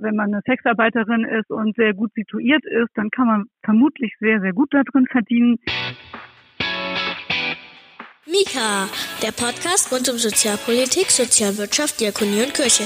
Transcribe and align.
Wenn 0.00 0.14
man 0.14 0.32
eine 0.32 0.42
Sexarbeiterin 0.46 1.24
ist 1.24 1.50
und 1.50 1.74
sehr 1.74 1.92
gut 1.92 2.12
situiert 2.14 2.64
ist, 2.64 2.90
dann 2.94 3.10
kann 3.10 3.26
man 3.26 3.44
vermutlich 3.64 4.12
sehr, 4.20 4.40
sehr 4.40 4.52
gut 4.52 4.72
darin 4.72 5.06
verdienen. 5.10 5.58
Mika, 8.24 8.86
der 9.20 9.32
Podcast 9.32 9.90
rund 9.90 10.08
um 10.08 10.16
Sozialpolitik, 10.16 11.10
Sozialwirtschaft, 11.10 12.00
Diakonie 12.00 12.44
und 12.44 12.54
Kirche. 12.54 12.84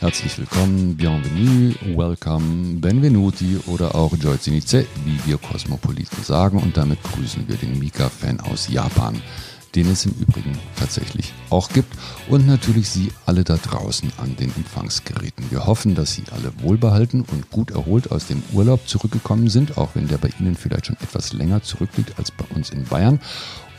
Herzlich 0.00 0.36
willkommen, 0.36 0.96
bienvenue, 0.96 1.76
welcome, 1.96 2.80
benvenuti 2.80 3.56
oder 3.68 3.94
auch 3.94 4.16
Joizinice, 4.16 4.84
wie 5.04 5.30
wir 5.30 5.38
Kosmopoliten 5.38 6.24
sagen. 6.24 6.58
Und 6.58 6.76
damit 6.76 7.00
grüßen 7.04 7.46
wir 7.46 7.54
den 7.54 7.78
Mika-Fan 7.78 8.40
aus 8.40 8.68
Japan 8.68 9.22
den 9.74 9.90
es 9.90 10.04
im 10.04 10.12
Übrigen 10.12 10.58
tatsächlich 10.76 11.32
auch 11.50 11.68
gibt 11.70 11.94
und 12.28 12.46
natürlich 12.46 12.88
Sie 12.88 13.12
alle 13.26 13.44
da 13.44 13.56
draußen 13.56 14.12
an 14.18 14.36
den 14.36 14.54
Empfangsgeräten. 14.54 15.50
Wir 15.50 15.66
hoffen, 15.66 15.94
dass 15.94 16.12
Sie 16.12 16.24
alle 16.30 16.52
wohlbehalten 16.62 17.22
und 17.22 17.50
gut 17.50 17.70
erholt 17.70 18.10
aus 18.10 18.26
dem 18.26 18.42
Urlaub 18.52 18.86
zurückgekommen 18.88 19.48
sind, 19.48 19.78
auch 19.78 19.90
wenn 19.94 20.08
der 20.08 20.18
bei 20.18 20.30
Ihnen 20.38 20.54
vielleicht 20.54 20.86
schon 20.86 20.96
etwas 20.96 21.32
länger 21.32 21.62
zurückliegt 21.62 22.18
als 22.18 22.30
bei 22.30 22.44
uns 22.54 22.70
in 22.70 22.84
Bayern 22.84 23.20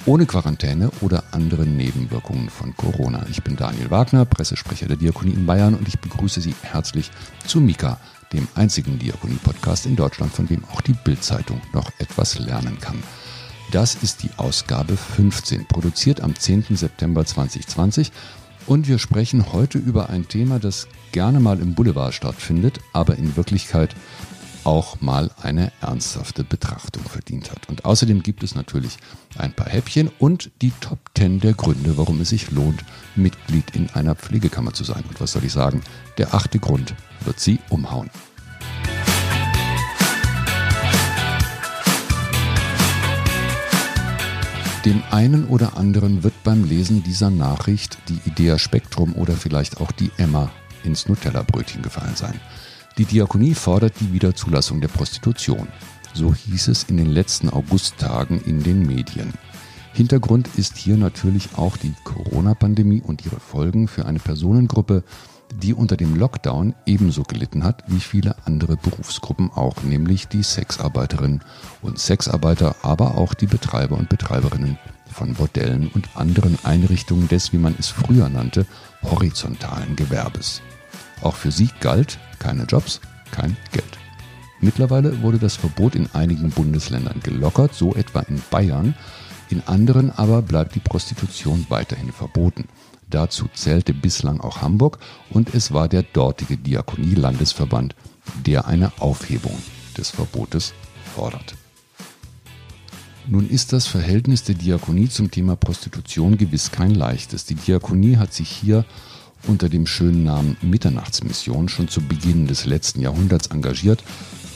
ohne 0.05 0.25
Quarantäne 0.25 0.91
oder 1.01 1.23
andere 1.31 1.65
Nebenwirkungen 1.65 2.49
von 2.49 2.75
Corona. 2.75 3.25
Ich 3.29 3.43
bin 3.43 3.55
Daniel 3.55 3.89
Wagner, 3.89 4.25
Pressesprecher 4.25 4.87
der 4.87 4.97
Diakonie 4.97 5.31
in 5.31 5.45
Bayern 5.45 5.75
und 5.75 5.87
ich 5.87 5.99
begrüße 5.99 6.41
Sie 6.41 6.53
herzlich 6.61 7.09
zu 7.47 7.61
Mika, 7.61 7.99
dem 8.33 8.47
einzigen 8.55 8.99
Diakonie-Podcast 8.99 9.85
in 9.85 9.95
Deutschland, 9.95 10.33
von 10.33 10.47
dem 10.47 10.63
auch 10.65 10.81
die 10.81 10.93
Bild-Zeitung 10.93 11.61
noch 11.71 11.89
etwas 11.99 12.39
lernen 12.39 12.79
kann. 12.79 13.01
Das 13.73 13.95
ist 13.95 14.21
die 14.21 14.29
Ausgabe 14.37 14.95
15, 14.95 15.65
produziert 15.65 16.21
am 16.21 16.35
10. 16.35 16.75
September 16.75 17.25
2020. 17.25 18.11
Und 18.67 18.87
wir 18.87 18.99
sprechen 18.99 19.51
heute 19.51 19.79
über 19.79 20.11
ein 20.11 20.27
Thema, 20.27 20.59
das 20.59 20.87
gerne 21.11 21.39
mal 21.39 21.59
im 21.59 21.73
Boulevard 21.73 22.13
stattfindet, 22.13 22.79
aber 22.93 23.15
in 23.15 23.35
Wirklichkeit 23.35 23.95
auch 24.63 25.01
mal 25.01 25.31
eine 25.41 25.71
ernsthafte 25.81 26.43
Betrachtung 26.43 27.01
verdient 27.05 27.49
hat. 27.49 27.67
Und 27.67 27.83
außerdem 27.83 28.21
gibt 28.21 28.43
es 28.43 28.53
natürlich 28.53 28.97
ein 29.39 29.53
paar 29.53 29.69
Häppchen 29.69 30.11
und 30.19 30.51
die 30.61 30.71
Top 30.79 30.99
10 31.17 31.39
der 31.39 31.53
Gründe, 31.53 31.97
warum 31.97 32.21
es 32.21 32.29
sich 32.29 32.51
lohnt, 32.51 32.85
Mitglied 33.15 33.75
in 33.75 33.89
einer 33.89 34.13
Pflegekammer 34.13 34.73
zu 34.73 34.83
sein. 34.83 35.03
Und 35.09 35.19
was 35.19 35.31
soll 35.31 35.45
ich 35.45 35.51
sagen? 35.51 35.81
Der 36.19 36.35
achte 36.35 36.59
Grund 36.59 36.93
wird 37.25 37.39
Sie 37.39 37.57
umhauen. 37.69 38.11
Dem 44.85 45.01
einen 45.11 45.45
oder 45.45 45.77
anderen 45.77 46.23
wird 46.23 46.33
beim 46.43 46.65
Lesen 46.65 47.03
dieser 47.03 47.29
Nachricht 47.29 47.97
die 48.09 48.19
Idea 48.25 48.59
Spektrum 48.59 49.15
oder 49.15 49.33
vielleicht 49.33 49.79
auch 49.79 49.93
die 49.93 50.11
Emma 50.17 50.51
ins 50.83 51.07
Nutella-Brötchen 51.07 51.81
gefallen 51.81 52.17
sein. 52.17 52.37
Die 52.97 53.05
Diakonie 53.05 53.53
fordert 53.53 53.93
die 54.01 54.11
Wiederzulassung 54.11 54.81
der 54.81 54.89
Prostitution. 54.89 55.69
So 56.13 56.35
hieß 56.35 56.67
es 56.67 56.83
in 56.83 56.97
den 56.97 57.09
letzten 57.09 57.49
Augusttagen 57.49 58.41
in 58.41 58.61
den 58.61 58.85
Medien. 58.85 59.33
Hintergrund 59.93 60.49
ist 60.57 60.75
hier 60.75 60.97
natürlich 60.97 61.49
auch 61.55 61.77
die 61.77 61.93
Corona-Pandemie 62.03 63.01
und 63.01 63.25
ihre 63.25 63.39
Folgen 63.39 63.87
für 63.87 64.05
eine 64.05 64.19
Personengruppe, 64.19 65.03
die 65.61 65.73
unter 65.73 65.97
dem 65.97 66.15
Lockdown 66.15 66.73
ebenso 66.85 67.23
gelitten 67.23 67.63
hat 67.63 67.83
wie 67.87 67.99
viele 67.99 68.35
andere 68.45 68.77
Berufsgruppen 68.77 69.51
auch, 69.51 69.83
nämlich 69.83 70.27
die 70.27 70.43
Sexarbeiterinnen 70.43 71.43
und 71.81 71.99
Sexarbeiter, 71.99 72.75
aber 72.81 73.17
auch 73.17 73.33
die 73.33 73.47
Betreiber 73.47 73.97
und 73.97 74.09
Betreiberinnen 74.09 74.77
von 75.11 75.33
Bordellen 75.35 75.89
und 75.93 76.09
anderen 76.15 76.57
Einrichtungen 76.63 77.27
des, 77.27 77.53
wie 77.53 77.57
man 77.57 77.75
es 77.77 77.89
früher 77.89 78.29
nannte, 78.29 78.65
horizontalen 79.03 79.95
Gewerbes. 79.95 80.61
Auch 81.21 81.35
für 81.35 81.51
sie 81.51 81.69
galt 81.79 82.19
keine 82.39 82.63
Jobs, 82.63 82.99
kein 83.31 83.55
Geld. 83.71 83.97
Mittlerweile 84.59 85.21
wurde 85.21 85.39
das 85.39 85.55
Verbot 85.55 85.95
in 85.95 86.09
einigen 86.13 86.49
Bundesländern 86.49 87.19
gelockert, 87.21 87.73
so 87.73 87.95
etwa 87.95 88.21
in 88.21 88.41
Bayern, 88.49 88.95
in 89.49 89.61
anderen 89.67 90.09
aber 90.11 90.41
bleibt 90.41 90.75
die 90.75 90.79
Prostitution 90.79 91.65
weiterhin 91.69 92.11
verboten. 92.11 92.67
Dazu 93.13 93.47
zählte 93.53 93.93
bislang 93.93 94.41
auch 94.41 94.63
Hamburg 94.63 94.97
und 95.29 95.53
es 95.53 95.71
war 95.71 95.87
der 95.87 96.01
dortige 96.01 96.57
Diakonie-Landesverband, 96.57 97.95
der 98.43 98.65
eine 98.65 98.91
Aufhebung 98.99 99.55
des 99.95 100.09
Verbotes 100.09 100.73
fordert. 101.13 101.53
Nun 103.27 103.47
ist 103.47 103.71
das 103.71 103.85
Verhältnis 103.85 104.43
der 104.45 104.55
Diakonie 104.55 105.09
zum 105.09 105.29
Thema 105.29 105.55
Prostitution 105.55 106.39
gewiss 106.39 106.71
kein 106.71 106.95
leichtes. 106.95 107.45
Die 107.45 107.53
Diakonie 107.53 108.17
hat 108.17 108.33
sich 108.33 108.49
hier 108.49 108.83
unter 109.47 109.69
dem 109.69 109.85
schönen 109.85 110.23
Namen 110.23 110.57
Mitternachtsmission 110.63 111.69
schon 111.69 111.89
zu 111.89 112.01
Beginn 112.01 112.47
des 112.47 112.65
letzten 112.65 112.99
Jahrhunderts 113.01 113.47
engagiert, 113.47 114.03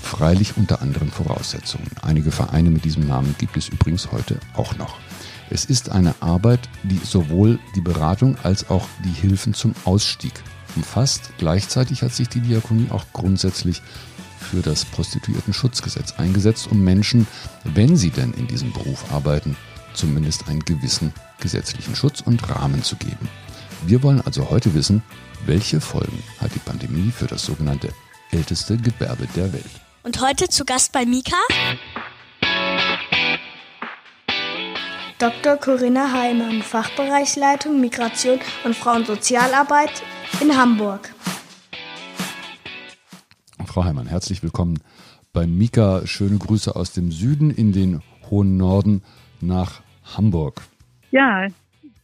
freilich 0.01 0.57
unter 0.57 0.81
anderen 0.81 1.11
Voraussetzungen. 1.11 1.91
Einige 2.01 2.31
Vereine 2.31 2.71
mit 2.71 2.85
diesem 2.85 3.05
Namen 3.05 3.35
gibt 3.37 3.55
es 3.55 3.69
übrigens 3.69 4.11
heute 4.11 4.39
auch 4.55 4.75
noch. 4.77 4.97
Es 5.49 5.65
ist 5.65 5.89
eine 5.89 6.13
Arbeit, 6.19 6.59
die 6.83 6.99
sowohl 7.03 7.59
die 7.75 7.81
Beratung 7.81 8.37
als 8.43 8.69
auch 8.69 8.87
die 9.03 9.11
Hilfen 9.11 9.53
zum 9.53 9.73
Ausstieg 9.85 10.33
umfasst. 10.75 11.31
Gleichzeitig 11.37 12.01
hat 12.01 12.13
sich 12.13 12.29
die 12.29 12.41
Diakonie 12.41 12.87
auch 12.89 13.05
grundsätzlich 13.13 13.81
für 14.39 14.61
das 14.61 14.85
Prostituierten-Schutzgesetz 14.85 16.13
eingesetzt, 16.17 16.67
um 16.69 16.83
Menschen, 16.83 17.27
wenn 17.63 17.95
sie 17.95 18.11
denn 18.11 18.33
in 18.33 18.47
diesem 18.47 18.71
Beruf 18.71 19.11
arbeiten, 19.11 19.55
zumindest 19.93 20.47
einen 20.47 20.63
gewissen 20.63 21.13
gesetzlichen 21.39 21.95
Schutz 21.95 22.21
und 22.21 22.47
Rahmen 22.49 22.83
zu 22.83 22.95
geben. 22.95 23.27
Wir 23.85 24.03
wollen 24.03 24.21
also 24.21 24.49
heute 24.49 24.73
wissen, 24.73 25.03
welche 25.45 25.81
Folgen 25.81 26.23
hat 26.39 26.53
die 26.55 26.59
Pandemie 26.59 27.11
für 27.11 27.27
das 27.27 27.45
sogenannte 27.45 27.89
älteste 28.31 28.77
Gewerbe 28.77 29.27
der 29.35 29.53
Welt. 29.53 29.65
Und 30.03 30.21
heute 30.21 30.47
zu 30.49 30.65
Gast 30.65 30.91
bei 30.91 31.05
Mika 31.05 31.37
Dr. 35.19 35.57
Corinna 35.57 36.13
Heimann, 36.13 36.61
Fachbereichsleitung 36.61 37.81
Migration 37.81 38.39
und 38.65 38.75
Frauensozialarbeit 38.75 40.03
in 40.41 40.55
Hamburg. 40.55 41.11
Frau 43.65 43.83
Heimann, 43.83 44.05
herzlich 44.05 44.43
willkommen 44.43 44.77
bei 45.33 45.47
Mika. 45.47 46.05
Schöne 46.05 46.37
Grüße 46.37 46.75
aus 46.75 46.91
dem 46.91 47.11
Süden 47.11 47.49
in 47.49 47.71
den 47.71 48.03
hohen 48.29 48.57
Norden 48.57 49.01
nach 49.41 49.81
Hamburg. 50.15 50.61
Ja, 51.09 51.47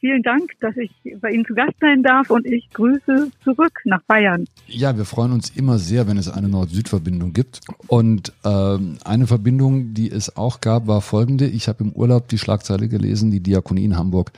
Vielen 0.03 0.21
Dank, 0.21 0.51
dass 0.59 0.75
ich 0.75 0.91
bei 1.21 1.31
Ihnen 1.31 1.45
zu 1.45 1.53
Gast 1.53 1.75
sein 1.79 2.03
darf 2.03 2.29
und 2.29 2.45
ich 2.45 2.69
grüße 2.71 3.31
zurück 3.41 3.79
nach 3.85 4.01
Bayern. 4.03 4.43
Ja, 4.67 4.97
wir 4.97 5.05
freuen 5.05 5.31
uns 5.31 5.49
immer 5.51 5.79
sehr, 5.79 6.09
wenn 6.09 6.17
es 6.17 6.27
eine 6.27 6.49
Nord-Süd-Verbindung 6.49 7.31
gibt. 7.31 7.61
Und 7.87 8.33
ähm, 8.43 8.97
eine 9.05 9.27
Verbindung, 9.27 9.93
die 9.93 10.11
es 10.11 10.35
auch 10.35 10.59
gab, 10.59 10.87
war 10.87 10.99
folgende. 10.99 11.47
Ich 11.47 11.69
habe 11.69 11.85
im 11.85 11.93
Urlaub 11.93 12.27
die 12.27 12.37
Schlagzeile 12.37 12.89
gelesen, 12.89 13.31
die 13.31 13.39
Diakonie 13.39 13.85
in 13.85 13.95
Hamburg 13.95 14.33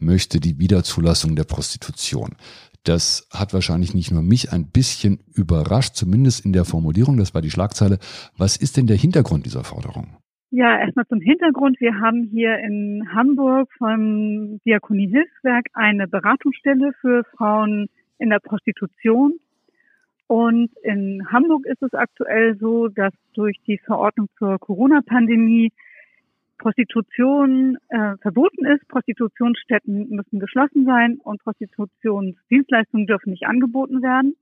möchte 0.00 0.40
die 0.40 0.58
Wiederzulassung 0.58 1.36
der 1.36 1.44
Prostitution. 1.44 2.30
Das 2.82 3.28
hat 3.30 3.54
wahrscheinlich 3.54 3.94
nicht 3.94 4.10
nur 4.10 4.22
mich 4.22 4.50
ein 4.50 4.66
bisschen 4.66 5.20
überrascht, 5.32 5.94
zumindest 5.94 6.44
in 6.44 6.52
der 6.52 6.64
Formulierung, 6.64 7.18
das 7.18 7.34
war 7.34 7.40
die 7.40 7.52
Schlagzeile. 7.52 8.00
Was 8.36 8.56
ist 8.56 8.76
denn 8.76 8.88
der 8.88 8.96
Hintergrund 8.96 9.46
dieser 9.46 9.62
Forderung? 9.62 10.16
Ja, 10.56 10.78
erstmal 10.78 11.08
zum 11.08 11.20
Hintergrund. 11.20 11.80
Wir 11.80 11.98
haben 11.98 12.28
hier 12.30 12.56
in 12.60 13.12
Hamburg 13.12 13.72
vom 13.76 14.60
Diakonie 14.64 15.08
Hilfswerk 15.08 15.66
eine 15.72 16.06
Beratungsstelle 16.06 16.92
für 17.00 17.24
Frauen 17.24 17.88
in 18.20 18.30
der 18.30 18.38
Prostitution. 18.38 19.40
Und 20.28 20.70
in 20.84 21.26
Hamburg 21.32 21.66
ist 21.66 21.82
es 21.82 21.92
aktuell 21.92 22.56
so, 22.56 22.86
dass 22.86 23.12
durch 23.32 23.60
die 23.66 23.78
Verordnung 23.78 24.28
zur 24.38 24.60
Corona-Pandemie 24.60 25.72
Prostitution 26.58 27.76
äh, 27.88 28.16
verboten 28.18 28.64
ist. 28.64 28.86
Prostitutionsstätten 28.86 30.08
müssen 30.10 30.38
geschlossen 30.38 30.84
sein 30.84 31.18
und 31.24 31.42
Prostitutionsdienstleistungen 31.42 33.08
dürfen 33.08 33.30
nicht 33.30 33.48
angeboten 33.48 34.02
werden. 34.02 34.36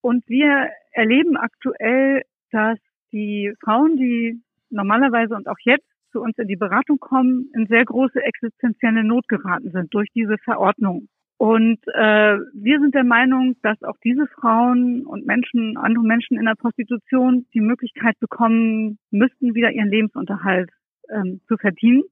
Und 0.00 0.26
wir 0.30 0.70
erleben 0.92 1.36
aktuell, 1.36 2.22
dass 2.52 2.78
die 3.12 3.52
Frauen, 3.60 3.98
die 3.98 4.40
normalerweise 4.70 5.34
und 5.34 5.48
auch 5.48 5.58
jetzt 5.64 5.86
zu 6.12 6.20
uns 6.20 6.38
in 6.38 6.48
die 6.48 6.56
Beratung 6.56 6.98
kommen, 6.98 7.50
in 7.54 7.66
sehr 7.66 7.84
große 7.84 8.22
existenzielle 8.22 9.04
Not 9.04 9.26
geraten 9.28 9.70
sind 9.72 9.92
durch 9.92 10.08
diese 10.14 10.38
Verordnung. 10.38 11.08
Und 11.36 11.80
äh, 11.92 12.38
wir 12.54 12.80
sind 12.80 12.94
der 12.94 13.04
Meinung, 13.04 13.56
dass 13.62 13.82
auch 13.82 13.96
diese 14.04 14.26
Frauen 14.28 15.04
und 15.04 15.26
Menschen, 15.26 15.76
andere 15.76 16.04
Menschen 16.04 16.38
in 16.38 16.44
der 16.44 16.54
Prostitution 16.54 17.46
die 17.52 17.60
Möglichkeit 17.60 18.18
bekommen 18.20 18.98
müssten, 19.10 19.54
wieder 19.54 19.72
ihren 19.72 19.90
Lebensunterhalt 19.90 20.70
ähm, 21.10 21.40
zu 21.48 21.56
verdienen. 21.56 22.04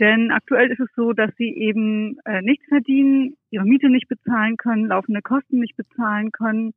Denn 0.00 0.30
aktuell 0.30 0.70
ist 0.70 0.80
es 0.80 0.88
so, 0.96 1.12
dass 1.12 1.30
sie 1.36 1.54
eben 1.54 2.18
äh, 2.24 2.40
nichts 2.42 2.64
verdienen, 2.68 3.36
ihre 3.50 3.64
Miete 3.64 3.88
nicht 3.88 4.08
bezahlen 4.08 4.56
können, 4.56 4.86
laufende 4.86 5.22
Kosten 5.22 5.60
nicht 5.60 5.76
bezahlen 5.76 6.32
können 6.32 6.72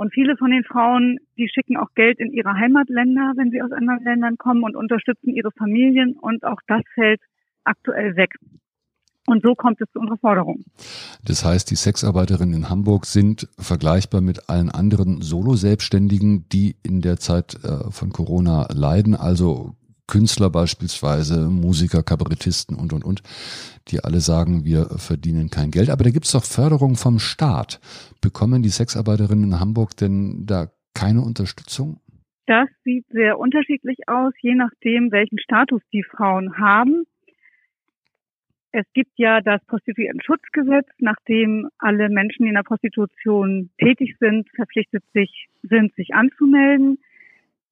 und 0.00 0.14
viele 0.14 0.34
von 0.38 0.50
den 0.50 0.64
Frauen, 0.64 1.18
die 1.36 1.50
schicken 1.52 1.76
auch 1.76 1.90
Geld 1.94 2.20
in 2.20 2.32
ihre 2.32 2.54
Heimatländer, 2.54 3.34
wenn 3.36 3.50
sie 3.50 3.60
aus 3.60 3.70
anderen 3.70 4.02
Ländern 4.02 4.38
kommen 4.38 4.64
und 4.64 4.74
unterstützen 4.74 5.28
ihre 5.28 5.50
Familien. 5.52 6.16
Und 6.18 6.42
auch 6.42 6.58
das 6.66 6.80
fällt 6.94 7.20
aktuell 7.64 8.16
weg. 8.16 8.30
Und 9.26 9.42
so 9.42 9.54
kommt 9.54 9.78
es 9.78 9.88
zu 9.92 10.00
unserer 10.00 10.16
Forderung. 10.16 10.64
Das 11.26 11.44
heißt, 11.44 11.70
die 11.70 11.76
Sexarbeiterinnen 11.76 12.54
in 12.54 12.70
Hamburg 12.70 13.04
sind 13.04 13.46
vergleichbar 13.58 14.22
mit 14.22 14.48
allen 14.48 14.70
anderen 14.70 15.20
Solo-Selbstständigen, 15.20 16.48
die 16.48 16.76
in 16.82 17.02
der 17.02 17.18
Zeit 17.18 17.62
äh, 17.62 17.90
von 17.90 18.10
Corona 18.10 18.68
leiden, 18.72 19.14
also 19.14 19.74
Künstler 20.10 20.50
beispielsweise, 20.50 21.48
Musiker, 21.48 22.02
Kabarettisten 22.02 22.76
und, 22.76 22.92
und, 22.92 23.04
und, 23.04 23.22
die 23.88 24.00
alle 24.00 24.20
sagen, 24.20 24.64
wir 24.64 24.86
verdienen 24.98 25.48
kein 25.48 25.70
Geld. 25.70 25.88
Aber 25.88 26.04
da 26.04 26.10
gibt 26.10 26.26
es 26.26 26.32
doch 26.32 26.44
Förderung 26.44 26.96
vom 26.96 27.18
Staat. 27.18 27.80
Bekommen 28.20 28.62
die 28.62 28.68
Sexarbeiterinnen 28.68 29.52
in 29.52 29.60
Hamburg 29.60 29.96
denn 29.96 30.44
da 30.46 30.68
keine 30.94 31.22
Unterstützung? 31.22 32.00
Das 32.46 32.68
sieht 32.84 33.06
sehr 33.10 33.38
unterschiedlich 33.38 34.08
aus, 34.08 34.32
je 34.40 34.56
nachdem, 34.56 35.12
welchen 35.12 35.38
Status 35.38 35.80
die 35.92 36.02
Frauen 36.02 36.58
haben. 36.58 37.04
Es 38.72 38.86
gibt 38.92 39.12
ja 39.16 39.40
das 39.40 39.64
Prostituiertenschutzgesetz, 39.66 40.88
nachdem 40.98 41.68
alle 41.78 42.08
Menschen, 42.08 42.44
die 42.44 42.48
in 42.48 42.54
der 42.54 42.62
Prostitution 42.62 43.70
tätig 43.78 44.16
sind, 44.20 44.48
verpflichtet 44.54 45.04
sich, 45.12 45.48
sind, 45.62 45.94
sich 45.94 46.14
anzumelden. 46.14 46.98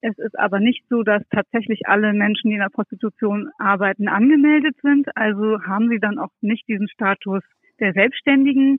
Es 0.01 0.17
ist 0.19 0.39
aber 0.39 0.61
nicht 0.61 0.85
so, 0.89 1.03
dass 1.03 1.23
tatsächlich 1.31 1.87
alle 1.87 2.13
Menschen, 2.13 2.51
die 2.51 2.55
in 2.55 2.61
der 2.61 2.69
Prostitution 2.69 3.51
arbeiten, 3.59 4.09
angemeldet 4.09 4.77
sind. 4.83 5.09
Also 5.17 5.63
haben 5.65 5.89
sie 5.89 5.99
dann 5.99 6.19
auch 6.19 6.31
nicht 6.41 6.69
diesen 6.69 6.89
Status 6.89 7.43
der 7.81 7.93
Selbstständigen. 7.93 8.79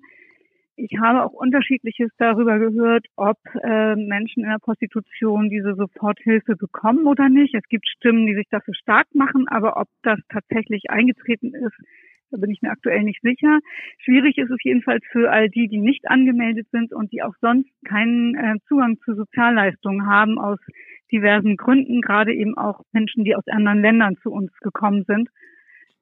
Ich 0.77 0.97
habe 0.97 1.25
auch 1.25 1.33
unterschiedliches 1.33 2.09
darüber 2.17 2.57
gehört, 2.57 3.05
ob 3.17 3.37
äh, 3.61 3.95
Menschen 3.95 4.43
in 4.43 4.49
der 4.49 4.59
Prostitution 4.59 5.49
diese 5.49 5.75
Soforthilfe 5.75 6.55
bekommen 6.55 7.05
oder 7.05 7.27
nicht. 7.27 7.53
Es 7.53 7.67
gibt 7.67 7.85
Stimmen, 7.85 8.25
die 8.25 8.35
sich 8.35 8.47
dafür 8.49 8.73
stark 8.75 9.07
machen, 9.13 9.49
aber 9.49 9.75
ob 9.75 9.87
das 10.03 10.19
tatsächlich 10.29 10.89
eingetreten 10.89 11.53
ist, 11.53 11.75
da 12.31 12.37
bin 12.37 12.51
ich 12.51 12.61
mir 12.61 12.71
aktuell 12.71 13.03
nicht 13.03 13.21
sicher. 13.21 13.59
Schwierig 13.97 14.37
ist 14.37 14.51
es 14.51 14.63
jedenfalls 14.63 15.03
für 15.11 15.31
all 15.31 15.49
die, 15.49 15.67
die 15.67 15.79
nicht 15.79 16.07
angemeldet 16.07 16.67
sind 16.71 16.93
und 16.93 17.11
die 17.11 17.23
auch 17.23 17.33
sonst 17.41 17.69
keinen 17.85 18.35
äh, 18.35 18.55
Zugang 18.67 18.97
zu 19.03 19.15
Sozialleistungen 19.15 20.05
haben 20.05 20.37
aus 20.37 20.59
diversen 21.11 21.57
Gründen, 21.57 22.01
gerade 22.01 22.33
eben 22.33 22.57
auch 22.57 22.81
Menschen, 22.91 23.23
die 23.23 23.35
aus 23.35 23.43
anderen 23.47 23.81
Ländern 23.81 24.17
zu 24.21 24.31
uns 24.31 24.51
gekommen 24.61 25.05
sind. 25.07 25.29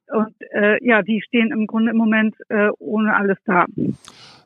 Und 0.07 0.35
äh, 0.53 0.83
ja, 0.85 1.01
die 1.01 1.21
stehen 1.21 1.51
im 1.51 1.67
Grunde 1.67 1.91
im 1.91 1.97
Moment 1.97 2.35
äh, 2.49 2.69
ohne 2.79 3.15
alles 3.15 3.37
da. 3.45 3.65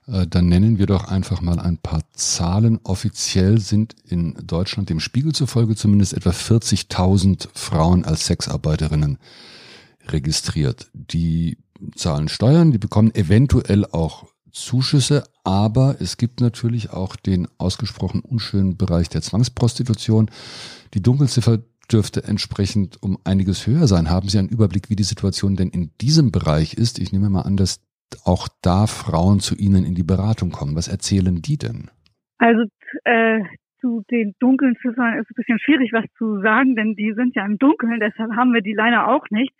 Äh, 0.07 0.25
dann 0.27 0.47
nennen 0.47 0.79
wir 0.79 0.87
doch 0.87 1.11
einfach 1.11 1.41
mal 1.41 1.59
ein 1.59 1.77
paar 1.77 2.01
Zahlen. 2.13 2.79
Offiziell 2.83 3.59
sind 3.59 3.95
in 4.09 4.35
Deutschland 4.45 4.89
dem 4.89 4.99
Spiegel 4.99 5.33
zufolge 5.33 5.75
zumindest 5.75 6.13
etwa 6.13 6.31
40.000 6.31 7.49
Frauen 7.53 8.05
als 8.05 8.25
Sexarbeiterinnen 8.25 9.19
registriert. 10.07 10.89
Die 10.93 11.57
zahlen 11.95 12.27
Steuern, 12.27 12.71
die 12.71 12.77
bekommen 12.77 13.13
eventuell 13.13 13.85
auch 13.85 14.25
Zuschüsse, 14.51 15.23
aber 15.43 15.95
es 15.99 16.17
gibt 16.17 16.41
natürlich 16.41 16.91
auch 16.91 17.15
den 17.15 17.47
ausgesprochen 17.57 18.21
unschönen 18.21 18.77
Bereich 18.77 19.09
der 19.09 19.21
Zwangsprostitution. 19.21 20.29
Die 20.93 21.01
Dunkelziffer 21.01 21.59
dürfte 21.91 22.23
entsprechend 22.23 23.01
um 23.01 23.17
einiges 23.23 23.67
höher 23.67 23.87
sein. 23.87 24.09
Haben 24.09 24.29
Sie 24.29 24.39
einen 24.39 24.49
Überblick, 24.49 24.89
wie 24.89 24.95
die 24.95 25.03
Situation 25.03 25.55
denn 25.55 25.69
in 25.69 25.91
diesem 25.99 26.31
Bereich 26.31 26.73
ist? 26.73 26.99
Ich 26.99 27.11
nehme 27.11 27.29
mal 27.29 27.41
an, 27.41 27.57
dass 27.57 27.81
auch 28.25 28.47
da 28.61 28.87
Frauen 28.87 29.39
zu 29.39 29.55
Ihnen 29.55 29.85
in 29.85 29.95
die 29.95 30.03
Beratung 30.03 30.51
kommen. 30.51 30.75
Was 30.75 30.87
erzählen 30.87 31.41
die 31.41 31.57
denn? 31.57 31.89
Also 32.37 32.63
äh, 33.03 33.41
zu 33.79 34.03
den 34.11 34.35
dunklen 34.39 34.75
Ziffern 34.81 35.17
ist 35.19 35.29
ein 35.29 35.35
bisschen 35.35 35.59
schwierig, 35.59 35.91
was 35.91 36.05
zu 36.17 36.41
sagen, 36.41 36.75
denn 36.75 36.95
die 36.95 37.13
sind 37.15 37.35
ja 37.35 37.45
im 37.45 37.57
Dunkeln, 37.57 37.99
deshalb 37.99 38.31
haben 38.35 38.53
wir 38.53 38.61
die 38.61 38.73
leider 38.73 39.07
auch 39.07 39.25
nicht. 39.29 39.53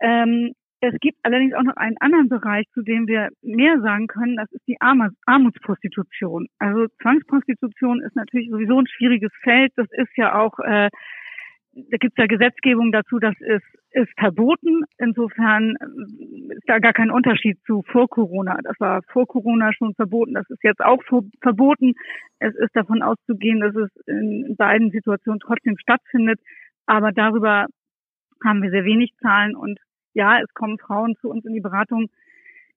Ähm, 0.00 0.52
es 0.82 0.98
gibt 1.00 1.18
allerdings 1.22 1.54
auch 1.54 1.62
noch 1.62 1.76
einen 1.76 1.96
anderen 2.00 2.28
Bereich, 2.28 2.66
zu 2.74 2.82
dem 2.82 3.06
wir 3.06 3.28
mehr 3.40 3.80
sagen 3.80 4.08
können, 4.08 4.36
das 4.36 4.50
ist 4.50 4.66
die 4.66 4.78
Armutsprostitution. 4.80 6.48
Also 6.58 6.88
Zwangsprostitution 7.00 8.02
ist 8.02 8.16
natürlich 8.16 8.50
sowieso 8.50 8.80
ein 8.80 8.88
schwieriges 8.88 9.30
Feld. 9.42 9.72
Das 9.76 9.86
ist 9.92 10.10
ja 10.16 10.34
auch, 10.34 10.58
äh, 10.58 10.90
da 11.72 11.96
gibt 11.98 12.18
es 12.18 12.18
ja 12.18 12.26
Gesetzgebung 12.26 12.90
dazu, 12.90 13.20
das 13.20 13.34
ist, 13.38 13.64
ist 13.92 14.10
verboten. 14.18 14.82
Insofern 14.98 15.76
äh, 15.76 16.54
ist 16.54 16.64
da 16.66 16.80
gar 16.80 16.92
kein 16.92 17.12
Unterschied 17.12 17.60
zu 17.64 17.84
vor 17.86 18.08
Corona. 18.08 18.58
Das 18.64 18.74
war 18.80 19.02
vor 19.12 19.26
Corona 19.28 19.72
schon 19.72 19.94
verboten, 19.94 20.34
das 20.34 20.50
ist 20.50 20.64
jetzt 20.64 20.80
auch 20.80 21.00
verboten. 21.40 21.92
Es 22.40 22.56
ist 22.56 22.74
davon 22.74 23.02
auszugehen, 23.02 23.60
dass 23.60 23.76
es 23.76 23.90
in 24.06 24.56
beiden 24.58 24.90
Situationen 24.90 25.38
trotzdem 25.38 25.78
stattfindet. 25.78 26.40
Aber 26.86 27.12
darüber 27.12 27.66
haben 28.44 28.62
wir 28.64 28.70
sehr 28.70 28.84
wenig 28.84 29.12
Zahlen 29.20 29.54
und 29.54 29.78
ja, 30.14 30.40
es 30.40 30.52
kommen 30.54 30.78
Frauen 30.78 31.16
zu 31.20 31.28
uns 31.28 31.44
in 31.44 31.54
die 31.54 31.60
Beratung, 31.60 32.08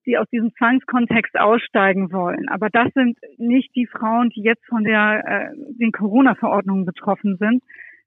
die 0.06 0.18
aus 0.18 0.30
diesem 0.30 0.54
Zwangskontext 0.56 1.38
aussteigen 1.38 2.12
wollen. 2.12 2.48
Aber 2.50 2.70
das 2.70 2.94
sind 2.94 3.18
nicht 3.38 3.76
die 3.76 3.88
Frauen, 3.88 4.30
die 4.30 4.42
jetzt 4.42 4.66
von 4.68 4.84
der, 4.84 5.24
äh, 5.26 5.56
den 5.80 5.92
Corona-Verordnungen 5.92 6.86
betroffen 6.86 7.38
sind, 7.38 7.64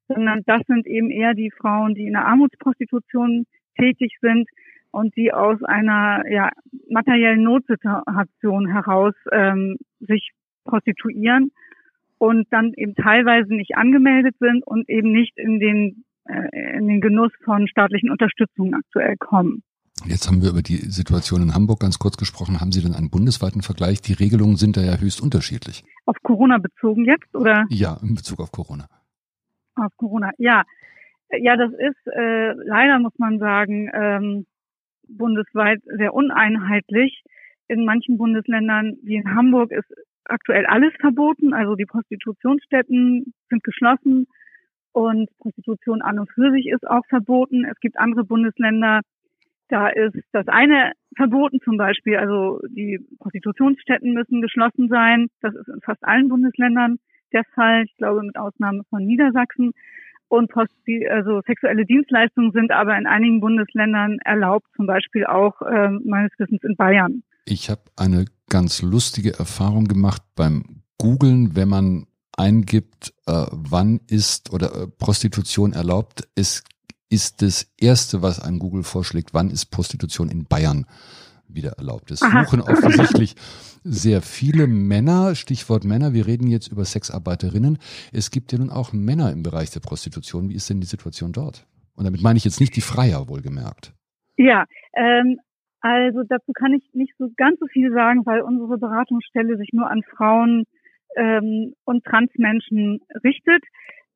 sondern 0.07 0.43
das 0.47 0.63
sind 0.67 0.87
eben 0.87 1.11
eher 1.11 1.35
die 1.35 1.51
Frauen, 1.51 1.95
die 1.95 2.07
in 2.07 2.13
der 2.13 2.27
Armutsprostitution 2.27 3.45
tätig 3.77 4.17
sind 4.21 4.49
und 4.91 5.15
die 5.17 5.33
aus 5.33 5.63
einer 5.65 6.25
ja, 6.31 6.51
materiellen 6.89 7.43
Notsituation 7.43 8.69
heraus 8.69 9.15
ähm, 9.33 9.77
sich 10.01 10.31
prostituieren 10.65 11.51
und 12.19 12.47
dann 12.51 12.73
eben 12.77 12.95
teilweise 12.95 13.55
nicht 13.55 13.77
angemeldet 13.77 14.37
sind 14.39 14.67
und 14.67 14.89
eben 14.89 15.13
nicht 15.13 15.37
in 15.39 15.61
den 15.61 16.05
in 16.29 16.89
den 16.89 17.01
Genuss 17.01 17.33
von 17.45 17.67
staatlichen 17.69 18.11
Unterstützungen 18.11 18.75
aktuell 18.75 19.17
kommen. 19.17 19.63
Jetzt 20.07 20.29
haben 20.29 20.43
wir 20.43 20.51
über 20.51 20.63
die 20.63 20.77
Situation 20.77 21.43
in 21.43 21.55
Hamburg 21.55 21.81
ganz 21.81 21.99
kurz 21.99 22.17
gesprochen. 22.17 22.61
Haben 22.61 22.71
Sie 22.71 22.83
denn 22.83 22.95
einen 22.95 23.11
bundesweiten 23.11 23.63
Vergleich? 23.63 24.01
Die 24.01 24.13
Regelungen 24.13 24.57
sind 24.57 24.77
da 24.77 24.83
ja 24.83 24.97
höchst 24.99 25.21
unterschiedlich. 25.21 25.85
Auf 26.07 26.17
Corona 26.23 26.59
bezogen 26.59 27.05
jetzt, 27.05 27.35
oder? 27.35 27.67
Ja, 27.71 27.99
in 28.03 28.15
Bezug 28.15 28.41
auf 28.41 28.53
Corona. 28.53 28.87
Auf 29.75 29.93
Corona, 29.97 30.31
ja. 30.39 30.63
Ja, 31.31 31.57
das 31.57 31.73
ist 31.73 32.07
äh, 32.15 32.53
leider, 32.53 32.99
muss 33.01 33.19
man 33.19 33.39
sagen, 33.39 33.91
ähm, 33.93 34.47
bundesweit 35.09 35.83
sehr 35.85 36.15
uneinheitlich. 36.15 37.23
In 37.67 37.85
manchen 37.85 38.19
Bundesländern, 38.19 38.97
wie 39.03 39.17
in 39.17 39.35
Hamburg, 39.35 39.73
ist 39.73 39.93
aktuell 40.25 40.65
alles 40.67 40.93
verboten. 41.01 41.53
Also 41.53 41.75
die 41.75 41.87
Prostitutionsstätten 41.87 43.35
sind 43.51 43.65
geschlossen 43.65 44.27
und 44.99 45.29
Prostitution 45.39 46.03
an 46.03 46.19
und 46.19 46.29
für 46.33 46.51
sich 46.51 46.67
ist 46.67 46.85
auch 46.85 47.07
verboten. 47.09 47.65
Es 47.65 47.79
gibt 47.79 47.99
andere 47.99 48.25
Bundesländer, 48.25 49.03
da 49.69 49.89
ist 49.89 50.17
das 50.33 50.49
eine 50.49 50.93
verboten 51.17 51.61
zum 51.63 51.77
Beispiel, 51.77 52.17
also 52.17 52.61
die 52.69 52.99
Prostitutionsstätten 53.21 54.13
müssen 54.13 54.43
geschlossen 54.43 54.89
sein. 54.89 55.29
Das 55.41 55.55
ist 55.55 55.69
in 55.69 55.81
fast 55.83 56.03
allen 56.03 56.29
Bundesländern 56.29 56.99
der 57.33 57.45
Fall. 57.55 57.85
Ich 57.85 57.97
glaube 57.97 58.23
mit 58.23 58.37
Ausnahme 58.37 58.83
von 58.91 59.05
Niedersachsen. 59.05 59.73
Und 60.29 60.51
also 60.55 61.41
sexuelle 61.47 61.87
Dienstleistungen 61.87 62.53
sind 62.53 62.71
aber 62.73 62.99
in 62.99 63.07
einigen 63.07 63.41
Bundesländern 63.41 64.19
erlaubt, 64.25 64.67
zum 64.77 64.87
Beispiel 64.87 65.25
auch 65.25 65.63
äh, 65.63 65.91
meines 66.05 66.33
Wissens 66.39 66.63
in 66.65 66.77
Bayern. 66.77 67.23
Ich 67.47 67.71
habe 67.71 67.83
eine 67.97 68.27
ganz 68.51 68.83
lustige 68.83 69.39
Erfahrung 69.39 69.85
gemacht 69.85 70.23
beim 70.35 70.83
Googlen, 70.99 71.57
wenn 71.57 71.69
man 71.69 72.07
eingibt, 72.39 73.13
äh, 73.27 73.47
wann 73.51 74.01
ist 74.09 74.53
oder 74.53 74.75
äh, 74.75 74.87
Prostitution 74.87 75.73
erlaubt, 75.73 76.29
ist, 76.35 76.65
ist 77.11 77.43
das 77.43 77.73
erste, 77.79 78.23
was 78.23 78.41
ein 78.41 78.59
Google 78.59 78.83
vorschlägt, 78.83 79.35
wann 79.35 79.51
ist 79.51 79.67
Prostitution 79.67 80.29
in 80.31 80.45
Bayern 80.45 80.87
wieder 81.49 81.73
erlaubt. 81.73 82.11
Es 82.11 82.21
suchen 82.21 82.61
offensichtlich 82.61 83.35
sehr 83.83 84.23
viele 84.23 84.67
Männer, 84.67 85.35
Stichwort 85.35 85.85
Männer, 85.85 86.13
wir 86.13 86.27
reden 86.27 86.47
jetzt 86.47 86.69
über 86.69 86.85
Sexarbeiterinnen. 86.85 87.79
Es 88.13 88.31
gibt 88.31 88.53
ja 88.53 88.59
nun 88.59 88.71
auch 88.71 88.93
Männer 88.93 89.33
im 89.33 89.43
Bereich 89.43 89.71
der 89.71 89.81
Prostitution. 89.81 90.51
Wie 90.51 90.55
ist 90.55 90.69
denn 90.69 90.81
die 90.81 90.87
Situation 90.87 91.33
dort? 91.33 91.67
Und 91.95 92.05
damit 92.05 92.23
meine 92.23 92.37
ich 92.37 92.45
jetzt 92.45 92.61
nicht 92.61 92.77
die 92.77 92.81
Freier, 92.81 93.29
wohlgemerkt. 93.29 93.93
Ja, 94.37 94.67
ähm, 94.95 95.39
also 95.81 96.23
dazu 96.29 96.53
kann 96.53 96.75
ich 96.75 96.89
nicht 96.93 97.15
so 97.19 97.29
ganz 97.37 97.59
so 97.61 97.67
viel 97.67 97.93
sagen, 97.93 98.27
weil 98.27 98.43
unsere 98.43 98.79
Beratungsstelle 98.79 99.57
sich 99.57 99.71
nur 99.73 99.91
an 99.91 100.03
Frauen 100.17 100.65
ähm, 101.17 101.75
und 101.85 102.05
Transmenschen 102.05 103.01
richtet. 103.25 103.63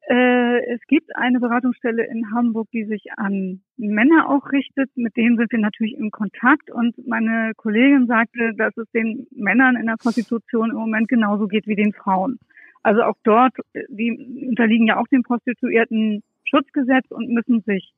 Äh, 0.08 0.74
es 0.74 0.80
gibt 0.88 1.14
eine 1.14 1.38
Beratungsstelle 1.38 2.04
in 2.04 2.32
Hamburg, 2.34 2.68
die 2.72 2.84
sich 2.84 3.04
an 3.16 3.62
Männer 3.76 4.28
auch 4.28 4.50
richtet. 4.50 4.90
Mit 4.96 5.16
denen 5.16 5.36
sind 5.36 5.52
wir 5.52 5.60
natürlich 5.60 5.96
in 5.96 6.10
Kontakt. 6.10 6.70
Und 6.70 6.96
meine 7.06 7.52
Kollegin 7.56 8.06
sagte, 8.06 8.52
dass 8.56 8.76
es 8.76 8.90
den 8.90 9.26
Männern 9.30 9.76
in 9.76 9.86
der 9.86 9.96
Prostitution 9.96 10.70
im 10.70 10.76
Moment 10.76 11.08
genauso 11.08 11.46
geht 11.46 11.66
wie 11.66 11.76
den 11.76 11.92
Frauen. 11.92 12.38
Also 12.82 13.02
auch 13.02 13.16
dort, 13.22 13.54
die 13.88 14.46
unterliegen 14.48 14.88
ja 14.88 14.96
auch 14.96 15.06
dem 15.06 15.22
Prostituierten 15.22 16.22
Schutzgesetz 16.44 17.06
und 17.10 17.28
müssen 17.28 17.62
sich 17.62 17.92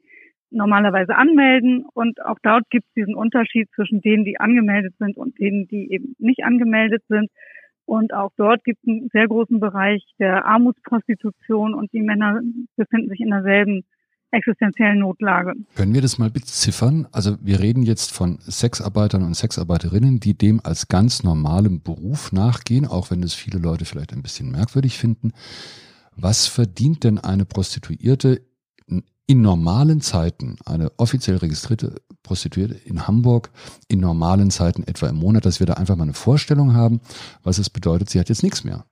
normalerweise 0.51 1.17
anmelden. 1.17 1.87
Und 1.95 2.25
auch 2.25 2.39
dort 2.43 2.69
gibt 2.71 2.87
es 2.89 2.93
diesen 2.95 3.15
Unterschied 3.15 3.69
zwischen 3.75 4.03
denen, 4.03 4.25
die 4.25 4.39
angemeldet 4.39 4.95
sind 4.99 5.17
und 5.17 5.39
denen, 5.39 5.67
die 5.69 5.91
eben 5.91 6.15
nicht 6.19 6.45
angemeldet 6.45 7.03
sind. 7.09 7.31
Und 7.87 8.15
auch 8.15 8.31
dort 8.37 8.65
gibt 8.65 8.81
es 8.83 8.89
einen 8.89 9.09
sehr 9.13 9.29
großen 9.29 9.61
Bereich 9.61 10.05
der 10.19 10.47
Armutsprostitution 10.47 11.75
und 11.75 11.93
die 11.93 12.01
Männer 12.01 12.41
befinden 12.77 13.11
sich 13.11 13.21
in 13.21 13.31
derselben 13.31 13.85
existenziellen 14.35 14.99
Notlage. 14.99 15.53
Können 15.77 15.95
wir 15.95 16.03
das 16.03 16.19
mal 16.19 16.31
beziffern? 16.31 17.07
Also 17.13 17.37
wir 17.41 17.61
reden 17.61 17.83
jetzt 17.83 18.13
von 18.13 18.39
Sexarbeitern 18.41 19.23
und 19.23 19.35
Sexarbeiterinnen, 19.35 20.21
die 20.21 20.37
dem 20.37 20.61
als 20.65 20.89
ganz 20.89 21.23
normalem 21.23 21.83
Beruf 21.83 22.33
nachgehen, 22.33 22.87
auch 22.87 23.11
wenn 23.11 23.23
das 23.23 23.35
viele 23.35 23.59
Leute 23.59 23.85
vielleicht 23.85 24.13
ein 24.13 24.23
bisschen 24.23 24.51
merkwürdig 24.51 24.99
finden. 24.99 25.33
Was 26.17 26.47
verdient 26.47 27.05
denn 27.05 27.19
eine 27.19 27.45
Prostituierte 27.45 28.41
in 29.27 29.41
normalen 29.41 30.01
Zeiten, 30.01 30.57
eine 30.67 30.91
offiziell 30.99 31.39
registrierte 31.39 31.97
Prostituierte 32.23 32.75
in 32.75 33.07
Hamburg, 33.07 33.51
in 33.89 34.01
normalen 34.01 34.51
Zeiten 34.51 34.83
etwa 34.83 35.09
im 35.09 35.17
Monat, 35.17 35.47
dass 35.47 35.61
wir 35.61 35.67
da 35.67 35.75
einfach 35.75 35.97
mal 35.97 36.05
eine 36.05 36.13
Vorstellung 36.15 36.75
haben, 36.75 37.01
was 37.43 37.59
es 37.59 37.71
bedeutet, 37.71 38.11
sie 38.11 38.21
hat 38.21 38.29
jetzt 38.29 38.43
nichts 38.43 38.65
mehr? 38.65 38.85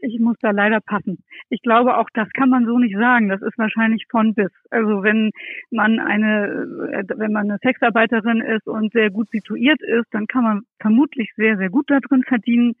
Ich 0.00 0.18
muss 0.18 0.36
da 0.40 0.50
leider 0.50 0.80
passen. 0.80 1.18
Ich 1.50 1.62
glaube, 1.62 1.96
auch 1.98 2.08
das 2.12 2.28
kann 2.32 2.50
man 2.50 2.66
so 2.66 2.78
nicht 2.78 2.96
sagen. 2.96 3.28
Das 3.28 3.40
ist 3.42 3.56
wahrscheinlich 3.58 4.06
von 4.10 4.34
bis. 4.34 4.50
Also 4.70 5.04
wenn 5.04 5.30
man 5.70 6.00
eine, 6.00 7.06
wenn 7.16 7.32
man 7.32 7.48
eine 7.48 7.58
Sexarbeiterin 7.62 8.40
ist 8.40 8.66
und 8.66 8.92
sehr 8.92 9.10
gut 9.10 9.30
situiert 9.30 9.80
ist, 9.80 10.06
dann 10.10 10.26
kann 10.26 10.42
man 10.42 10.62
vermutlich 10.80 11.30
sehr, 11.36 11.56
sehr 11.58 11.70
gut 11.70 11.88
da 11.90 12.00
drin 12.00 12.24
verdienen. 12.26 12.74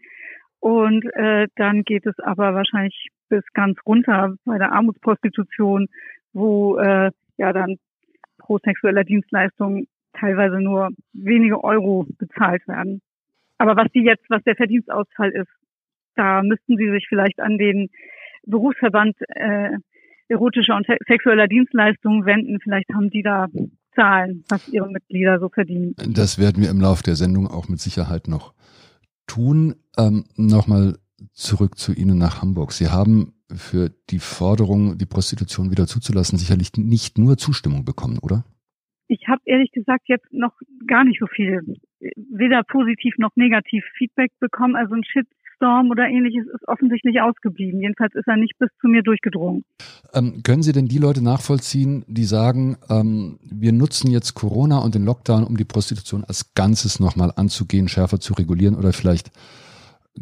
Und 0.58 1.04
äh, 1.14 1.46
dann 1.54 1.84
geht 1.84 2.04
es 2.04 2.18
aber 2.18 2.54
wahrscheinlich 2.54 3.10
bis 3.28 3.44
ganz 3.54 3.78
runter 3.86 4.34
bei 4.44 4.58
der 4.58 4.72
Armutsprostitution, 4.72 5.86
wo 6.32 6.78
äh, 6.78 7.10
ja 7.36 7.52
dann 7.52 7.76
pro 8.38 8.58
sexueller 8.58 9.04
Dienstleistung 9.04 9.86
teilweise 10.18 10.60
nur 10.60 10.90
wenige 11.12 11.62
Euro 11.62 12.06
bezahlt 12.18 12.66
werden. 12.66 13.00
Aber 13.58 13.76
was 13.76 13.90
die 13.92 14.02
jetzt, 14.02 14.24
was 14.28 14.42
der 14.44 14.56
Verdienstausfall 14.56 15.30
ist, 15.30 15.50
da 16.14 16.42
müssten 16.42 16.76
Sie 16.76 16.90
sich 16.90 17.06
vielleicht 17.08 17.40
an 17.40 17.58
den 17.58 17.90
Berufsverband 18.44 19.16
äh, 19.28 19.70
erotischer 20.28 20.76
und 20.76 20.86
sexueller 21.06 21.48
Dienstleistungen 21.48 22.24
wenden. 22.24 22.58
Vielleicht 22.60 22.88
haben 22.92 23.10
die 23.10 23.22
da 23.22 23.46
Zahlen, 23.94 24.44
was 24.48 24.68
ihre 24.68 24.90
Mitglieder 24.90 25.40
so 25.40 25.48
verdienen. 25.48 25.94
Das 25.96 26.38
werden 26.38 26.62
wir 26.62 26.70
im 26.70 26.80
Laufe 26.80 27.02
der 27.02 27.16
Sendung 27.16 27.48
auch 27.48 27.68
mit 27.68 27.80
Sicherheit 27.80 28.28
noch 28.28 28.54
tun. 29.26 29.74
Ähm, 29.96 30.24
Nochmal 30.36 30.98
zurück 31.32 31.78
zu 31.78 31.92
Ihnen 31.92 32.18
nach 32.18 32.42
Hamburg. 32.42 32.72
Sie 32.72 32.88
haben 32.88 33.34
für 33.54 33.90
die 34.10 34.18
Forderung, 34.18 34.98
die 34.98 35.06
Prostitution 35.06 35.70
wieder 35.70 35.86
zuzulassen, 35.86 36.38
sicherlich 36.38 36.72
nicht 36.76 37.18
nur 37.18 37.36
Zustimmung 37.36 37.84
bekommen, 37.84 38.18
oder? 38.20 38.44
Ich 39.08 39.26
habe 39.26 39.40
ehrlich 39.46 39.72
gesagt 39.72 40.08
jetzt 40.08 40.30
noch 40.32 40.52
gar 40.86 41.04
nicht 41.04 41.18
so 41.18 41.26
viel, 41.26 41.76
weder 42.16 42.62
positiv 42.62 43.14
noch 43.16 43.34
negativ 43.36 43.84
Feedback 43.96 44.30
bekommen. 44.38 44.76
Also 44.76 44.94
ein 44.94 45.04
Shit 45.04 45.26
Shitstorm 45.58 45.90
oder 45.90 46.08
ähnliches 46.08 46.46
ist 46.46 46.66
offensichtlich 46.66 47.20
ausgeblieben. 47.20 47.80
Jedenfalls 47.80 48.14
ist 48.14 48.26
er 48.26 48.36
nicht 48.36 48.58
bis 48.58 48.70
zu 48.80 48.88
mir 48.88 49.02
durchgedrungen. 49.02 49.64
Ähm, 50.14 50.42
können 50.42 50.62
Sie 50.62 50.72
denn 50.72 50.88
die 50.88 50.98
Leute 50.98 51.22
nachvollziehen, 51.22 52.04
die 52.06 52.24
sagen, 52.24 52.76
ähm, 52.88 53.38
wir 53.42 53.72
nutzen 53.72 54.10
jetzt 54.10 54.34
Corona 54.34 54.78
und 54.78 54.94
den 54.94 55.04
Lockdown, 55.04 55.44
um 55.44 55.56
die 55.56 55.64
Prostitution 55.64 56.24
als 56.24 56.54
Ganzes 56.54 57.00
nochmal 57.00 57.32
anzugehen, 57.36 57.88
schärfer 57.88 58.20
zu 58.20 58.34
regulieren 58.34 58.76
oder 58.76 58.92
vielleicht 58.92 59.30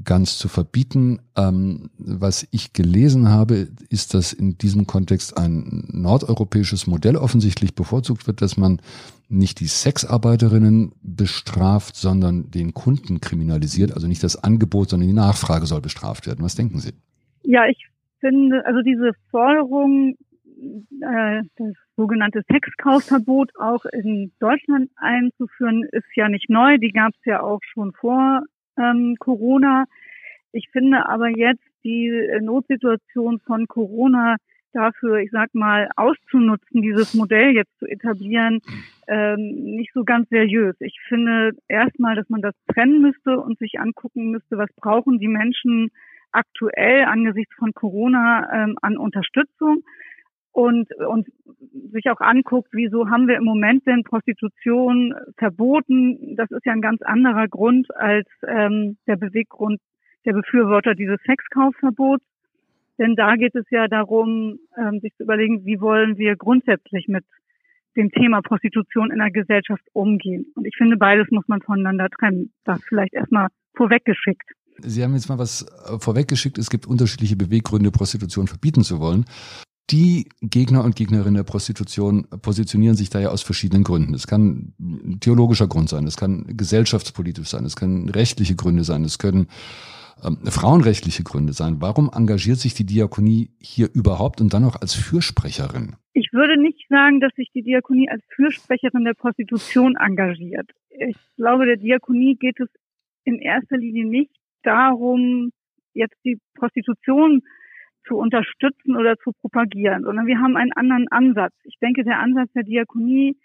ganz 0.04 0.38
zu 0.38 0.48
verbieten. 0.48 1.20
Ähm, 1.36 1.90
was 1.98 2.46
ich 2.50 2.72
gelesen 2.72 3.28
habe, 3.28 3.68
ist, 3.88 4.14
dass 4.14 4.32
in 4.32 4.58
diesem 4.58 4.86
Kontext 4.86 5.36
ein 5.36 5.88
nordeuropäisches 5.92 6.86
Modell 6.86 7.16
offensichtlich 7.16 7.74
bevorzugt 7.74 8.26
wird, 8.26 8.42
dass 8.42 8.56
man 8.56 8.80
nicht 9.28 9.60
die 9.60 9.66
Sexarbeiterinnen 9.66 10.92
bestraft, 11.02 11.96
sondern 11.96 12.50
den 12.50 12.74
Kunden 12.74 13.20
kriminalisiert. 13.20 13.92
Also 13.92 14.06
nicht 14.06 14.22
das 14.22 14.42
Angebot, 14.42 14.90
sondern 14.90 15.08
die 15.08 15.14
Nachfrage 15.14 15.66
soll 15.66 15.80
bestraft 15.80 16.26
werden. 16.26 16.44
Was 16.44 16.54
denken 16.54 16.78
Sie? 16.78 16.92
Ja, 17.42 17.66
ich 17.66 17.86
finde, 18.20 18.64
also 18.66 18.82
diese 18.82 19.12
Forderung, 19.30 20.16
äh, 21.00 21.42
das 21.56 21.74
sogenannte 21.96 22.42
Sexkaufverbot 22.50 23.50
auch 23.58 23.84
in 23.86 24.32
Deutschland 24.38 24.90
einzuführen, 24.96 25.84
ist 25.92 26.06
ja 26.14 26.28
nicht 26.28 26.48
neu. 26.48 26.78
Die 26.78 26.92
gab 26.92 27.10
es 27.10 27.24
ja 27.24 27.42
auch 27.42 27.60
schon 27.72 27.92
vor 27.92 28.42
ähm, 28.78 29.16
Corona. 29.18 29.84
Ich 30.52 30.68
finde 30.70 31.08
aber 31.08 31.28
jetzt 31.28 31.64
die 31.84 32.08
äh, 32.08 32.40
Notsituation 32.40 33.40
von 33.40 33.66
Corona 33.66 34.36
dafür, 34.72 35.18
ich 35.18 35.30
sag 35.30 35.54
mal, 35.54 35.88
auszunutzen, 35.96 36.82
dieses 36.82 37.14
Modell 37.14 37.54
jetzt 37.54 37.76
zu 37.78 37.86
etablieren, 37.86 38.60
ähm, 39.08 39.76
nicht 39.76 39.92
so 39.94 40.04
ganz 40.04 40.28
seriös. 40.28 40.76
Ich 40.80 40.98
finde 41.08 41.52
erstmal, 41.68 42.14
dass 42.14 42.28
man 42.28 42.42
das 42.42 42.54
trennen 42.72 43.00
müsste 43.00 43.38
und 43.40 43.58
sich 43.58 43.80
angucken 43.80 44.30
müsste, 44.30 44.58
was 44.58 44.68
brauchen 44.76 45.18
die 45.18 45.28
Menschen 45.28 45.90
aktuell 46.32 47.04
angesichts 47.04 47.54
von 47.54 47.72
Corona 47.72 48.48
ähm, 48.52 48.76
an 48.82 48.98
Unterstützung 48.98 49.82
und, 50.56 50.88
und 50.94 51.28
sich 51.92 52.08
auch 52.10 52.20
anguckt, 52.20 52.70
wieso 52.72 53.10
haben 53.10 53.28
wir 53.28 53.36
im 53.36 53.44
Moment 53.44 53.86
denn 53.86 54.04
Prostitution 54.04 55.14
verboten. 55.36 56.34
Das 56.34 56.50
ist 56.50 56.64
ja 56.64 56.72
ein 56.72 56.80
ganz 56.80 57.02
anderer 57.02 57.46
Grund 57.46 57.94
als 57.94 58.26
ähm, 58.48 58.96
der 59.06 59.16
Beweggrund 59.16 59.80
der 60.24 60.32
Befürworter 60.32 60.94
dieses 60.94 61.18
Sexkaufverbots. 61.26 62.24
Denn 62.98 63.16
da 63.16 63.36
geht 63.36 63.54
es 63.54 63.66
ja 63.70 63.86
darum, 63.86 64.58
ähm, 64.78 65.00
sich 65.00 65.14
zu 65.16 65.24
überlegen, 65.24 65.66
wie 65.66 65.78
wollen 65.78 66.16
wir 66.16 66.36
grundsätzlich 66.36 67.06
mit 67.06 67.24
dem 67.94 68.10
Thema 68.10 68.40
Prostitution 68.40 69.10
in 69.10 69.18
der 69.18 69.30
Gesellschaft 69.30 69.84
umgehen. 69.92 70.46
Und 70.54 70.66
ich 70.66 70.74
finde, 70.74 70.96
beides 70.96 71.26
muss 71.30 71.46
man 71.48 71.60
voneinander 71.60 72.08
trennen. 72.08 72.50
Das 72.64 72.82
vielleicht 72.88 73.12
erstmal 73.12 73.48
vorweggeschickt. 73.74 74.50
Sie 74.78 75.02
haben 75.02 75.12
jetzt 75.12 75.28
mal 75.28 75.38
was 75.38 75.66
äh, 75.86 75.98
vorweggeschickt. 75.98 76.56
Es 76.56 76.70
gibt 76.70 76.86
unterschiedliche 76.86 77.36
Beweggründe, 77.36 77.90
Prostitution 77.90 78.46
verbieten 78.46 78.84
zu 78.84 79.00
wollen. 79.00 79.26
Die 79.90 80.28
Gegner 80.40 80.84
und 80.84 80.96
Gegnerinnen 80.96 81.36
der 81.36 81.44
Prostitution 81.44 82.26
positionieren 82.42 82.96
sich 82.96 83.08
da 83.08 83.20
ja 83.20 83.28
aus 83.28 83.42
verschiedenen 83.42 83.84
Gründen. 83.84 84.14
Es 84.14 84.26
kann 84.26 84.74
theologischer 85.20 85.68
Grund 85.68 85.88
sein, 85.88 86.06
es 86.06 86.16
kann 86.16 86.44
gesellschaftspolitisch 86.56 87.48
sein, 87.48 87.64
es 87.64 87.76
können 87.76 88.08
rechtliche 88.08 88.56
Gründe 88.56 88.82
sein, 88.82 89.04
es 89.04 89.18
können 89.18 89.46
ähm, 90.24 90.38
frauenrechtliche 90.46 91.22
Gründe 91.22 91.52
sein. 91.52 91.76
Warum 91.80 92.10
engagiert 92.12 92.58
sich 92.58 92.74
die 92.74 92.86
Diakonie 92.86 93.50
hier 93.60 93.88
überhaupt 93.94 94.40
und 94.40 94.52
dann 94.54 94.64
auch 94.64 94.80
als 94.80 94.94
Fürsprecherin? 94.94 95.94
Ich 96.14 96.32
würde 96.32 96.60
nicht 96.60 96.88
sagen, 96.88 97.20
dass 97.20 97.32
sich 97.36 97.50
die 97.54 97.62
Diakonie 97.62 98.08
als 98.08 98.24
Fürsprecherin 98.34 99.04
der 99.04 99.14
Prostitution 99.14 99.94
engagiert. 99.96 100.68
Ich 100.88 101.16
glaube, 101.36 101.66
der 101.66 101.76
Diakonie 101.76 102.36
geht 102.36 102.58
es 102.58 102.68
in 103.24 103.38
erster 103.38 103.76
Linie 103.76 104.06
nicht 104.06 104.32
darum, 104.62 105.50
jetzt 105.92 106.16
die 106.24 106.38
Prostitution 106.54 107.42
zu 108.06 108.16
unterstützen 108.16 108.96
oder 108.96 109.16
zu 109.18 109.32
propagieren, 109.32 110.04
sondern 110.04 110.26
wir 110.26 110.38
haben 110.38 110.56
einen 110.56 110.72
anderen 110.72 111.08
Ansatz. 111.08 111.54
Ich 111.64 111.78
denke, 111.80 112.04
der 112.04 112.20
Ansatz 112.20 112.50
der 112.52 112.62
Diakonie, 112.62 113.36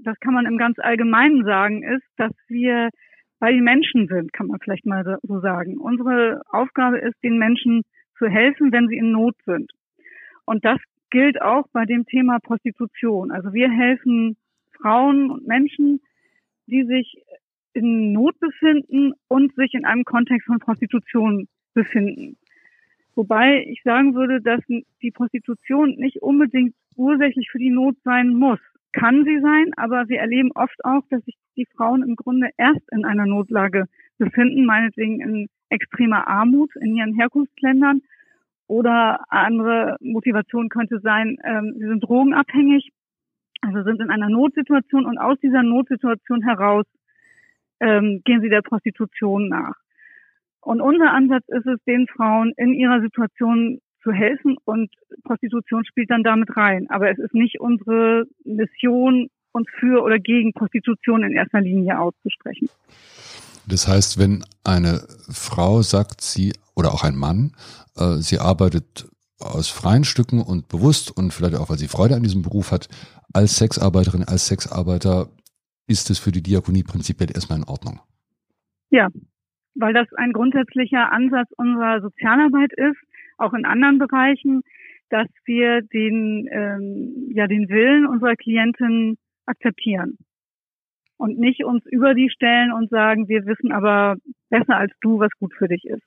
das 0.00 0.18
kann 0.20 0.34
man 0.34 0.46
im 0.46 0.58
ganz 0.58 0.78
Allgemeinen 0.78 1.44
sagen, 1.44 1.82
ist, 1.82 2.06
dass 2.16 2.32
wir 2.48 2.90
bei 3.38 3.52
den 3.52 3.64
Menschen 3.64 4.06
sind, 4.08 4.32
kann 4.32 4.48
man 4.48 4.60
vielleicht 4.60 4.86
mal 4.86 5.18
so 5.22 5.40
sagen. 5.40 5.78
Unsere 5.78 6.42
Aufgabe 6.50 6.98
ist, 6.98 7.16
den 7.22 7.38
Menschen 7.38 7.82
zu 8.18 8.26
helfen, 8.26 8.70
wenn 8.72 8.88
sie 8.88 8.96
in 8.96 9.12
Not 9.12 9.34
sind. 9.46 9.72
Und 10.44 10.64
das 10.64 10.78
gilt 11.10 11.40
auch 11.40 11.66
bei 11.72 11.86
dem 11.86 12.04
Thema 12.06 12.38
Prostitution. 12.38 13.30
Also 13.30 13.52
wir 13.52 13.70
helfen 13.70 14.36
Frauen 14.72 15.30
und 15.30 15.46
Menschen, 15.46 16.00
die 16.66 16.84
sich 16.84 17.24
in 17.72 18.12
Not 18.12 18.38
befinden 18.40 19.12
und 19.28 19.54
sich 19.54 19.74
in 19.74 19.84
einem 19.84 20.04
Kontext 20.04 20.46
von 20.46 20.58
Prostitution 20.58 21.48
befinden. 21.74 22.36
Wobei 23.14 23.64
ich 23.66 23.82
sagen 23.82 24.14
würde, 24.14 24.40
dass 24.40 24.60
die 24.66 25.10
Prostitution 25.10 25.96
nicht 25.96 26.22
unbedingt 26.22 26.74
ursächlich 26.96 27.50
für 27.50 27.58
die 27.58 27.70
Not 27.70 27.96
sein 28.04 28.34
muss. 28.34 28.58
Kann 28.92 29.24
sie 29.24 29.40
sein, 29.40 29.72
aber 29.76 30.08
wir 30.08 30.18
erleben 30.20 30.50
oft 30.54 30.84
auch, 30.84 31.02
dass 31.10 31.24
sich 31.24 31.36
die 31.56 31.66
Frauen 31.76 32.02
im 32.02 32.16
Grunde 32.16 32.50
erst 32.56 32.82
in 32.90 33.04
einer 33.04 33.26
Notlage 33.26 33.86
befinden, 34.18 34.64
meinetwegen 34.64 35.20
in 35.20 35.48
extremer 35.68 36.26
Armut 36.26 36.74
in 36.76 36.96
ihren 36.96 37.14
Herkunftsländern. 37.14 38.02
Oder 38.66 39.24
andere 39.28 39.96
Motivation 40.00 40.68
könnte 40.68 41.00
sein, 41.00 41.38
ähm, 41.44 41.74
sie 41.76 41.86
sind 41.86 42.00
drogenabhängig, 42.00 42.92
also 43.62 43.82
sind 43.82 44.00
in 44.00 44.10
einer 44.10 44.28
Notsituation 44.28 45.06
und 45.06 45.18
aus 45.18 45.38
dieser 45.40 45.62
Notsituation 45.62 46.42
heraus 46.42 46.86
ähm, 47.80 48.22
gehen 48.24 48.40
sie 48.40 48.48
der 48.48 48.62
Prostitution 48.62 49.48
nach. 49.48 49.74
Und 50.60 50.80
unser 50.80 51.12
Ansatz 51.12 51.44
ist 51.48 51.66
es, 51.66 51.78
den 51.86 52.06
Frauen 52.06 52.52
in 52.56 52.74
ihrer 52.74 53.00
Situation 53.00 53.80
zu 54.02 54.12
helfen 54.12 54.56
und 54.64 54.90
Prostitution 55.24 55.84
spielt 55.84 56.10
dann 56.10 56.22
damit 56.22 56.56
rein. 56.56 56.86
Aber 56.88 57.10
es 57.10 57.18
ist 57.18 57.34
nicht 57.34 57.60
unsere 57.60 58.24
Mission, 58.44 59.28
uns 59.52 59.66
für 59.78 60.02
oder 60.02 60.18
gegen 60.18 60.52
Prostitution 60.52 61.22
in 61.22 61.32
erster 61.32 61.60
Linie 61.60 61.98
auszusprechen. 61.98 62.68
Das 63.66 63.88
heißt, 63.88 64.18
wenn 64.18 64.44
eine 64.64 65.00
Frau 65.30 65.82
sagt, 65.82 66.20
sie 66.20 66.52
oder 66.74 66.92
auch 66.92 67.04
ein 67.04 67.16
Mann, 67.16 67.52
äh, 67.96 68.16
sie 68.16 68.38
arbeitet 68.38 69.08
aus 69.38 69.68
freien 69.68 70.04
Stücken 70.04 70.42
und 70.42 70.68
bewusst 70.68 71.16
und 71.16 71.32
vielleicht 71.32 71.56
auch, 71.56 71.70
weil 71.70 71.78
sie 71.78 71.88
Freude 71.88 72.14
an 72.14 72.22
diesem 72.22 72.42
Beruf 72.42 72.72
hat, 72.72 72.88
als 73.32 73.56
Sexarbeiterin, 73.56 74.24
als 74.24 74.46
Sexarbeiter, 74.46 75.28
ist 75.86 76.10
es 76.10 76.18
für 76.18 76.32
die 76.32 76.42
Diakonie 76.42 76.82
prinzipiell 76.82 77.30
erstmal 77.34 77.58
in 77.58 77.64
Ordnung. 77.64 78.00
Ja, 78.90 79.08
weil 79.74 79.92
das 79.92 80.08
ein 80.14 80.32
grundsätzlicher 80.32 81.12
Ansatz 81.12 81.48
unserer 81.56 82.00
Sozialarbeit 82.00 82.72
ist, 82.72 82.98
auch 83.38 83.52
in 83.54 83.64
anderen 83.64 83.98
Bereichen, 83.98 84.62
dass 85.08 85.28
wir 85.44 85.82
den, 85.82 86.48
ähm, 86.50 87.30
ja, 87.34 87.46
den 87.46 87.68
Willen 87.68 88.06
unserer 88.06 88.36
Klienten 88.36 89.16
akzeptieren 89.46 90.18
und 91.16 91.38
nicht 91.38 91.64
uns 91.64 91.84
über 91.86 92.14
die 92.14 92.30
stellen 92.30 92.72
und 92.72 92.90
sagen, 92.90 93.28
wir 93.28 93.44
wissen 93.44 93.72
aber 93.72 94.16
besser 94.48 94.76
als 94.76 94.92
du, 95.00 95.18
was 95.18 95.30
gut 95.38 95.52
für 95.54 95.68
dich 95.68 95.84
ist. 95.84 96.02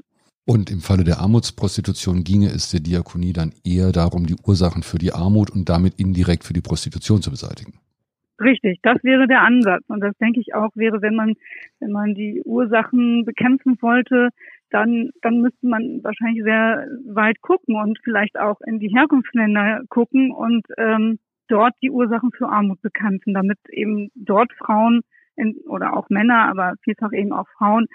Und 0.45 0.71
im 0.71 0.81
Falle 0.81 1.03
der 1.03 1.19
Armutsprostitution 1.19 2.23
ginge 2.23 2.47
es 2.47 2.71
der 2.71 2.81
Diakonie 2.81 3.31
dann 3.31 3.53
eher 3.63 3.91
darum, 3.91 4.25
die 4.25 4.35
Ursachen 4.45 4.83
für 4.83 4.97
die 4.97 5.13
Armut 5.13 5.49
und 5.49 5.69
damit 5.69 5.99
indirekt 5.99 6.43
für 6.43 6.53
die 6.53 6.61
Prostitution 6.61 7.21
zu 7.21 7.31
beseitigen. 7.31 7.79
Richtig, 8.43 8.79
das 8.81 9.03
wäre 9.03 9.27
der 9.27 9.41
Ansatz. 9.41 9.83
Und 9.87 10.01
das 10.01 10.17
denke 10.17 10.39
ich 10.39 10.53
auch 10.53 10.71
wäre, 10.75 11.01
wenn 11.01 11.15
man, 11.15 11.33
wenn 11.79 11.91
man 11.91 12.13
die 12.13 12.41
Ursachen 12.45 13.25
bekämpfen 13.25 13.77
wollte, 13.81 14.29
dann, 14.69 15.11
dann 15.21 15.39
müsste 15.41 15.67
man 15.67 16.03
wahrscheinlich 16.03 16.43
sehr 16.43 16.87
weit 17.05 17.41
gucken 17.41 17.75
und 17.75 17.99
vielleicht 18.03 18.39
auch 18.39 18.59
in 18.65 18.79
die 18.79 18.89
Herkunftsländer 18.89 19.81
gucken 19.89 20.31
und 20.31 20.65
ähm, 20.77 21.19
dort 21.47 21.73
die 21.81 21.91
Ursachen 21.91 22.31
für 22.35 22.47
Armut 22.49 22.81
bekämpfen, 22.81 23.33
damit 23.33 23.59
eben 23.69 24.09
dort 24.15 24.51
Frauen 24.53 25.01
in, 25.35 25.55
oder 25.67 25.95
auch 25.95 26.09
Männer, 26.09 26.49
aber 26.49 26.73
vielfach 26.83 27.11
eben 27.13 27.31
auch 27.33 27.47
Frauen, 27.57 27.87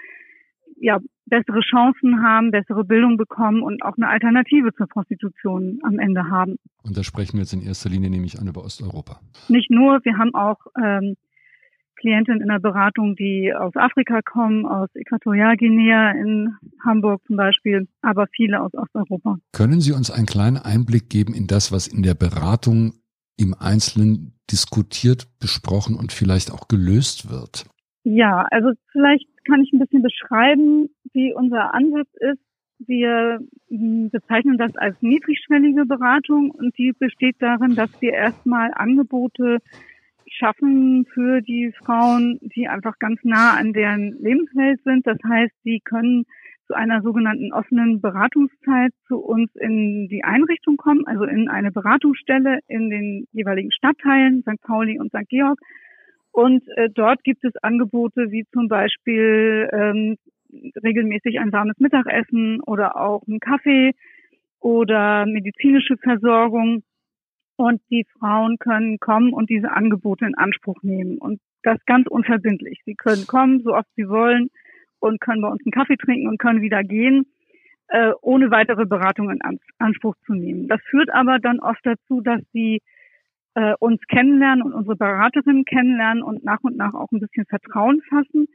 ja, 0.81 0.99
bessere 1.25 1.61
Chancen 1.61 2.23
haben, 2.23 2.51
bessere 2.51 2.83
Bildung 2.83 3.17
bekommen 3.17 3.61
und 3.61 3.83
auch 3.83 3.95
eine 3.97 4.09
Alternative 4.09 4.73
zur 4.73 4.87
Prostitution 4.87 5.79
am 5.83 5.99
Ende 5.99 6.29
haben. 6.29 6.55
Und 6.83 6.97
da 6.97 7.03
sprechen 7.03 7.33
wir 7.33 7.41
jetzt 7.41 7.53
in 7.53 7.61
erster 7.61 7.89
Linie 7.89 8.09
nämlich 8.09 8.39
an 8.39 8.47
über 8.47 8.63
Osteuropa. 8.63 9.19
Nicht 9.47 9.69
nur, 9.69 9.99
wir 10.03 10.17
haben 10.17 10.33
auch 10.33 10.57
ähm, 10.81 11.15
Klientinnen 11.99 12.41
in 12.41 12.47
der 12.47 12.59
Beratung, 12.59 13.15
die 13.15 13.53
aus 13.53 13.75
Afrika 13.75 14.21
kommen, 14.21 14.65
aus 14.65 14.89
Äquatorialguinea 14.95 16.11
in 16.11 16.55
Hamburg 16.83 17.21
zum 17.27 17.35
Beispiel, 17.35 17.87
aber 18.01 18.27
viele 18.33 18.61
aus 18.61 18.73
Osteuropa. 18.73 19.37
Können 19.51 19.81
Sie 19.81 19.91
uns 19.91 20.09
einen 20.09 20.25
kleinen 20.25 20.57
Einblick 20.57 21.09
geben 21.09 21.33
in 21.33 21.47
das, 21.47 21.71
was 21.71 21.87
in 21.87 22.01
der 22.03 22.15
Beratung 22.15 22.93
im 23.37 23.53
Einzelnen 23.53 24.33
diskutiert, 24.49 25.27
besprochen 25.39 25.95
und 25.95 26.11
vielleicht 26.11 26.51
auch 26.51 26.67
gelöst 26.67 27.29
wird? 27.29 27.65
Ja, 28.03 28.47
also 28.49 28.69
vielleicht 28.91 29.27
kann 29.45 29.61
ich 29.63 29.71
ein 29.73 29.79
bisschen 29.79 30.01
beschreiben, 30.01 30.89
wie 31.13 31.33
unser 31.33 31.73
Ansatz 31.73 32.09
ist. 32.19 32.41
Wir 32.79 33.39
hm, 33.69 34.09
bezeichnen 34.09 34.57
das 34.57 34.75
als 34.77 34.95
niedrigschwellige 35.01 35.85
Beratung 35.85 36.51
und 36.51 36.77
die 36.77 36.93
besteht 36.97 37.35
darin, 37.39 37.75
dass 37.75 37.89
wir 38.01 38.13
erstmal 38.13 38.71
Angebote 38.73 39.57
schaffen 40.27 41.05
für 41.13 41.41
die 41.41 41.73
Frauen, 41.83 42.39
die 42.41 42.67
einfach 42.67 42.97
ganz 42.99 43.19
nah 43.23 43.57
an 43.57 43.73
deren 43.73 44.13
Lebenswelt 44.21 44.81
sind. 44.83 45.05
Das 45.05 45.17
heißt, 45.27 45.53
sie 45.63 45.81
können 45.83 46.25
zu 46.67 46.75
einer 46.75 47.01
sogenannten 47.01 47.51
offenen 47.51 47.99
Beratungszeit 47.99 48.93
zu 49.07 49.17
uns 49.17 49.49
in 49.55 50.07
die 50.07 50.23
Einrichtung 50.23 50.77
kommen, 50.77 51.05
also 51.07 51.23
in 51.23 51.49
eine 51.49 51.71
Beratungsstelle 51.71 52.59
in 52.67 52.91
den 52.91 53.27
jeweiligen 53.31 53.71
Stadtteilen, 53.71 54.43
St. 54.43 54.61
Pauli 54.61 54.99
und 54.99 55.09
St. 55.09 55.27
Georg. 55.29 55.59
Und 56.39 56.63
äh, 56.77 56.89
dort 56.89 57.21
gibt 57.25 57.43
es 57.43 57.51
Angebote 57.63 58.31
wie 58.31 58.45
zum 58.53 58.69
Beispiel 58.69 59.67
ähm, 59.73 60.15
regelmäßig 60.81 61.37
ein 61.37 61.51
warmes 61.51 61.77
Mittagessen 61.79 62.61
oder 62.61 62.95
auch 62.95 63.23
einen 63.27 63.41
Kaffee 63.41 63.91
oder 64.61 65.25
medizinische 65.25 65.97
Versorgung. 65.97 66.83
Und 67.57 67.81
die 67.89 68.05
Frauen 68.17 68.55
können 68.57 68.99
kommen 68.99 69.33
und 69.33 69.49
diese 69.49 69.71
Angebote 69.71 70.25
in 70.25 70.35
Anspruch 70.35 70.81
nehmen. 70.81 71.17
Und 71.17 71.41
das 71.63 71.77
ganz 71.85 72.07
unverbindlich. 72.07 72.79
Sie 72.85 72.95
können 72.95 73.27
kommen, 73.27 73.61
so 73.61 73.75
oft 73.75 73.89
sie 73.97 74.07
wollen 74.07 74.47
und 74.99 75.19
können 75.19 75.41
bei 75.41 75.49
uns 75.49 75.61
einen 75.65 75.73
Kaffee 75.73 75.97
trinken 75.97 76.29
und 76.29 76.39
können 76.39 76.61
wieder 76.61 76.85
gehen, 76.85 77.25
äh, 77.89 78.13
ohne 78.21 78.49
weitere 78.49 78.85
Beratung 78.85 79.29
in 79.29 79.41
Anspruch 79.77 80.15
zu 80.25 80.35
nehmen. 80.35 80.69
Das 80.69 80.79
führt 80.89 81.13
aber 81.13 81.39
dann 81.39 81.59
oft 81.59 81.85
dazu, 81.85 82.21
dass 82.21 82.39
sie 82.53 82.81
äh, 83.59 83.73
uns 83.79 83.99
kennenlernen 84.07 84.63
und 84.63 84.73
unsere 84.73 84.95
Beraterinnen 84.95 85.65
kennenlernen 85.65 86.23
und 86.23 86.45
nach 86.45 86.61
und 86.61 86.77
nach 86.77 86.93
auch 86.93 87.11
ein 87.11 87.19
bisschen 87.19 87.45
Vertrauen 87.45 88.01
fassen. 88.09 88.47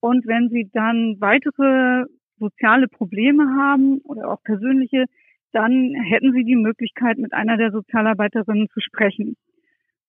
Und 0.00 0.26
wenn 0.26 0.50
sie 0.50 0.68
dann 0.72 1.16
weitere 1.20 2.04
soziale 2.38 2.88
Probleme 2.88 3.44
haben 3.56 3.98
oder 4.04 4.28
auch 4.28 4.42
persönliche, 4.42 5.06
dann 5.52 5.94
hätten 5.94 6.32
sie 6.32 6.44
die 6.44 6.56
Möglichkeit, 6.56 7.18
mit 7.18 7.32
einer 7.32 7.56
der 7.56 7.70
Sozialarbeiterinnen 7.70 8.68
zu 8.68 8.80
sprechen. 8.80 9.36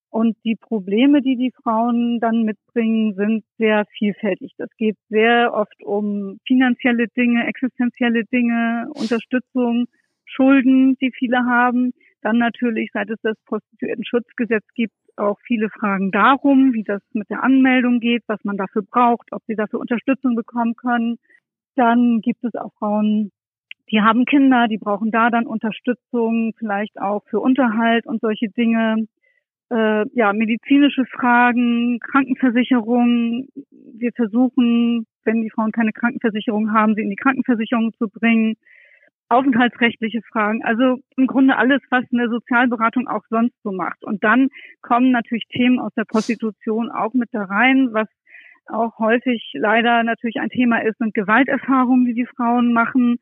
Und 0.09 0.35
die 0.43 0.55
Probleme, 0.55 1.21
die 1.21 1.37
die 1.37 1.53
Frauen 1.63 2.19
dann 2.19 2.43
mitbringen, 2.43 3.13
sind 3.15 3.43
sehr 3.57 3.85
vielfältig. 3.97 4.53
Das 4.57 4.69
geht 4.77 4.97
sehr 5.09 5.53
oft 5.53 5.81
um 5.83 6.39
finanzielle 6.45 7.07
Dinge, 7.07 7.47
existenzielle 7.47 8.25
Dinge, 8.25 8.87
Unterstützung, 8.93 9.85
Schulden, 10.25 10.97
die 11.01 11.11
viele 11.17 11.45
haben. 11.45 11.93
Dann 12.23 12.37
natürlich, 12.37 12.89
seit 12.93 13.09
es 13.09 13.19
das 13.21 13.35
Prostituiertenschutzgesetz 13.45 14.63
gibt, 14.75 14.95
auch 15.17 15.37
viele 15.45 15.69
Fragen 15.69 16.09
darum, 16.09 16.73
wie 16.73 16.83
das 16.83 17.01
mit 17.11 17.29
der 17.29 17.43
Anmeldung 17.43 17.99
geht, 17.99 18.23
was 18.27 18.39
man 18.45 18.55
dafür 18.55 18.81
braucht, 18.81 19.27
ob 19.31 19.43
sie 19.45 19.55
dafür 19.55 19.81
Unterstützung 19.81 20.33
bekommen 20.33 20.75
können. 20.75 21.17
Dann 21.75 22.21
gibt 22.21 22.43
es 22.45 22.55
auch 22.55 22.71
Frauen, 22.79 23.31
die 23.91 23.99
haben 24.01 24.23
Kinder, 24.23 24.69
die 24.69 24.77
brauchen 24.77 25.11
da 25.11 25.29
dann 25.29 25.45
Unterstützung, 25.45 26.53
vielleicht 26.57 26.99
auch 26.99 27.23
für 27.29 27.41
Unterhalt 27.41 28.07
und 28.07 28.21
solche 28.21 28.49
Dinge. 28.49 29.05
Äh, 29.69 30.05
ja, 30.13 30.31
medizinische 30.31 31.05
Fragen, 31.05 31.99
Krankenversicherung. 31.99 33.49
Wir 33.69 34.11
versuchen, 34.15 35.05
wenn 35.25 35.41
die 35.41 35.49
Frauen 35.49 35.73
keine 35.73 35.91
Krankenversicherung 35.91 36.71
haben, 36.71 36.95
sie 36.95 37.01
in 37.01 37.09
die 37.09 37.17
Krankenversicherung 37.17 37.91
zu 37.97 38.07
bringen 38.07 38.55
aufenthaltsrechtliche 39.33 40.21
Fragen, 40.31 40.63
also 40.63 40.97
im 41.17 41.27
Grunde 41.27 41.57
alles, 41.57 41.81
was 41.89 42.05
eine 42.11 42.29
Sozialberatung 42.29 43.07
auch 43.07 43.23
sonst 43.29 43.55
so 43.63 43.71
macht. 43.71 44.03
Und 44.03 44.23
dann 44.23 44.49
kommen 44.81 45.11
natürlich 45.11 45.45
Themen 45.49 45.79
aus 45.79 45.93
der 45.95 46.05
Prostitution 46.05 46.91
auch 46.91 47.13
mit 47.13 47.29
da 47.31 47.43
rein, 47.43 47.89
was 47.91 48.07
auch 48.67 48.97
häufig 48.99 49.51
leider 49.55 50.03
natürlich 50.03 50.37
ein 50.39 50.49
Thema 50.49 50.83
ist, 50.83 50.97
sind 50.97 51.13
Gewalterfahrungen, 51.13 52.05
die 52.05 52.13
die 52.13 52.25
Frauen 52.25 52.71
machen, 52.73 53.17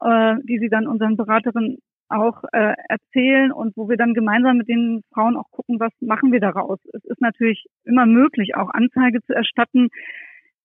äh, 0.00 0.36
die 0.44 0.58
sie 0.58 0.68
dann 0.68 0.86
unseren 0.86 1.16
Beraterinnen 1.16 1.78
auch 2.08 2.42
äh, 2.52 2.74
erzählen 2.88 3.52
und 3.52 3.76
wo 3.76 3.88
wir 3.88 3.96
dann 3.96 4.14
gemeinsam 4.14 4.56
mit 4.56 4.68
den 4.68 5.02
Frauen 5.14 5.36
auch 5.36 5.50
gucken, 5.52 5.78
was 5.78 5.92
machen 6.00 6.32
wir 6.32 6.40
daraus. 6.40 6.80
Es 6.92 7.04
ist 7.04 7.20
natürlich 7.20 7.66
immer 7.84 8.04
möglich, 8.04 8.56
auch 8.56 8.68
Anzeige 8.70 9.22
zu 9.22 9.32
erstatten. 9.32 9.88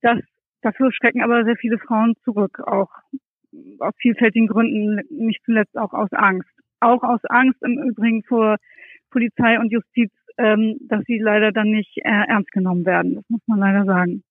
Das, 0.02 0.20
dafür 0.62 0.92
schrecken 0.92 1.22
aber 1.22 1.46
sehr 1.46 1.56
viele 1.56 1.78
Frauen 1.78 2.16
zurück, 2.24 2.60
auch 2.66 2.90
aus 3.80 3.94
vielfältigen 3.98 4.48
Gründen, 4.48 5.02
nicht 5.10 5.42
zuletzt 5.46 5.78
auch 5.78 5.94
aus 5.94 6.12
Angst. 6.12 6.50
Auch 6.80 7.04
aus 7.04 7.22
Angst 7.26 7.62
im 7.64 7.78
Übrigen 7.78 8.24
vor 8.24 8.58
Polizei 9.10 9.60
und 9.60 9.72
Justiz, 9.72 10.12
ähm, 10.38 10.78
dass 10.82 11.04
sie 11.08 11.18
leider 11.18 11.52
dann 11.52 11.72
nicht 11.72 11.98
äh, 11.98 12.10
ernst 12.28 12.52
genommen 12.52 12.86
werden. 12.86 13.16
Das 13.16 13.24
muss 13.30 13.42
man 13.48 13.60
leider 13.60 13.86
sagen. 13.86 14.24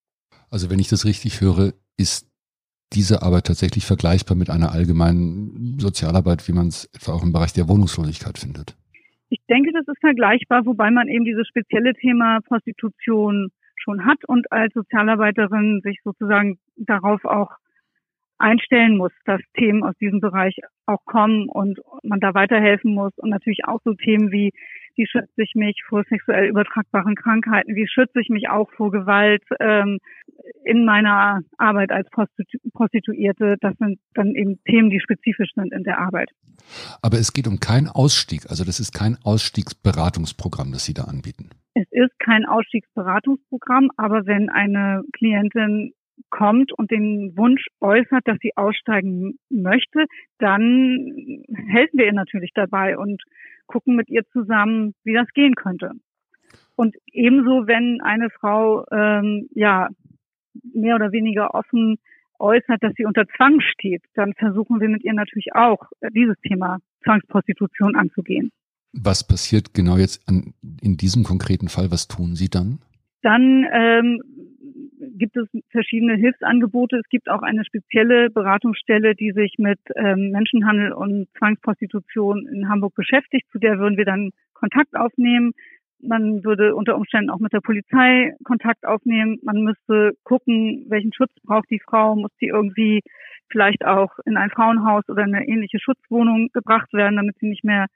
Also 0.51 0.71
wenn 0.71 0.79
ich 0.79 0.89
das 0.89 1.05
richtig 1.05 1.41
höre, 1.41 1.73
ist 1.97 2.29
diese 2.93 3.23
Arbeit 3.23 3.47
tatsächlich 3.47 3.87
vergleichbar 3.87 4.37
mit 4.37 4.51
einer 4.51 4.73
allgemeinen 4.73 5.79
Sozialarbeit, 5.79 6.47
wie 6.49 6.53
man 6.53 6.69
es 6.69 6.89
etwa 6.95 7.13
auch 7.13 7.23
im 7.23 7.33
Bereich 7.33 7.53
der 7.53 7.69
Wohnungslosigkeit 7.69 8.39
findet? 8.39 8.77
Ich 9.31 9.41
denke, 9.49 9.73
das 9.73 9.87
ist 9.89 10.01
vergleichbar, 10.01 10.65
wobei 10.65 10.91
man 10.91 11.09
eben 11.09 11.25
dieses 11.25 11.49
spezielle 11.49 11.95
Thema 11.95 12.41
Prostitution 12.43 13.51
schon 13.77 14.05
hat 14.05 14.19
und 14.27 14.51
als 14.53 14.73
Sozialarbeiterin 14.75 15.81
sich 15.83 15.99
sozusagen 16.05 16.59
darauf 16.77 17.25
auch 17.25 17.51
einstellen 18.39 18.97
muss, 18.97 19.13
dass 19.25 19.41
Themen 19.57 19.83
aus 19.85 19.95
diesem 20.01 20.21
Bereich 20.21 20.57
auch 20.87 21.05
kommen 21.05 21.49
und 21.49 21.79
man 22.03 22.21
da 22.21 22.35
weiterhelfen 22.35 22.95
muss 22.95 23.13
und 23.17 23.31
natürlich 23.31 23.65
auch 23.65 23.81
so 23.85 23.95
Themen 23.95 24.31
wie 24.33 24.53
wie 24.97 25.07
schütze 25.07 25.43
ich 25.43 25.53
mich 25.55 25.83
vor 25.89 26.05
sexuell 26.09 26.49
übertragbaren 26.49 27.15
Krankheiten, 27.15 27.75
wie 27.75 27.89
schütze 27.89 28.21
ich 28.21 28.29
mich 28.29 28.49
auch 28.49 28.71
vor 28.73 28.91
Gewalt 28.91 29.43
ähm, 29.61 29.99
in 30.65 30.85
meiner 30.85 31.41
Arbeit 31.59 31.91
als 31.91 32.09
Prostitu 32.11 32.59
Prostituierte. 32.73 33.57
Das 33.61 33.77
sind 33.79 33.99
dann 34.15 34.35
eben 34.35 34.63
Themen, 34.65 34.91
die 34.91 35.01
spezifisch 35.01 35.51
sind 35.55 35.73
in 35.73 35.85
der 35.85 35.99
Arbeit. 35.99 36.31
Aber 37.03 37.19
es 37.19 37.33
geht 37.33 37.47
um 37.47 37.61
keinen 37.61 37.89
Ausstieg, 37.89 38.49
also 38.49 38.65
das 38.65 38.81
ist 38.81 38.93
kein 38.93 39.17
Ausstiegsberatungsprogramm, 39.23 40.73
das 40.73 40.85
Sie 40.85 40.95
da 40.95 41.05
anbieten. 41.05 41.51
Es 41.75 41.87
ist 41.91 42.19
kein 42.21 42.47
Ausstiegsberatungsprogramm, 42.47 43.91
aber 43.97 44.27
wenn 44.27 44.49
eine 44.49 45.03
Klientin 45.13 45.93
kommt 46.31 46.73
und 46.73 46.91
den 46.91 47.37
Wunsch 47.37 47.67
äußert, 47.81 48.23
dass 48.27 48.39
sie 48.41 48.57
aussteigen 48.57 49.39
möchte, 49.51 50.07
dann 50.39 51.43
helfen 51.69 51.99
wir 51.99 52.07
ihr 52.07 52.13
natürlich 52.13 52.53
dabei 52.55 52.99
und 52.99 53.23
gucken 53.67 53.97
mit 53.97 54.09
ihr 54.09 54.23
zusammen, 54.33 54.95
wie 55.05 55.15
das 55.15 55.29
gehen 55.35 55.55
könnte. 55.55 55.93
Und 56.77 56.97
ebenso, 57.13 57.67
wenn 57.67 58.01
eine 58.03 58.31
Frau 58.31 58.85
ähm, 58.91 59.49
ja 59.55 59.89
mehr 60.73 60.97
oder 60.97 61.13
weniger 61.13 61.55
offen 61.55 61.99
äußert, 62.39 62.83
dass 62.83 62.93
sie 62.97 63.05
unter 63.05 63.27
Zwang 63.37 63.61
steht, 63.61 64.03
dann 64.15 64.35
versuchen 64.35 64.81
wir 64.81 64.89
mit 64.89 65.05
ihr 65.05 65.15
natürlich 65.15 65.55
auch 65.55 65.79
dieses 66.11 66.37
Thema 66.41 66.79
Zwangsprostitution 67.05 67.97
anzugehen. 67.97 68.51
Was 68.93 69.27
passiert 69.27 69.75
genau 69.75 69.97
jetzt 69.97 70.29
an, 70.29 70.55
in 70.81 70.97
diesem 70.97 71.25
konkreten 71.25 71.69
Fall? 71.69 71.91
Was 71.91 72.07
tun 72.07 72.37
Sie 72.37 72.49
dann? 72.49 72.81
Dann 73.23 73.67
ähm, 73.73 74.21
gibt 75.17 75.37
es 75.37 75.49
verschiedene 75.71 76.15
Hilfsangebote. 76.15 76.97
Es 76.97 77.09
gibt 77.09 77.31
auch 77.31 77.43
eine 77.43 77.65
spezielle 77.65 78.31
Beratungsstelle, 78.31 79.15
die 79.15 79.33
sich 79.33 79.55
mit 79.59 79.79
ähm, 79.97 80.31
Menschenhandel 80.31 80.93
und 80.93 81.29
Zwangsprostitution 81.39 82.47
in 82.47 82.69
Hamburg 82.69 82.95
beschäftigt. 82.95 83.47
Zu 83.53 83.59
der 83.59 83.79
würden 83.79 83.97
wir 83.97 84.05
dann 84.05 84.31
Kontakt 84.53 84.97
aufnehmen. 84.97 85.53
Man 86.01 86.45
würde 86.45 86.75
unter 86.75 86.97
Umständen 86.97 87.31
auch 87.31 87.39
mit 87.39 87.53
der 87.53 87.61
Polizei 87.61 88.35
Kontakt 88.45 88.85
aufnehmen. 88.85 89.39
Man 89.43 89.63
müsste 89.63 90.13
gucken, 90.25 90.85
welchen 90.89 91.13
Schutz 91.15 91.33
braucht 91.43 91.71
die 91.71 91.81
Frau. 91.81 92.15
Muss 92.15 92.33
sie 92.39 92.49
irgendwie 92.49 93.01
vielleicht 93.49 93.85
auch 93.85 94.11
in 94.27 94.37
ein 94.37 94.51
Frauenhaus 94.51 95.09
oder 95.09 95.23
eine 95.23 95.47
ähnliche 95.47 95.79
Schutzwohnung 95.79 96.49
gebracht 96.53 96.93
werden, 96.93 97.17
damit 97.17 97.39
sie 97.39 97.49
nicht 97.49 97.65
mehr 97.65 97.87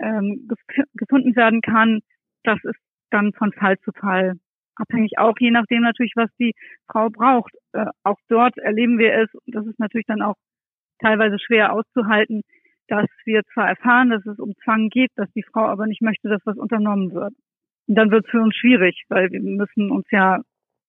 ähm, 0.00 0.48
gefunden 0.94 1.34
werden 1.34 1.60
kann. 1.60 2.00
Das 2.44 2.58
ist 2.62 2.78
dann 3.10 3.32
von 3.32 3.52
Fall 3.52 3.78
zu 3.80 3.92
Fall 3.92 4.34
abhängig, 4.78 5.18
auch 5.18 5.34
je 5.38 5.50
nachdem 5.50 5.82
natürlich, 5.82 6.12
was 6.16 6.30
die 6.38 6.54
Frau 6.90 7.08
braucht. 7.10 7.52
Äh, 7.72 7.86
auch 8.04 8.18
dort 8.28 8.56
erleben 8.58 8.98
wir 8.98 9.12
es, 9.14 9.28
und 9.34 9.54
das 9.54 9.66
ist 9.66 9.78
natürlich 9.78 10.06
dann 10.06 10.22
auch 10.22 10.36
teilweise 11.00 11.38
schwer 11.38 11.72
auszuhalten, 11.72 12.42
dass 12.88 13.06
wir 13.24 13.42
zwar 13.52 13.68
erfahren, 13.68 14.10
dass 14.10 14.24
es 14.26 14.38
um 14.38 14.54
Zwang 14.64 14.88
geht, 14.88 15.10
dass 15.16 15.30
die 15.32 15.44
Frau 15.44 15.66
aber 15.66 15.86
nicht 15.86 16.02
möchte, 16.02 16.28
dass 16.28 16.40
was 16.44 16.56
unternommen 16.56 17.12
wird. 17.12 17.34
Und 17.86 17.94
dann 17.94 18.10
wird 18.10 18.24
es 18.24 18.30
für 18.30 18.40
uns 18.40 18.54
schwierig, 18.56 19.04
weil 19.08 19.30
wir 19.30 19.40
müssen 19.40 19.90
uns 19.90 20.06
ja 20.10 20.40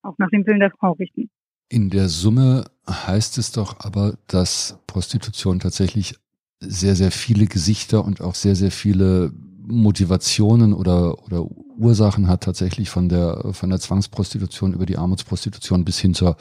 auch 0.01 0.17
nach 0.17 0.29
dem 0.29 0.45
Willen 0.45 0.59
der 0.59 0.71
Frau 0.71 0.93
richten. 0.93 1.29
In 1.69 1.89
der 1.89 2.07
Summe 2.07 2.65
heißt 2.89 3.37
es 3.37 3.51
doch 3.51 3.79
aber, 3.85 4.17
dass 4.27 4.83
Prostitution 4.87 5.59
tatsächlich 5.59 6.15
sehr, 6.59 6.95
sehr 6.95 7.11
viele 7.11 7.45
Gesichter 7.45 8.03
und 8.03 8.21
auch 8.21 8.35
sehr, 8.35 8.55
sehr 8.55 8.71
viele 8.71 9.31
Motivationen 9.69 10.73
oder, 10.73 11.23
oder 11.25 11.45
Ursachen 11.77 12.27
hat 12.27 12.43
tatsächlich 12.43 12.89
von 12.89 13.09
der, 13.09 13.53
von 13.53 13.69
der 13.69 13.79
Zwangsprostitution 13.79 14.73
über 14.73 14.85
die 14.85 14.97
Armutsprostitution 14.97 15.85
bis 15.85 15.99
hin 15.99 16.13
zur, 16.13 16.35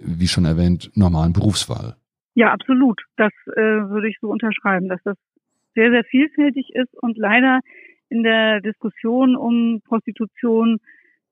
wie 0.00 0.28
schon 0.28 0.44
erwähnt, 0.44 0.90
normalen 0.94 1.32
Berufswahl. 1.32 1.96
Ja, 2.34 2.52
absolut. 2.52 3.00
Das 3.16 3.32
äh, 3.56 3.60
würde 3.60 4.08
ich 4.08 4.18
so 4.20 4.28
unterschreiben, 4.28 4.88
dass 4.88 5.00
das 5.04 5.16
sehr, 5.74 5.90
sehr 5.90 6.04
vielfältig 6.04 6.70
ist 6.74 6.94
und 7.02 7.16
leider 7.16 7.60
in 8.08 8.22
der 8.22 8.60
Diskussion 8.60 9.36
um 9.36 9.80
Prostitution 9.84 10.78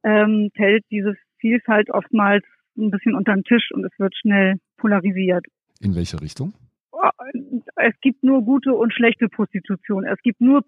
ähm, 0.03 0.51
fällt 0.55 0.85
diese 0.91 1.15
Vielfalt 1.39 1.91
oftmals 1.91 2.45
ein 2.77 2.91
bisschen 2.91 3.15
unter 3.15 3.35
den 3.35 3.45
Tisch 3.45 3.71
und 3.73 3.85
es 3.85 3.93
wird 3.99 4.15
schnell 4.17 4.57
polarisiert. 4.79 5.45
In 5.81 5.95
welche 5.95 6.21
Richtung? 6.21 6.55
Es 7.77 7.95
gibt 8.01 8.23
nur 8.23 8.43
gute 8.45 8.73
und 8.75 8.93
schlechte 8.93 9.29
Prostitution. 9.29 10.05
Es 10.05 10.21
gibt 10.23 10.41
nur 10.41 10.63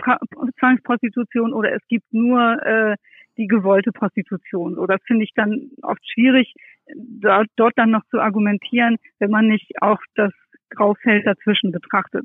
Zwangsprostitution 0.59 1.53
oder 1.53 1.73
es 1.73 1.83
gibt 1.89 2.13
nur 2.13 2.61
äh, 2.63 2.97
die 3.37 3.47
gewollte 3.47 3.93
Prostitution. 3.93 4.75
So, 4.75 4.87
das 4.87 5.01
finde 5.07 5.25
ich 5.25 5.33
dann 5.35 5.71
oft 5.83 6.01
schwierig, 6.13 6.55
da, 6.97 7.45
dort 7.57 7.75
dann 7.77 7.91
noch 7.91 8.05
zu 8.11 8.21
argumentieren, 8.21 8.97
wenn 9.19 9.31
man 9.31 9.49
nicht 9.49 9.71
auch 9.81 9.99
das 10.15 10.33
Graufeld 10.71 11.27
dazwischen 11.27 11.73
betrachtet. 11.73 12.25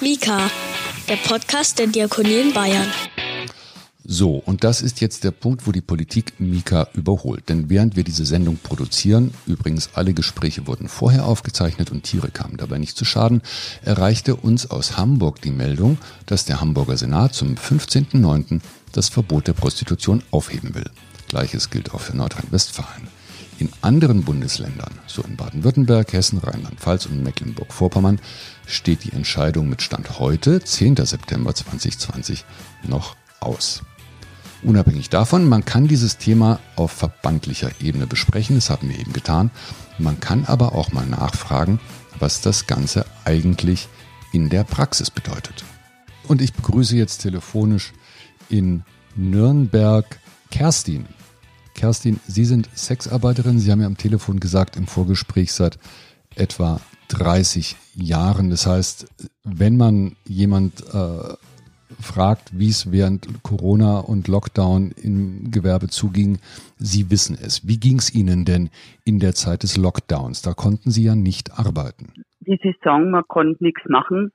Mika, 0.00 0.38
der 1.08 1.16
Podcast 1.28 1.78
der 1.78 1.88
Diakonie 1.88 2.48
in 2.48 2.54
Bayern. 2.54 3.11
So, 4.04 4.34
und 4.34 4.64
das 4.64 4.82
ist 4.82 5.00
jetzt 5.00 5.22
der 5.22 5.30
Punkt, 5.30 5.66
wo 5.66 5.70
die 5.70 5.80
Politik 5.80 6.40
Mika 6.40 6.88
überholt. 6.94 7.48
Denn 7.48 7.70
während 7.70 7.94
wir 7.94 8.02
diese 8.02 8.24
Sendung 8.24 8.58
produzieren, 8.60 9.32
übrigens 9.46 9.90
alle 9.94 10.12
Gespräche 10.12 10.66
wurden 10.66 10.88
vorher 10.88 11.24
aufgezeichnet 11.24 11.92
und 11.92 12.02
Tiere 12.02 12.30
kamen 12.30 12.56
dabei 12.56 12.78
nicht 12.78 12.96
zu 12.96 13.04
Schaden, 13.04 13.42
erreichte 13.82 14.34
uns 14.34 14.68
aus 14.68 14.96
Hamburg 14.96 15.40
die 15.40 15.52
Meldung, 15.52 15.98
dass 16.26 16.44
der 16.44 16.60
Hamburger 16.60 16.96
Senat 16.96 17.34
zum 17.34 17.54
15.09. 17.54 18.60
das 18.90 19.08
Verbot 19.08 19.46
der 19.46 19.52
Prostitution 19.52 20.22
aufheben 20.32 20.74
will. 20.74 20.90
Gleiches 21.28 21.70
gilt 21.70 21.94
auch 21.94 22.00
für 22.00 22.16
Nordrhein-Westfalen. 22.16 23.06
In 23.58 23.68
anderen 23.82 24.24
Bundesländern, 24.24 24.98
so 25.06 25.22
in 25.22 25.36
Baden-Württemberg, 25.36 26.12
Hessen, 26.12 26.38
Rheinland-Pfalz 26.38 27.06
und 27.06 27.22
Mecklenburg-Vorpommern, 27.22 28.18
steht 28.66 29.04
die 29.04 29.12
Entscheidung 29.12 29.68
mit 29.68 29.80
Stand 29.80 30.18
heute, 30.18 30.60
10. 30.60 30.96
September 30.96 31.54
2020, 31.54 32.44
noch 32.88 33.14
aus. 33.38 33.82
Unabhängig 34.62 35.10
davon, 35.10 35.48
man 35.48 35.64
kann 35.64 35.88
dieses 35.88 36.18
Thema 36.18 36.60
auf 36.76 36.92
verbandlicher 36.92 37.70
Ebene 37.80 38.06
besprechen, 38.06 38.56
das 38.56 38.70
haben 38.70 38.88
wir 38.88 38.98
eben 38.98 39.12
getan. 39.12 39.50
Man 39.98 40.20
kann 40.20 40.44
aber 40.44 40.74
auch 40.74 40.92
mal 40.92 41.06
nachfragen, 41.06 41.80
was 42.20 42.40
das 42.40 42.68
Ganze 42.68 43.04
eigentlich 43.24 43.88
in 44.32 44.48
der 44.48 44.62
Praxis 44.62 45.10
bedeutet. 45.10 45.64
Und 46.28 46.40
ich 46.40 46.52
begrüße 46.52 46.96
jetzt 46.96 47.18
telefonisch 47.18 47.92
in 48.48 48.84
Nürnberg 49.16 50.18
Kerstin. 50.50 51.06
Kerstin, 51.74 52.20
Sie 52.28 52.44
sind 52.44 52.68
Sexarbeiterin. 52.74 53.58
Sie 53.58 53.70
haben 53.72 53.80
ja 53.80 53.86
am 53.86 53.96
Telefon 53.96 54.38
gesagt, 54.38 54.76
im 54.76 54.86
Vorgespräch 54.86 55.52
seit 55.52 55.78
etwa 56.36 56.80
30 57.08 57.76
Jahren. 57.94 58.50
Das 58.50 58.66
heißt, 58.66 59.06
wenn 59.44 59.76
man 59.76 60.16
jemand 60.24 60.84
äh, 60.94 61.34
fragt, 62.02 62.58
wie 62.58 62.68
es 62.68 62.92
während 62.92 63.42
Corona 63.42 64.00
und 64.00 64.28
Lockdown 64.28 64.92
im 65.02 65.50
Gewerbe 65.50 65.88
zuging, 65.88 66.38
Sie 66.76 67.10
wissen 67.10 67.36
es. 67.40 67.66
Wie 67.66 67.78
ging 67.78 67.98
es 67.98 68.14
Ihnen 68.14 68.44
denn 68.44 68.70
in 69.04 69.18
der 69.18 69.32
Zeit 69.32 69.62
des 69.62 69.76
Lockdowns? 69.76 70.42
Da 70.42 70.52
konnten 70.52 70.90
Sie 70.90 71.04
ja 71.04 71.14
nicht 71.14 71.58
arbeiten. 71.58 72.12
Wie 72.40 72.58
Sie 72.62 72.74
sagen, 72.82 73.10
man 73.10 73.24
konnte 73.28 73.62
nichts 73.62 73.82
machen. 73.88 74.32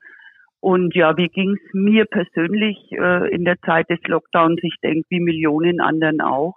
Und 0.60 0.96
ja, 0.96 1.16
wie 1.18 1.28
ging 1.28 1.56
es 1.56 1.74
mir 1.74 2.06
persönlich 2.06 2.78
äh, 2.92 3.30
in 3.34 3.46
der 3.46 3.60
Zeit 3.62 3.90
des 3.90 4.00
Lockdowns? 4.08 4.60
Ich 4.64 4.76
denke, 4.82 5.06
wie 5.10 5.20
Millionen 5.20 5.80
anderen 5.80 6.22
auch. 6.22 6.56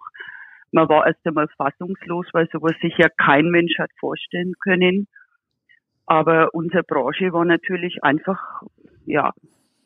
Man 0.73 0.89
war 0.89 1.07
erst 1.07 1.27
einmal 1.27 1.49
fassungslos, 1.57 2.27
weil 2.33 2.49
sowas 2.53 2.75
sich 2.81 2.95
ja 2.99 3.09
kein 3.09 3.51
Mensch 3.51 3.79
hat 3.79 3.91
vorstellen 3.99 4.55
können. 4.61 5.07
Aber 6.07 6.55
unsere 6.55 6.83
Branche 6.83 7.33
war 7.33 7.45
natürlich 7.45 8.03
einfach, 8.03 8.63
ja, 9.07 9.33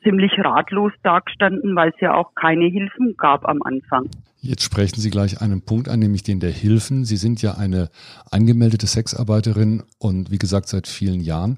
ziemlich 0.05 0.31
ratlos 0.37 0.93
dagestanden, 1.03 1.75
weil 1.75 1.89
es 1.89 1.99
ja 1.99 2.13
auch 2.13 2.33
keine 2.35 2.65
Hilfen 2.65 3.15
gab 3.17 3.47
am 3.47 3.61
Anfang. 3.63 4.09
Jetzt 4.39 4.63
sprechen 4.63 5.01
Sie 5.01 5.09
gleich 5.09 5.41
einen 5.41 5.65
Punkt 5.65 5.89
an, 5.89 5.99
nämlich 5.99 6.21
den 6.21 6.39
der 6.39 6.51
Hilfen. 6.51 7.03
Sie 7.03 7.17
sind 7.17 7.41
ja 7.41 7.55
eine 7.57 7.89
angemeldete 8.31 8.85
Sexarbeiterin 8.85 9.81
und 9.99 10.31
wie 10.31 10.37
gesagt 10.37 10.67
seit 10.67 10.87
vielen 10.87 11.19
Jahren. 11.19 11.57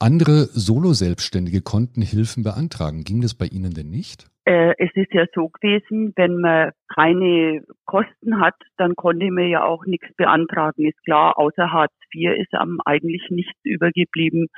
Andere 0.00 0.46
Solo-Selbstständige 0.50 1.60
konnten 1.60 2.02
Hilfen 2.02 2.42
beantragen. 2.42 3.04
Ging 3.04 3.20
das 3.20 3.34
bei 3.34 3.46
Ihnen 3.46 3.74
denn 3.74 3.90
nicht? 3.90 4.26
Äh, 4.44 4.74
es 4.78 4.90
ist 4.94 5.12
ja 5.12 5.26
so 5.34 5.48
gewesen, 5.48 6.12
wenn 6.16 6.38
man 6.38 6.72
keine 6.92 7.62
Kosten 7.84 8.40
hat, 8.40 8.56
dann 8.78 8.96
konnte 8.96 9.30
man 9.30 9.46
ja 9.46 9.62
auch 9.62 9.84
nichts 9.86 10.08
beantragen. 10.16 10.88
Ist 10.88 11.00
klar, 11.04 11.38
außer 11.38 11.70
Hartz 11.70 11.92
IV 12.12 12.32
ist 12.36 12.52
einem 12.54 12.80
eigentlich 12.84 13.22
nichts 13.30 13.60
übergeblieben, 13.62 14.48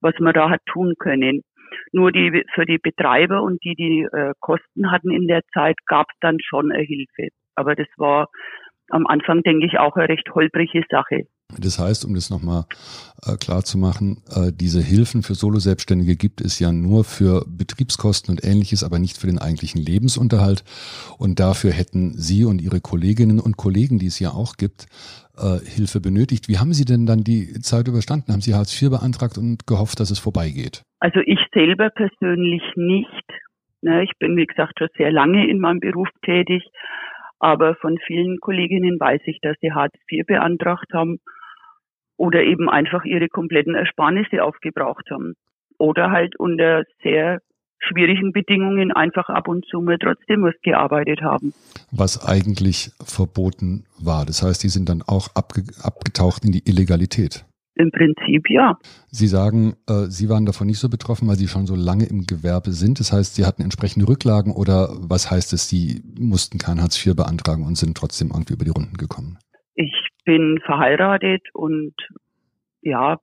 was 0.00 0.14
man 0.18 0.34
da 0.34 0.50
hat 0.50 0.60
tun 0.66 0.94
können. 0.98 1.42
Nur 1.92 2.12
die, 2.12 2.44
für 2.54 2.66
die 2.66 2.78
Betreiber 2.78 3.42
und 3.42 3.62
die, 3.64 3.74
die 3.74 4.06
äh, 4.12 4.32
Kosten 4.40 4.90
hatten 4.90 5.10
in 5.10 5.26
der 5.26 5.42
Zeit, 5.52 5.76
gab 5.86 6.06
es 6.10 6.16
dann 6.20 6.38
schon 6.40 6.72
eine 6.72 6.82
Hilfe. 6.82 7.28
Aber 7.54 7.74
das 7.74 7.88
war 7.96 8.28
am 8.90 9.06
Anfang, 9.06 9.42
denke 9.42 9.66
ich, 9.66 9.78
auch 9.78 9.96
eine 9.96 10.08
recht 10.08 10.28
holprige 10.34 10.82
Sache. 10.90 11.26
Das 11.58 11.78
heißt, 11.78 12.04
um 12.04 12.14
das 12.14 12.30
nochmal 12.30 12.64
äh, 13.26 13.36
klar 13.36 13.64
zu 13.64 13.78
machen, 13.78 14.22
äh, 14.30 14.52
diese 14.52 14.80
Hilfen 14.80 15.22
für 15.22 15.34
Solo-Selbstständige 15.34 16.16
gibt 16.16 16.40
es 16.40 16.58
ja 16.58 16.70
nur 16.70 17.04
für 17.04 17.44
Betriebskosten 17.46 18.32
und 18.32 18.44
ähnliches, 18.44 18.84
aber 18.84 18.98
nicht 18.98 19.18
für 19.18 19.26
den 19.26 19.38
eigentlichen 19.38 19.80
Lebensunterhalt. 19.80 20.64
Und 21.18 21.40
dafür 21.40 21.72
hätten 21.72 22.12
Sie 22.16 22.44
und 22.44 22.62
Ihre 22.62 22.80
Kolleginnen 22.80 23.40
und 23.40 23.56
Kollegen, 23.56 23.98
die 23.98 24.06
es 24.06 24.20
ja 24.20 24.30
auch 24.30 24.56
gibt, 24.56 24.86
äh, 25.36 25.58
Hilfe 25.58 26.00
benötigt. 26.00 26.48
Wie 26.48 26.58
haben 26.58 26.72
Sie 26.72 26.84
denn 26.84 27.06
dann 27.06 27.24
die 27.24 27.60
Zeit 27.60 27.88
überstanden? 27.88 28.32
Haben 28.32 28.42
Sie 28.42 28.54
Hartz 28.54 28.80
IV 28.80 28.90
beantragt 28.90 29.38
und 29.38 29.66
gehofft, 29.66 29.98
dass 29.98 30.10
es 30.10 30.18
vorbeigeht? 30.18 30.82
Also 31.00 31.20
ich 31.24 31.40
selber 31.52 31.90
persönlich 31.90 32.62
nicht. 32.76 33.24
Ne, 33.82 34.04
ich 34.04 34.12
bin, 34.18 34.36
wie 34.36 34.46
gesagt, 34.46 34.78
schon 34.78 34.88
sehr 34.96 35.10
lange 35.10 35.48
in 35.48 35.58
meinem 35.58 35.80
Beruf 35.80 36.08
tätig, 36.22 36.62
aber 37.38 37.74
von 37.76 37.98
vielen 38.06 38.38
Kolleginnen 38.38 39.00
weiß 39.00 39.22
ich, 39.24 39.40
dass 39.40 39.56
sie 39.62 39.72
Hartz 39.72 39.94
IV 40.10 40.26
beantragt 40.26 40.92
haben 40.92 41.18
oder 42.18 42.42
eben 42.42 42.68
einfach 42.68 43.04
ihre 43.06 43.28
kompletten 43.28 43.74
Ersparnisse 43.74 44.44
aufgebraucht 44.44 45.10
haben. 45.10 45.34
Oder 45.78 46.10
halt 46.10 46.38
unter 46.38 46.84
sehr 47.02 47.40
schwierigen 47.78 48.32
Bedingungen 48.32 48.92
einfach 48.92 49.30
ab 49.30 49.48
und 49.48 49.64
zu 49.64 49.80
mal 49.80 49.96
trotzdem 49.98 50.42
was 50.42 50.54
gearbeitet 50.62 51.22
haben. 51.22 51.54
Was 51.90 52.28
eigentlich 52.28 52.90
verboten 53.02 53.86
war. 53.98 54.26
Das 54.26 54.42
heißt, 54.42 54.62
die 54.62 54.68
sind 54.68 54.90
dann 54.90 55.00
auch 55.00 55.34
abge 55.34 55.62
abgetaucht 55.82 56.44
in 56.44 56.52
die 56.52 56.68
Illegalität. 56.68 57.46
Im 57.80 57.90
Prinzip 57.90 58.50
ja. 58.50 58.78
Sie 59.10 59.26
sagen, 59.26 59.74
äh, 59.88 60.04
Sie 60.08 60.28
waren 60.28 60.44
davon 60.44 60.66
nicht 60.66 60.78
so 60.78 60.90
betroffen, 60.90 61.26
weil 61.28 61.36
Sie 61.36 61.48
schon 61.48 61.66
so 61.66 61.74
lange 61.74 62.04
im 62.04 62.26
Gewerbe 62.26 62.72
sind. 62.72 63.00
Das 63.00 63.10
heißt, 63.10 63.36
Sie 63.36 63.46
hatten 63.46 63.62
entsprechende 63.62 64.06
Rücklagen 64.06 64.52
oder 64.52 64.90
was 64.98 65.30
heißt 65.30 65.54
es, 65.54 65.70
Sie 65.70 66.02
mussten 66.18 66.58
kein 66.58 66.82
Hartz 66.82 67.04
IV 67.04 67.16
beantragen 67.16 67.64
und 67.64 67.78
sind 67.78 67.96
trotzdem 67.96 68.32
irgendwie 68.32 68.52
über 68.52 68.66
die 68.66 68.70
Runden 68.70 68.98
gekommen? 68.98 69.38
Ich 69.74 69.94
bin 70.26 70.60
verheiratet 70.62 71.42
und 71.54 71.94
ja, 72.82 73.18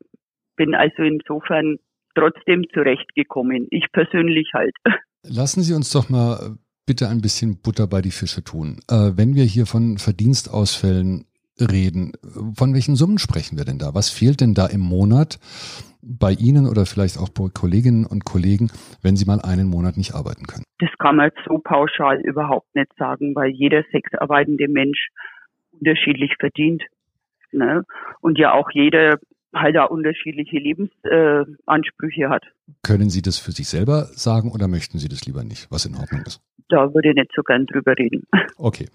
bin 0.55 0.73
also 0.73 1.03
insofern 1.03 1.77
trotzdem 2.15 2.63
zurechtgekommen. 2.73 3.67
Ich 3.69 3.85
persönlich 3.91 4.49
halt. 4.55 4.73
Lassen 5.23 5.61
Sie 5.61 5.75
uns 5.75 5.91
doch 5.91 6.09
mal 6.09 6.57
bitte 6.87 7.09
ein 7.09 7.21
bisschen 7.21 7.61
Butter 7.61 7.85
bei 7.85 8.01
die 8.01 8.11
Fische 8.11 8.43
tun. 8.43 8.79
Äh, 8.89 9.11
wenn 9.15 9.35
wir 9.35 9.43
hier 9.43 9.67
von 9.67 9.99
Verdienstausfällen 9.99 11.26
reden. 11.59 12.13
Von 12.55 12.73
welchen 12.73 12.95
Summen 12.95 13.17
sprechen 13.17 13.57
wir 13.57 13.65
denn 13.65 13.79
da? 13.79 13.93
Was 13.93 14.09
fehlt 14.09 14.41
denn 14.41 14.53
da 14.53 14.67
im 14.67 14.81
Monat 14.81 15.39
bei 16.01 16.31
Ihnen 16.31 16.67
oder 16.67 16.85
vielleicht 16.85 17.17
auch 17.17 17.29
bei 17.29 17.49
Kolleginnen 17.53 18.05
und 18.05 18.25
Kollegen, 18.25 18.69
wenn 19.01 19.15
Sie 19.15 19.25
mal 19.25 19.41
einen 19.41 19.67
Monat 19.67 19.97
nicht 19.97 20.13
arbeiten 20.13 20.45
können? 20.45 20.63
Das 20.79 20.89
kann 20.99 21.15
man 21.15 21.31
so 21.47 21.57
pauschal 21.57 22.21
überhaupt 22.21 22.73
nicht 22.75 22.91
sagen, 22.97 23.35
weil 23.35 23.49
jeder 23.49 23.83
sexarbeitende 23.91 24.67
Mensch 24.67 25.09
unterschiedlich 25.71 26.33
verdient. 26.39 26.83
Ne? 27.51 27.83
Und 28.21 28.37
ja 28.37 28.53
auch 28.53 28.69
jeder 28.71 29.17
halt 29.59 29.77
auch 29.77 29.89
unterschiedliche 29.89 30.57
Lebensansprüche 30.57 32.23
äh, 32.23 32.29
hat. 32.29 32.43
Können 32.83 33.09
Sie 33.09 33.21
das 33.21 33.37
für 33.37 33.51
sich 33.51 33.67
selber 33.67 34.05
sagen 34.11 34.51
oder 34.51 34.67
möchten 34.67 34.97
Sie 34.99 35.07
das 35.07 35.25
lieber 35.25 35.43
nicht, 35.43 35.71
was 35.71 35.85
in 35.85 35.95
Ordnung 35.95 36.21
ist? 36.25 36.41
Da 36.69 36.93
würde 36.93 37.09
ich 37.09 37.15
nicht 37.15 37.31
so 37.35 37.43
gern 37.43 37.65
drüber 37.65 37.97
reden. 37.97 38.23
Okay, 38.59 38.87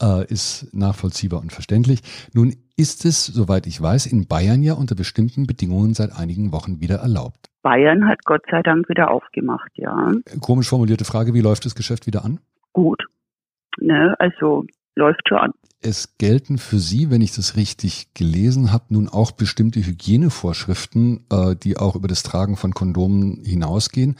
äh, 0.00 0.24
ist 0.32 0.72
nachvollziehbar 0.72 1.42
und 1.42 1.52
verständlich. 1.52 2.00
Nun 2.32 2.54
ist 2.78 3.04
es, 3.04 3.26
soweit 3.26 3.66
ich 3.66 3.80
weiß, 3.80 4.06
in 4.06 4.26
Bayern 4.26 4.62
ja 4.62 4.72
unter 4.72 4.94
bestimmten 4.94 5.46
Bedingungen 5.46 5.92
seit 5.92 6.12
einigen 6.18 6.50
Wochen 6.50 6.80
wieder 6.80 6.96
erlaubt. 6.96 7.50
Bayern 7.60 8.08
hat 8.08 8.24
Gott 8.24 8.42
sei 8.50 8.62
Dank 8.62 8.88
wieder 8.88 9.10
aufgemacht, 9.10 9.70
ja. 9.74 10.12
Komisch 10.40 10.70
formulierte 10.70 11.04
Frage, 11.04 11.34
wie 11.34 11.42
läuft 11.42 11.66
das 11.66 11.74
Geschäft 11.74 12.06
wieder 12.06 12.24
an? 12.24 12.40
Gut. 12.72 13.04
Ne, 13.78 14.14
also 14.18 14.64
läuft 14.94 15.28
schon 15.28 15.38
an. 15.38 15.52
Es 15.84 16.16
gelten 16.16 16.58
für 16.58 16.78
Sie, 16.78 17.10
wenn 17.10 17.22
ich 17.22 17.34
das 17.34 17.56
richtig 17.56 18.14
gelesen 18.14 18.72
habe, 18.72 18.84
nun 18.90 19.08
auch 19.08 19.32
bestimmte 19.32 19.80
Hygienevorschriften, 19.80 21.26
äh, 21.30 21.56
die 21.56 21.76
auch 21.76 21.96
über 21.96 22.06
das 22.06 22.22
Tragen 22.22 22.56
von 22.56 22.70
Kondomen 22.70 23.42
hinausgehen. 23.44 24.14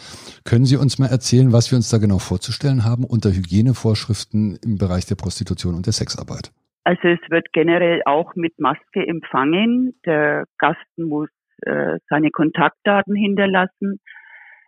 Können 0.44 0.64
Sie 0.64 0.76
uns 0.76 0.98
mal 0.98 1.06
erzählen, 1.06 1.52
was 1.52 1.70
wir 1.70 1.76
uns 1.76 1.88
da 1.88 1.98
genau 1.98 2.18
vorzustellen 2.18 2.84
haben 2.84 3.04
unter 3.04 3.30
Hygienevorschriften 3.30 4.58
im 4.64 4.76
Bereich 4.76 5.06
der 5.06 5.14
Prostitution 5.14 5.76
und 5.76 5.86
der 5.86 5.92
Sexarbeit? 5.92 6.50
Also 6.84 7.08
es 7.08 7.20
wird 7.30 7.46
generell 7.52 8.02
auch 8.06 8.34
mit 8.34 8.58
Maske 8.58 9.06
empfangen. 9.06 9.94
Der 10.04 10.46
Gast 10.58 10.80
muss 10.96 11.28
äh, 11.64 11.98
seine 12.08 12.30
Kontaktdaten 12.30 13.14
hinterlassen. 13.14 14.00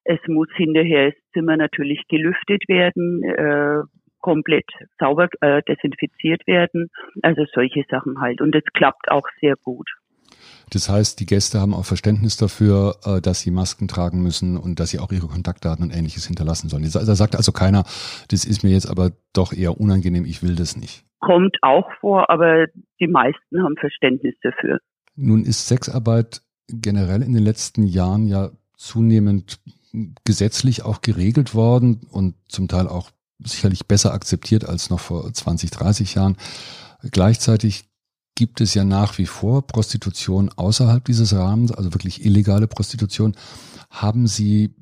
Es 0.05 0.21
muss 0.29 0.49
hinterher 0.55 1.11
das 1.11 1.21
Zimmer 1.33 1.57
natürlich 1.57 2.03
gelüftet 2.09 2.63
werden. 2.69 3.25
Äh, 3.25 3.83
komplett 4.25 4.65
sauber 4.99 5.29
äh, 5.43 5.63
desinfiziert 5.69 6.47
werden. 6.47 6.89
Also 7.23 7.45
solche 7.53 7.85
Sachen 7.91 8.23
halt. 8.23 8.41
Und 8.41 8.57
es 8.57 8.65
klappt 8.73 9.11
auch 9.11 9.27
sehr 9.39 9.55
gut. 9.57 9.87
Das 10.71 10.89
heißt, 10.89 11.21
die 11.21 11.27
Gäste 11.27 11.61
haben 11.61 11.75
auch 11.75 11.85
Verständnis 11.85 12.39
dafür, 12.39 12.97
äh, 13.05 13.21
dass 13.21 13.41
sie 13.41 13.51
Masken 13.51 13.87
tragen 13.87 14.23
müssen 14.23 14.57
und 14.57 14.81
dass 14.81 14.91
sie 14.91 14.99
auch 14.99 15.13
ihre 15.13 15.27
Kontaktdaten 15.27 15.85
und 15.85 15.95
ähnliches 15.95 16.27
hinterlassen 16.27 16.71
sollen. 16.71 16.85
Da 16.85 17.15
sagt 17.15 17.37
also 17.37 17.53
keiner, 17.53 17.85
das 18.31 18.47
ist 18.47 18.65
mir 18.65 18.71
jetzt 18.71 18.89
aber 18.89 19.11
doch 19.35 19.53
eher 19.53 19.79
unangenehm, 19.79 20.25
ich 20.25 20.43
will 20.43 20.57
das 20.57 20.75
nicht. 20.75 21.05
Kommt 21.21 21.59
auch 21.61 21.91
vor, 22.01 22.31
aber 22.31 22.67
die 23.01 23.07
meisten 23.07 23.63
haben 23.63 23.77
Verständnis 23.79 24.35
dafür. 24.43 24.79
Nun 25.17 25.45
ist 25.45 25.69
Sexarbeit 25.69 26.41
generell 26.69 27.21
in 27.21 27.35
den 27.35 27.45
letzten 27.45 27.83
Jahren 27.83 28.27
ja 28.27 28.51
zunehmend 28.77 29.61
gesetzlich 30.25 30.83
auch 30.83 31.03
geregelt 31.03 31.55
worden 31.55 32.07
und 32.11 32.35
zum 32.49 32.69
Teil 32.69 32.89
auch 32.89 33.11
sicherlich 33.45 33.87
besser 33.87 34.13
akzeptiert 34.13 34.69
als 34.69 34.91
noch 34.91 35.01
vor 35.01 35.33
20, 35.33 35.71
30 35.71 36.15
Jahren. 36.15 36.37
Gleichzeitig 37.11 37.85
gibt 38.37 38.61
es 38.61 38.75
ja 38.75 38.85
nach 38.85 39.19
wie 39.19 39.27
vor 39.27 39.67
Prostitution 39.67 40.51
außerhalb 40.57 41.05
dieses 41.05 41.35
Rahmens, 41.35 41.73
also 41.73 41.95
wirklich 41.95 42.25
illegale 42.25 42.67
Prostitution. 42.67 43.35
Haben 43.91 44.27
Sie 44.27 44.75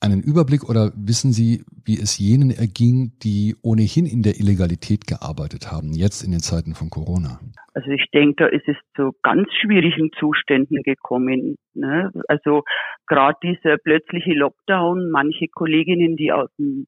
einen 0.00 0.22
Überblick 0.22 0.68
oder 0.68 0.92
wissen 0.94 1.32
Sie, 1.32 1.64
wie 1.84 1.98
es 2.00 2.18
jenen 2.18 2.50
erging, 2.50 3.12
die 3.22 3.56
ohnehin 3.62 4.06
in 4.06 4.22
der 4.22 4.38
Illegalität 4.38 5.06
gearbeitet 5.06 5.72
haben, 5.72 5.92
jetzt 5.92 6.22
in 6.22 6.30
den 6.30 6.40
Zeiten 6.40 6.74
von 6.74 6.88
Corona? 6.88 7.40
Also 7.74 7.90
ich 7.90 8.06
denke, 8.12 8.44
da 8.44 8.46
ist 8.46 8.66
es 8.68 8.76
zu 8.96 9.12
ganz 9.22 9.48
schwierigen 9.60 10.10
Zuständen 10.18 10.82
gekommen. 10.82 11.56
Ne? 11.74 12.10
Also 12.28 12.62
gerade 13.06 13.38
dieser 13.42 13.76
plötzliche 13.78 14.32
Lockdown, 14.32 15.10
manche 15.10 15.46
Kolleginnen, 15.48 16.16
die 16.16 16.32
aus 16.32 16.50
dem 16.58 16.86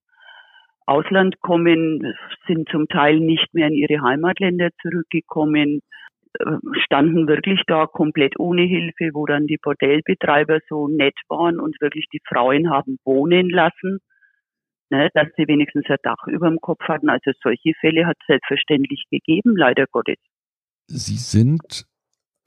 Ausland 0.90 1.40
kommen, 1.40 2.14
sind 2.46 2.68
zum 2.68 2.88
Teil 2.88 3.20
nicht 3.20 3.54
mehr 3.54 3.68
in 3.68 3.74
ihre 3.74 4.02
Heimatländer 4.02 4.70
zurückgekommen, 4.82 5.80
äh, 6.38 6.44
standen 6.84 7.28
wirklich 7.28 7.62
da 7.66 7.86
komplett 7.86 8.38
ohne 8.38 8.62
Hilfe, 8.62 9.10
wo 9.14 9.26
dann 9.26 9.46
die 9.46 9.58
Bordellbetreiber 9.62 10.58
so 10.68 10.88
nett 10.88 11.16
waren 11.28 11.60
und 11.60 11.80
wirklich 11.80 12.06
die 12.12 12.20
Frauen 12.28 12.70
haben 12.70 12.98
wohnen 13.04 13.50
lassen, 13.50 13.98
ne, 14.90 15.10
dass 15.14 15.28
sie 15.36 15.46
wenigstens 15.46 15.86
ein 15.88 15.96
Dach 16.02 16.26
über 16.26 16.48
dem 16.48 16.60
Kopf 16.60 16.82
hatten. 16.88 17.08
Also 17.08 17.30
solche 17.42 17.72
Fälle 17.80 18.06
hat 18.06 18.16
es 18.20 18.26
selbstverständlich 18.26 19.04
gegeben, 19.10 19.56
leider 19.56 19.86
Gottes. 19.90 20.18
Sie 20.86 21.16
sind 21.16 21.86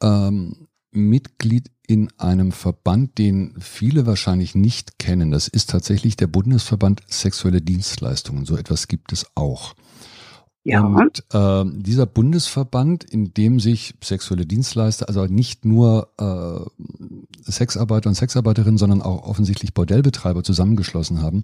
ähm, 0.04 0.68
Mitglied 0.92 1.70
in 1.88 2.10
einem 2.18 2.52
Verband, 2.52 3.18
den 3.18 3.56
viele 3.60 4.06
wahrscheinlich 4.06 4.56
nicht 4.56 5.00
kennen. 5.00 5.32
Das 5.32 5.48
ist 5.48 5.70
tatsächlich 5.70 6.16
der 6.16 6.28
Bundesverband 6.28 7.02
Sexuelle 7.08 7.62
Dienstleistungen. 7.62 8.46
So 8.46 8.56
etwas 8.56 8.88
gibt 8.88 9.12
es 9.12 9.26
auch. 9.36 9.76
Ja. 10.64 10.82
Und 10.82 11.26
äh, 11.34 11.66
dieser 11.82 12.06
Bundesverband, 12.06 13.04
in 13.04 13.34
dem 13.34 13.60
sich 13.60 13.96
sexuelle 14.02 14.46
Dienstleister, 14.46 15.10
also 15.10 15.26
nicht 15.26 15.66
nur 15.66 16.14
äh, 16.18 17.52
Sexarbeiter 17.52 18.10
und 18.10 18.16
Sexarbeiterinnen, 18.16 18.78
sondern 18.78 19.02
auch 19.02 19.24
offensichtlich 19.24 19.74
Bordellbetreiber 19.74 20.44
zusammengeschlossen 20.44 21.22
haben, 21.22 21.44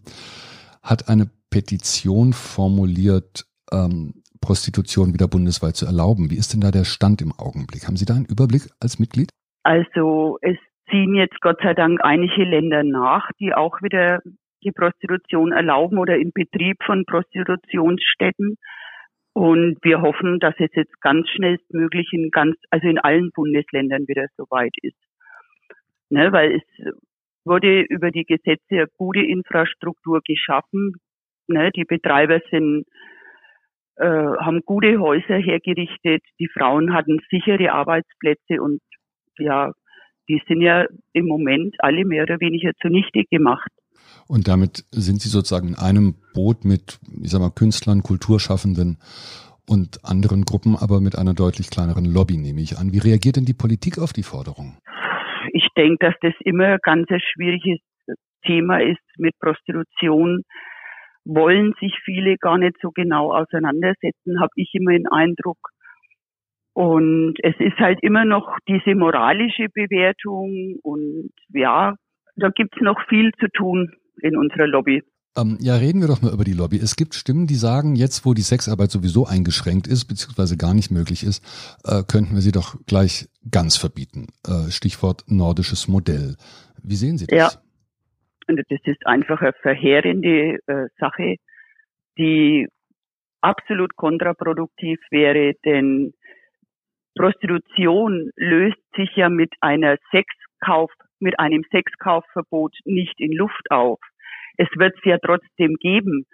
hat 0.81 1.09
eine 1.09 1.29
Petition 1.49 2.31
formuliert, 2.31 3.45
ähm, 3.73 4.23
Prostitution 4.39 5.13
wieder 5.13 5.27
bundesweit 5.27 5.75
zu 5.75 5.85
erlauben. 5.85 6.29
Wie 6.29 6.37
ist 6.37 6.53
denn 6.53 6.61
da 6.61 6.71
der 6.71 6.85
Stand 6.85 7.21
im 7.21 7.33
Augenblick? 7.33 7.87
Haben 7.87 7.97
Sie 7.97 8.05
da 8.05 8.15
einen 8.15 8.23
Überblick 8.23 8.69
als 8.79 8.99
Mitglied? 8.99 9.31
Also 9.69 10.39
es 10.41 10.57
ziehen 10.89 11.13
jetzt 11.13 11.39
Gott 11.41 11.59
sei 11.61 11.75
Dank 11.75 12.03
einige 12.03 12.43
Länder 12.43 12.81
nach, 12.81 13.29
die 13.39 13.53
auch 13.53 13.83
wieder 13.83 14.19
die 14.63 14.71
Prostitution 14.71 15.51
erlauben 15.51 15.99
oder 15.99 16.17
in 16.17 16.31
Betrieb 16.33 16.77
von 16.83 17.05
Prostitutionsstätten. 17.05 18.55
Und 19.33 19.77
wir 19.83 20.01
hoffen, 20.01 20.39
dass 20.39 20.55
es 20.57 20.71
jetzt 20.73 20.99
ganz 21.01 21.29
schnellstmöglich 21.29 22.11
in 22.13 22.31
ganz, 22.31 22.55
also 22.71 22.87
in 22.87 22.97
allen 22.97 23.29
Bundesländern 23.35 24.07
wieder 24.07 24.25
soweit 24.37 24.73
ist. 24.81 24.97
Ne, 26.09 26.31
weil 26.31 26.55
es 26.55 26.93
wurde 27.45 27.81
über 27.81 28.09
die 28.09 28.25
Gesetze 28.25 28.63
eine 28.71 28.87
gute 28.97 29.21
Infrastruktur 29.21 30.21
geschaffen. 30.25 30.95
Ne, 31.47 31.69
die 31.75 31.83
Betreiber 31.83 32.41
sind, 32.49 32.85
äh, 33.97 34.07
haben 34.07 34.61
gute 34.65 34.99
Häuser 34.99 35.37
hergerichtet. 35.37 36.23
Die 36.39 36.49
Frauen 36.51 36.91
hatten 36.91 37.19
sichere 37.29 37.71
Arbeitsplätze 37.71 38.63
und 38.63 38.79
ja, 39.39 39.71
die 40.27 40.41
sind 40.47 40.61
ja 40.61 40.85
im 41.13 41.25
Moment 41.25 41.75
alle 41.79 42.05
mehr 42.05 42.23
oder 42.23 42.39
weniger 42.39 42.71
zunichte 42.81 43.23
gemacht. 43.29 43.69
Und 44.27 44.47
damit 44.47 44.85
sind 44.91 45.21
Sie 45.21 45.29
sozusagen 45.29 45.69
in 45.69 45.75
einem 45.75 46.15
Boot 46.33 46.63
mit, 46.63 46.99
ich 47.21 47.31
sag 47.31 47.41
mal, 47.41 47.49
Künstlern, 47.49 48.03
Kulturschaffenden 48.03 48.99
und 49.67 49.99
anderen 50.03 50.43
Gruppen, 50.45 50.75
aber 50.75 51.01
mit 51.01 51.17
einer 51.17 51.33
deutlich 51.33 51.69
kleineren 51.69 52.05
Lobby, 52.05 52.37
nehme 52.37 52.61
ich 52.61 52.77
an. 52.77 52.93
Wie 52.93 52.99
reagiert 52.99 53.37
denn 53.37 53.45
die 53.45 53.53
Politik 53.53 53.97
auf 53.97 54.13
die 54.13 54.23
Forderung? 54.23 54.77
Ich 55.53 55.67
denke, 55.75 55.97
dass 56.05 56.15
das 56.21 56.33
immer 56.41 56.77
ganz 56.79 57.09
ein 57.09 57.21
schwieriges 57.33 57.79
Thema 58.45 58.81
ist 58.81 59.01
mit 59.17 59.33
Prostitution. 59.39 60.43
Wollen 61.25 61.73
sich 61.79 61.93
viele 62.03 62.37
gar 62.37 62.57
nicht 62.57 62.75
so 62.81 62.91
genau 62.91 63.33
auseinandersetzen, 63.33 64.39
habe 64.39 64.51
ich 64.55 64.71
immer 64.73 64.91
den 64.91 65.07
Eindruck. 65.07 65.57
Und 66.79 67.35
es 67.43 67.55
ist 67.59 67.77
halt 67.77 67.99
immer 68.03 68.23
noch 68.23 68.55
diese 68.65 68.95
moralische 68.95 69.67
Bewertung 69.67 70.77
und 70.81 71.29
ja, 71.49 71.93
da 72.37 72.49
gibt's 72.55 72.79
noch 72.79 72.97
viel 73.09 73.31
zu 73.37 73.49
tun 73.49 73.91
in 74.21 74.37
unserer 74.37 74.65
Lobby. 74.65 75.03
Ähm, 75.37 75.57
ja, 75.59 75.75
reden 75.75 75.99
wir 75.99 76.07
doch 76.07 76.21
mal 76.21 76.31
über 76.31 76.45
die 76.45 76.53
Lobby. 76.53 76.77
Es 76.77 76.95
gibt 76.95 77.15
Stimmen, 77.15 77.47
die 77.47 77.55
sagen, 77.55 77.97
jetzt 77.97 78.25
wo 78.25 78.33
die 78.33 78.43
Sexarbeit 78.43 78.91
sowieso 78.91 79.25
eingeschränkt 79.25 79.87
ist, 79.87 80.05
beziehungsweise 80.05 80.55
gar 80.55 80.73
nicht 80.73 80.89
möglich 80.89 81.25
ist, 81.25 81.43
äh, 81.83 82.01
könnten 82.09 82.35
wir 82.35 82.41
sie 82.41 82.53
doch 82.53 82.77
gleich 82.87 83.27
ganz 83.51 83.75
verbieten. 83.75 84.27
Äh, 84.47 84.71
Stichwort 84.71 85.25
nordisches 85.27 85.89
Modell. 85.89 86.37
Wie 86.81 86.95
sehen 86.95 87.17
Sie 87.17 87.27
das? 87.27 87.55
Ja, 87.55 87.61
und 88.47 88.57
das 88.57 88.79
ist 88.85 89.05
einfach 89.05 89.41
eine 89.41 89.51
verheerende 89.51 90.59
äh, 90.65 90.87
Sache, 90.97 91.35
die 92.17 92.69
absolut 93.41 93.97
kontraproduktiv 93.97 94.99
wäre, 95.11 95.55
denn 95.65 96.13
Prostitution 97.15 98.31
löst 98.35 98.77
sich 98.95 99.09
ja 99.15 99.29
mit 99.29 99.53
einer 99.61 99.97
Sexkauf, 100.11 100.91
mit 101.19 101.39
einem 101.39 101.63
Sexkaufverbot 101.71 102.75
nicht 102.85 103.19
in 103.19 103.33
Luft 103.33 103.71
auf. 103.71 103.99
Es 104.57 104.67
wird 104.75 104.95
es 104.97 105.05
ja 105.05 105.17
trotzdem 105.17 105.75
geben. 105.79 106.25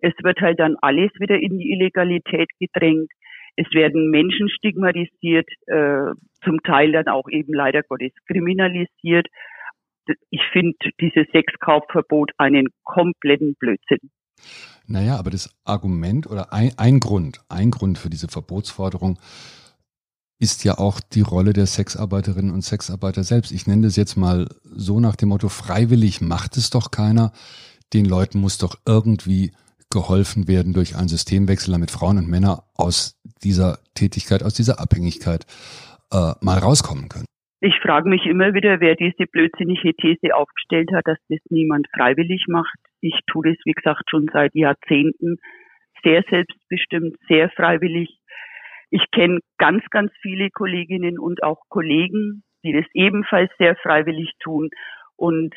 Es 0.00 0.12
wird 0.22 0.40
halt 0.40 0.60
dann 0.60 0.76
alles 0.80 1.10
wieder 1.18 1.38
in 1.38 1.58
die 1.58 1.72
Illegalität 1.72 2.48
gedrängt. 2.58 3.10
Es 3.56 3.66
werden 3.72 4.10
Menschen 4.10 4.50
stigmatisiert, 4.50 5.48
äh, 5.66 6.12
zum 6.44 6.62
Teil 6.62 6.92
dann 6.92 7.08
auch 7.08 7.28
eben 7.30 7.54
leider 7.54 7.82
Gottes 7.82 8.12
kriminalisiert. 8.26 9.26
Ich 10.30 10.42
finde 10.52 10.76
dieses 11.00 11.26
Sexkaufverbot 11.32 12.32
einen 12.36 12.68
kompletten 12.84 13.54
Blödsinn. 13.58 14.10
Naja, 14.86 15.16
aber 15.18 15.30
das 15.30 15.56
Argument 15.64 16.26
oder 16.26 16.52
ein, 16.52 16.72
ein 16.76 17.00
Grund, 17.00 17.40
ein 17.48 17.70
Grund 17.70 17.98
für 17.98 18.10
diese 18.10 18.28
Verbotsforderung 18.28 19.18
ist 20.38 20.64
ja 20.64 20.78
auch 20.78 21.00
die 21.00 21.22
Rolle 21.22 21.52
der 21.52 21.66
Sexarbeiterinnen 21.66 22.52
und 22.52 22.62
Sexarbeiter 22.62 23.24
selbst. 23.24 23.52
Ich 23.52 23.66
nenne 23.66 23.82
das 23.82 23.96
jetzt 23.96 24.16
mal 24.16 24.46
so 24.62 25.00
nach 25.00 25.16
dem 25.16 25.30
Motto, 25.30 25.48
freiwillig 25.48 26.20
macht 26.20 26.56
es 26.56 26.70
doch 26.70 26.90
keiner. 26.90 27.32
Den 27.94 28.04
Leuten 28.04 28.40
muss 28.40 28.58
doch 28.58 28.76
irgendwie 28.86 29.52
geholfen 29.90 30.48
werden 30.48 30.74
durch 30.74 30.96
einen 30.96 31.08
Systemwechsel, 31.08 31.72
damit 31.72 31.90
Frauen 31.90 32.18
und 32.18 32.28
Männer 32.28 32.64
aus 32.74 33.18
dieser 33.42 33.78
Tätigkeit, 33.94 34.42
aus 34.42 34.54
dieser 34.54 34.80
Abhängigkeit 34.80 35.46
äh, 36.12 36.32
mal 36.40 36.58
rauskommen 36.58 37.08
können. 37.08 37.26
Ich 37.60 37.74
frage 37.80 38.08
mich 38.08 38.26
immer 38.26 38.52
wieder, 38.52 38.80
wer 38.80 38.96
diese 38.96 39.26
blödsinnige 39.26 39.94
These 39.94 40.34
aufgestellt 40.34 40.90
hat, 40.92 41.06
dass 41.06 41.18
das 41.28 41.38
niemand 41.48 41.86
freiwillig 41.96 42.44
macht. 42.48 42.78
Ich 43.00 43.18
tue 43.26 43.48
das, 43.48 43.56
wie 43.64 43.72
gesagt, 43.72 44.02
schon 44.10 44.26
seit 44.32 44.54
Jahrzehnten 44.54 45.36
sehr 46.04 46.22
selbstbestimmt, 46.28 47.16
sehr 47.28 47.48
freiwillig. 47.50 48.18
Ich 48.90 49.04
kenne 49.12 49.40
ganz, 49.58 49.82
ganz 49.90 50.12
viele 50.22 50.50
Kolleginnen 50.50 51.18
und 51.18 51.42
auch 51.42 51.62
Kollegen, 51.68 52.42
die 52.64 52.72
das 52.72 52.86
ebenfalls 52.94 53.50
sehr 53.58 53.76
freiwillig 53.76 54.32
tun. 54.40 54.70
Und 55.16 55.54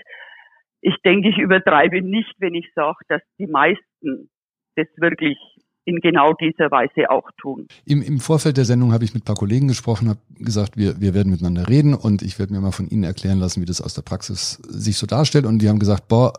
ich 0.81 0.95
denke, 1.03 1.29
ich 1.29 1.37
übertreibe 1.37 2.01
nicht, 2.01 2.33
wenn 2.39 2.55
ich 2.55 2.67
sage, 2.73 2.99
dass 3.07 3.21
die 3.37 3.47
meisten 3.47 4.29
das 4.75 4.87
wirklich 4.97 5.37
in 5.85 5.99
genau 6.01 6.33
dieser 6.33 6.69
Weise 6.71 7.09
auch 7.09 7.29
tun. 7.41 7.67
Im, 7.85 8.01
Im 8.01 8.19
Vorfeld 8.19 8.57
der 8.57 8.65
Sendung 8.65 8.93
habe 8.93 9.03
ich 9.03 9.13
mit 9.13 9.23
ein 9.23 9.25
paar 9.25 9.35
Kollegen 9.35 9.67
gesprochen, 9.67 10.09
habe 10.09 10.19
gesagt, 10.35 10.77
wir, 10.77 11.01
wir 11.01 11.13
werden 11.13 11.31
miteinander 11.31 11.67
reden 11.67 11.93
und 11.93 12.21
ich 12.21 12.37
werde 12.37 12.53
mir 12.53 12.61
mal 12.61 12.71
von 12.71 12.87
Ihnen 12.87 13.03
erklären 13.03 13.39
lassen, 13.39 13.61
wie 13.61 13.65
das 13.65 13.81
aus 13.81 13.95
der 13.95 14.03
Praxis 14.03 14.53
sich 14.67 14.97
so 14.97 15.07
darstellt. 15.07 15.45
Und 15.45 15.59
die 15.59 15.69
haben 15.69 15.79
gesagt, 15.79 16.07
boah, 16.07 16.33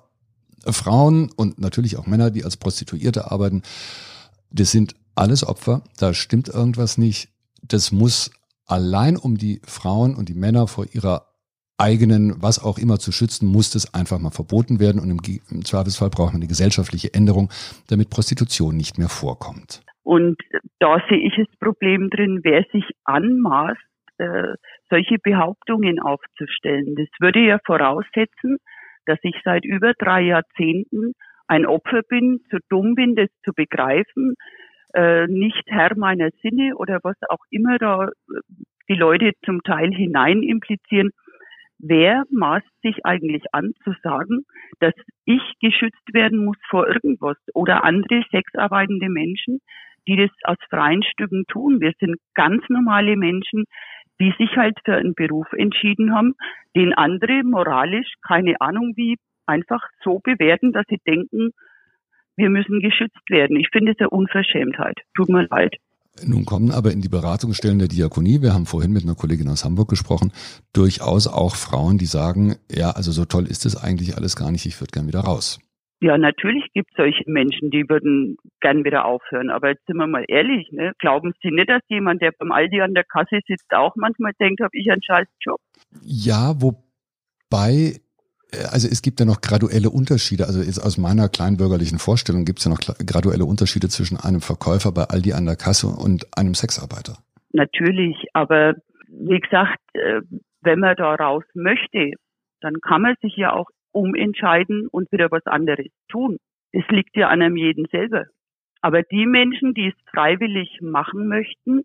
Frauen 0.67 1.31
und 1.37 1.59
natürlich 1.59 1.97
auch 1.97 2.07
Männer, 2.07 2.31
die 2.31 2.45
als 2.45 2.57
Prostituierte 2.57 3.31
arbeiten, 3.31 3.63
das 4.51 4.71
sind 4.73 4.95
alles 5.15 5.47
Opfer, 5.47 5.83
da 5.99 6.15
stimmt 6.15 6.49
irgendwas 6.49 6.99
nicht. 6.99 7.29
Das 7.63 7.93
muss 7.93 8.31
allein 8.67 9.17
um 9.17 9.37
die 9.37 9.61
Frauen 9.65 10.15
und 10.15 10.29
die 10.29 10.35
Männer 10.35 10.67
vor 10.67 10.87
ihrer 10.93 11.27
eigenen, 11.79 12.43
was 12.43 12.63
auch 12.63 12.79
immer 12.79 12.99
zu 12.99 13.11
schützen, 13.11 13.47
muss 13.47 13.71
das 13.71 13.95
einfach 13.95 14.19
mal 14.19 14.31
verboten 14.31 14.81
werden. 14.81 15.01
Und 15.01 15.11
im, 15.11 15.41
im 15.51 15.65
Zweifelsfall 15.65 16.11
braucht 16.11 16.33
man 16.33 16.43
eine 16.43 16.49
gesellschaftliche 16.49 17.13
Änderung, 17.15 17.51
damit 17.89 18.11
Prostitution 18.11 18.77
nicht 18.77 18.99
mehr 18.99 19.09
vorkommt. 19.09 19.83
Und 20.03 20.37
da 20.79 21.03
sehe 21.09 21.19
ich 21.19 21.35
das 21.37 21.57
Problem 21.59 22.11
drin, 22.11 22.41
wer 22.43 22.65
sich 22.73 22.85
anmaßt, 23.05 23.81
äh, 24.19 24.55
solche 24.91 25.19
Behauptungen 25.23 26.01
aufzustellen. 26.01 26.95
Das 26.97 27.09
würde 27.21 27.41
ja 27.41 27.59
voraussetzen, 27.65 28.59
dass 29.07 29.19
ich 29.23 29.35
seit 29.45 29.65
über 29.65 29.93
drei 29.99 30.23
Jahrzehnten 30.23 31.13
ein 31.51 31.67
Opfer 31.67 32.03
bin, 32.09 32.41
zu 32.49 32.59
dumm 32.69 32.95
bin, 32.95 33.17
das 33.17 33.29
zu 33.45 33.53
begreifen, 33.53 34.35
äh, 34.95 35.27
nicht 35.27 35.65
Herr 35.67 35.97
meiner 35.97 36.31
Sinne 36.43 36.77
oder 36.77 37.01
was 37.03 37.17
auch 37.29 37.45
immer 37.51 37.77
da 37.79 38.07
äh, 38.07 38.41
die 38.89 38.95
Leute 38.95 39.33
zum 39.45 39.63
Teil 39.63 39.93
hinein 39.93 40.43
implizieren. 40.43 41.11
Wer 41.79 42.25
maßt 42.31 42.71
sich 42.83 43.05
eigentlich 43.05 43.43
an 43.53 43.73
zu 43.83 43.95
sagen, 44.03 44.45
dass 44.79 44.95
ich 45.25 45.43
geschützt 45.61 46.13
werden 46.13 46.45
muss 46.45 46.59
vor 46.69 46.87
irgendwas 46.87 47.39
oder 47.55 47.83
andere 47.85 48.23
sexarbeitende 48.31 49.09
Menschen, 49.09 49.61
die 50.07 50.17
das 50.17 50.31
aus 50.45 50.59
freien 50.69 51.03
Stücken 51.03 51.47
tun? 51.49 51.81
Wir 51.81 51.93
sind 51.99 52.17
ganz 52.35 52.63
normale 52.69 53.17
Menschen, 53.17 53.65
die 54.21 54.33
sich 54.39 54.57
halt 54.57 54.79
für 54.85 54.97
einen 54.97 55.15
Beruf 55.15 55.53
entschieden 55.53 56.15
haben, 56.15 56.35
den 56.77 56.93
andere 56.95 57.43
moralisch, 57.43 58.13
keine 58.27 58.61
Ahnung 58.61 58.93
wie, 58.97 59.17
einfach 59.51 59.83
so 60.03 60.21
bewerten, 60.21 60.73
dass 60.73 60.85
sie 60.89 61.01
denken, 61.07 61.51
wir 62.37 62.49
müssen 62.49 62.81
geschützt 62.81 63.29
werden. 63.29 63.57
Ich 63.57 63.69
finde 63.71 63.93
es 63.93 63.99
eine 63.99 64.11
Unverschämtheit. 64.11 64.99
Tut 65.15 65.29
mir 65.29 65.47
leid. 65.51 65.77
Nun 66.27 66.45
kommen 66.45 66.71
aber 66.71 66.93
in 66.93 67.01
die 67.01 67.09
Beratungsstellen 67.09 67.79
der 67.79 67.89
Diakonie, 67.89 68.43
wir 68.43 68.53
haben 68.53 68.67
vorhin 68.67 68.93
mit 68.93 69.05
einer 69.05 69.15
Kollegin 69.15 69.49
aus 69.49 69.65
Hamburg 69.65 69.89
gesprochen, 69.89 70.33
durchaus 70.73 71.27
auch 71.27 71.55
Frauen, 71.55 71.99
die 71.99 72.07
sagen, 72.07 72.57
ja, 72.71 72.91
also 72.91 73.13
so 73.13 73.25
toll 73.25 73.47
ist 73.47 73.65
es 73.65 73.77
eigentlich 73.77 74.17
alles 74.17 74.37
gar 74.37 74.51
nicht, 74.51 74.67
ich 74.67 74.81
würde 74.81 74.93
gern 74.93 75.07
wieder 75.07 75.21
raus. 75.21 75.61
Ja, 76.03 76.17
natürlich 76.17 76.65
gibt 76.73 76.91
es 76.91 76.97
solche 76.97 77.31
Menschen, 77.31 77.71
die 77.71 77.87
würden 77.89 78.39
gern 78.63 78.85
wieder 78.85 79.05
aufhören. 79.05 79.51
Aber 79.51 79.69
jetzt 79.69 79.85
sind 79.87 79.99
wir 79.99 80.07
mal 80.07 80.25
ehrlich, 80.29 80.73
ne? 80.73 80.93
glauben 80.99 81.35
Sie 81.43 81.51
nicht, 81.51 81.69
dass 81.69 81.83
jemand, 81.89 82.23
der 82.23 82.33
beim 82.39 82.53
Aldi 82.53 82.81
an 82.81 82.95
der 82.95 83.05
Kasse 83.05 83.41
sitzt, 83.47 83.71
auch 83.75 83.95
manchmal 83.97 84.33
denkt, 84.41 84.63
habe 84.63 84.71
ich 84.73 84.91
einen 84.91 85.03
scheiß 85.03 85.29
Job? 85.41 85.61
Ja, 86.03 86.55
wobei 86.59 88.01
also 88.71 88.89
es 88.89 89.03
gibt 89.03 89.21
ja 89.21 89.27
noch 89.27 89.41
graduelle 89.41 89.91
Unterschiede. 89.91 90.47
Also 90.47 90.61
jetzt 90.61 90.79
aus 90.79 90.99
meiner 90.99 91.29
kleinbürgerlichen 91.29 91.99
Vorstellung 91.99 92.45
gibt 92.45 92.59
es 92.59 92.65
ja 92.65 92.71
noch 92.71 92.81
graduelle 92.81 93.45
Unterschiede 93.45 93.89
zwischen 93.89 94.17
einem 94.17 94.41
Verkäufer 94.41 94.93
bei 94.93 95.05
Aldi 95.05 95.33
an 95.33 95.47
der 95.47 95.57
Kasse 95.57 95.87
und 95.87 96.27
einem 96.37 96.55
Sexarbeiter. 96.55 97.19
Natürlich, 97.53 98.17
aber 98.33 98.75
wie 99.09 99.41
gesagt, 99.41 99.79
äh, 99.95 100.21
wenn 100.63 100.81
man 100.81 100.97
da 100.97 101.15
raus 101.15 101.45
möchte, 101.55 102.13
dann 102.61 102.75
kann 102.81 103.03
man 103.03 103.15
sich 103.23 103.37
ja 103.37 103.53
auch 103.53 103.69
umentscheiden 103.93 104.87
und 104.89 105.11
wieder 105.11 105.31
was 105.31 105.47
anderes 105.47 105.87
tun. 106.09 106.39
Es 106.73 106.87
liegt 106.89 107.17
ja 107.17 107.29
an 107.29 107.43
einem 107.43 107.57
jeden 107.57 107.87
selber. 107.87 108.27
Aber 108.81 109.03
die 109.03 109.27
Menschen, 109.27 109.75
die 109.75 109.89
es 109.89 110.11
freiwillig 110.11 110.79
machen 110.81 111.29
möchten, 111.29 111.83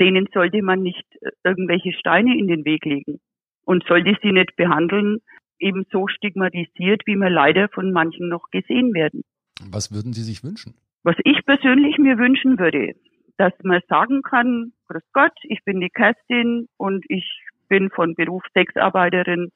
denen 0.00 0.26
sollte 0.32 0.62
man 0.62 0.82
nicht 0.82 1.04
äh, 1.20 1.30
irgendwelche 1.44 1.92
Steine 1.92 2.36
in 2.36 2.48
den 2.48 2.64
Weg 2.64 2.84
legen 2.84 3.20
und 3.64 3.84
sollte 3.86 4.16
sie 4.22 4.32
nicht 4.32 4.56
behandeln, 4.56 5.18
eben 5.60 5.86
so 5.90 6.08
stigmatisiert, 6.08 7.02
wie 7.06 7.16
wir 7.16 7.30
leider 7.30 7.68
von 7.68 7.92
manchen 7.92 8.28
noch 8.28 8.50
gesehen 8.50 8.94
werden. 8.94 9.22
Was 9.70 9.92
würden 9.92 10.12
Sie 10.12 10.22
sich 10.22 10.42
wünschen? 10.42 10.74
Was 11.02 11.16
ich 11.24 11.44
persönlich 11.44 11.98
mir 11.98 12.18
wünschen 12.18 12.58
würde, 12.58 12.94
dass 13.36 13.52
man 13.62 13.80
sagen 13.88 14.22
kann, 14.22 14.72
Grüß 14.88 15.02
Gott, 15.12 15.32
ich 15.44 15.62
bin 15.64 15.80
die 15.80 15.88
Kerstin 15.88 16.66
und 16.76 17.04
ich 17.08 17.26
bin 17.68 17.90
von 17.90 18.14
Beruf 18.14 18.42
Sexarbeiterin 18.52 19.50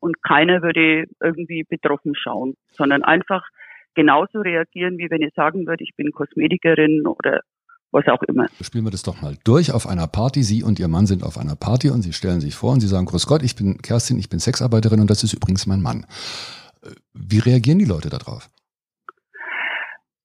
und 0.00 0.22
keiner 0.22 0.62
würde 0.62 1.04
irgendwie 1.20 1.64
betroffen 1.64 2.14
schauen, 2.14 2.54
sondern 2.70 3.02
einfach 3.02 3.46
genauso 3.94 4.40
reagieren, 4.40 4.98
wie 4.98 5.10
wenn 5.10 5.22
ich 5.22 5.34
sagen 5.34 5.66
würde, 5.66 5.84
ich 5.84 5.94
bin 5.96 6.12
Kosmetikerin 6.12 7.06
oder 7.06 7.40
was 7.90 8.06
auch 8.06 8.22
immer. 8.24 8.46
Spielen 8.60 8.84
wir 8.84 8.90
das 8.90 9.02
doch 9.02 9.20
mal 9.22 9.36
durch 9.44 9.72
auf 9.72 9.86
einer 9.86 10.06
Party. 10.06 10.42
Sie 10.42 10.62
und 10.62 10.78
Ihr 10.78 10.88
Mann 10.88 11.06
sind 11.06 11.22
auf 11.22 11.38
einer 11.38 11.56
Party 11.56 11.90
und 11.90 12.02
Sie 12.02 12.12
stellen 12.12 12.40
sich 12.40 12.54
vor 12.54 12.72
und 12.72 12.80
Sie 12.80 12.88
sagen, 12.88 13.06
Grüß 13.06 13.26
Gott, 13.26 13.42
ich 13.42 13.56
bin 13.56 13.78
Kerstin, 13.78 14.18
ich 14.18 14.28
bin 14.28 14.38
Sexarbeiterin 14.38 15.00
und 15.00 15.10
das 15.10 15.24
ist 15.24 15.32
übrigens 15.32 15.66
mein 15.66 15.82
Mann. 15.82 16.06
Wie 17.14 17.38
reagieren 17.38 17.78
die 17.78 17.84
Leute 17.84 18.08
darauf? 18.08 18.50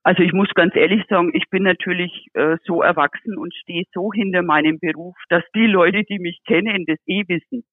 Also 0.04 0.21
ich 0.21 0.34
muss 0.34 0.49
ganz 0.54 0.76
ehrlich 0.76 1.04
sagen, 1.08 1.32
ich 1.34 1.49
bin 1.49 1.63
natürlich 1.63 2.28
äh, 2.34 2.58
so 2.65 2.82
erwachsen 2.82 3.38
und 3.38 3.54
stehe 3.56 3.86
so 3.93 4.12
hinter 4.12 4.41
meinem 4.41 4.78
Beruf, 4.78 5.15
dass 5.30 5.43
die 5.56 5.65
Leute, 5.65 6.04
die 6.04 6.19
mich 6.19 6.41
kennen, 6.45 6.86
das 6.86 6.97
eh 7.08 7.23
wissen. 7.28 7.63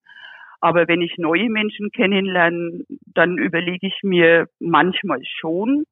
Aber 0.60 0.86
wenn 0.86 1.00
ich 1.00 1.16
neue 1.18 1.50
Menschen 1.50 1.90
kennenlerne, 1.90 2.84
dann 3.14 3.36
überlege 3.36 3.88
ich 3.88 3.98
mir 4.04 4.46
manchmal 4.60 5.20
schon, 5.24 5.84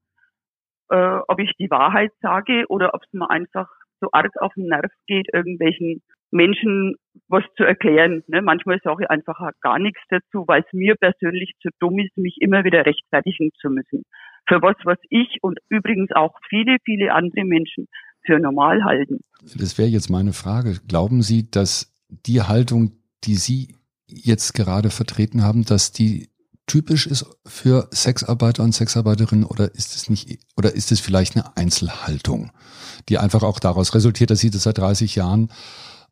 äh, 0.91 1.19
ob 1.27 1.41
ich 1.41 1.53
die 1.59 1.71
Wahrheit 1.71 2.13
sage 2.21 2.67
oder 2.69 2.95
ob 2.95 3.03
es 3.03 3.13
mir 3.13 3.29
einfach 3.31 3.69
so 4.01 4.09
arg 4.13 4.33
auf 4.41 4.53
den 4.55 4.67
Nerv 4.67 4.93
geht, 5.07 5.29
irgendwelchen 5.33 6.03
Menschen 6.31 6.95
was 7.29 7.45
zu 7.57 7.65
erklären. 7.65 8.23
Ne? 8.27 8.43
Manchmal 8.43 8.79
sage 8.83 9.05
ich 9.05 9.11
einfach 9.11 9.39
gar 9.61 9.79
nichts 9.79 10.01
dazu, 10.09 10.45
weil 10.47 10.63
es 10.63 10.73
mir 10.73 10.95
persönlich 10.97 11.53
zu 11.63 11.71
dumm 11.81 11.99
ist, 11.99 12.17
mich 12.17 12.37
immer 12.41 12.65
wieder 12.65 12.85
rechtfertigen 12.85 13.51
zu 13.61 13.71
müssen. 13.71 14.03
Für 14.47 14.63
was, 14.63 14.77
was 14.85 14.99
ich 15.11 15.39
und 15.43 15.59
übrigens 15.69 16.11
auch 16.13 16.35
viele, 16.49 16.77
viele 16.85 17.13
andere 17.13 17.45
Menschen 17.45 17.87
für 18.25 18.39
normal 18.39 18.85
halten. 18.85 19.21
Das 19.41 19.79
wäre 19.79 19.89
jetzt 19.89 20.11
meine 20.11 20.33
Frage. 20.33 20.79
Glauben 20.87 21.23
Sie, 21.23 21.51
dass 21.51 21.93
die 22.09 22.43
Haltung, 22.43 22.93
die 23.25 23.35
Sie 23.35 23.75
jetzt 24.07 24.55
gerade 24.55 24.91
vertreten 24.91 25.43
haben, 25.43 25.65
dass 25.65 25.93
die 25.93 26.29
typisch 26.69 27.07
ist 27.07 27.25
für 27.47 27.89
Sexarbeiter 27.91 28.63
und 28.63 28.73
Sexarbeiterinnen 28.73 29.45
oder 29.45 29.65
ist 29.65 29.97
es 29.97 30.09
nicht, 30.09 30.39
oder 30.57 30.69
ist 30.75 30.93
es 30.93 31.01
vielleicht 31.01 31.37
eine 31.37 31.57
Einzelhaltung, 31.57 32.51
die 33.09 33.19
einfach 33.19 33.43
auch 33.43 33.59
daraus 33.59 33.95
resultiert, 33.95 34.31
dass 34.31 34.41
Sie 34.41 34.51
das 34.51 34.63
seit 34.63 34.79
30 34.79 35.17
Jahren 35.17 35.49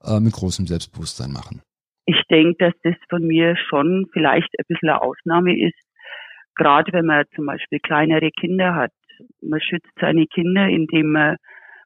äh, 0.02 0.18
mit 0.18 0.32
großem 0.32 0.66
Selbstbewusstsein 0.66 1.30
machen? 1.30 1.62
Ich 2.06 2.20
denke, 2.30 2.56
dass 2.58 2.74
das 2.82 2.94
von 3.10 3.26
mir 3.26 3.56
schon 3.68 4.06
vielleicht 4.12 4.48
ein 4.58 4.64
bisschen 4.68 4.88
eine 4.88 5.02
Ausnahme 5.02 5.58
ist. 5.58 5.78
Gerade 6.54 6.92
wenn 6.92 7.06
man 7.06 7.24
zum 7.34 7.46
Beispiel 7.46 7.78
kleinere 7.80 8.30
Kinder 8.30 8.74
hat. 8.74 8.92
Man 9.42 9.60
schützt 9.60 9.90
seine 10.00 10.26
Kinder, 10.26 10.68
indem 10.68 11.12
man 11.12 11.36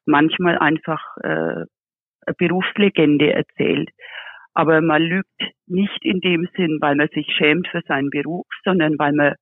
manchmal 0.05 0.57
einfach 0.59 1.01
äh, 1.23 1.65
eine 2.25 2.35
Berufslegende 2.37 3.33
erzählt. 3.33 3.89
Aber 4.53 4.81
man 4.81 5.01
lügt 5.01 5.27
nicht 5.67 5.99
in 6.03 6.19
dem 6.19 6.47
Sinn, 6.55 6.79
weil 6.81 6.95
man 6.95 7.07
sich 7.13 7.27
schämt 7.37 7.67
für 7.69 7.81
seinen 7.87 8.09
Beruf, 8.09 8.45
sondern 8.63 8.99
weil 8.99 9.13
man 9.13 9.35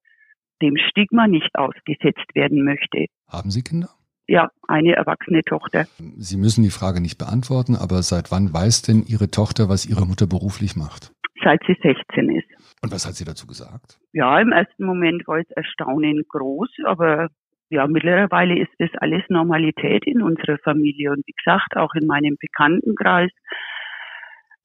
dem 0.62 0.78
Stigma 0.78 1.28
nicht 1.28 1.49
ausgesetzt 1.55 2.36
werden 2.36 2.64
möchte. 2.64 3.05
Haben 3.28 3.49
Sie 3.49 3.64
Kinder? 3.64 3.89
Ja, 4.28 4.51
eine 4.68 4.93
erwachsene 4.93 5.41
Tochter. 5.41 5.88
Sie 6.18 6.38
müssen 6.38 6.64
die 6.64 6.70
Frage 6.70 7.01
nicht 7.01 7.18
beantworten, 7.18 7.76
aber 7.76 8.03
seit 8.03 8.32
wann 8.32 8.53
weiß 8.53 8.84
denn 8.84 9.03
Ihre 9.07 9.32
Tochter, 9.32 9.70
was 9.70 9.88
Ihre 9.88 10.05
Mutter 10.05 10.28
beruflich 10.28 10.76
macht? 10.76 11.12
Seit 11.43 11.62
sie 11.66 11.76
16 11.82 12.30
ist. 12.30 12.47
Und 12.84 12.91
was 12.91 13.07
hat 13.07 13.16
sie 13.16 13.26
dazu 13.26 13.47
gesagt? 13.47 13.97
Ja, 14.14 14.39
im 14.39 14.51
ersten 14.51 14.86
Moment 14.86 15.28
war 15.28 15.39
es 15.39 15.49
Erstaunen 15.51 16.24
groß, 16.28 16.70
aber 16.86 17.30
ja, 17.70 17.88
mittlerweile 17.88 18.60
ist 18.60 18.72
das 18.78 18.89
alles 18.99 19.24
Normalität 19.30 20.05
in 20.05 20.22
unserer 20.22 20.57
Familie 20.60 21.12
und 21.12 21.26
wie 21.26 21.34
gesagt, 21.34 21.76
auch 21.76 21.93
in 21.95 22.07
meinem 22.07 22.36
Bekanntenkreis 22.39 23.32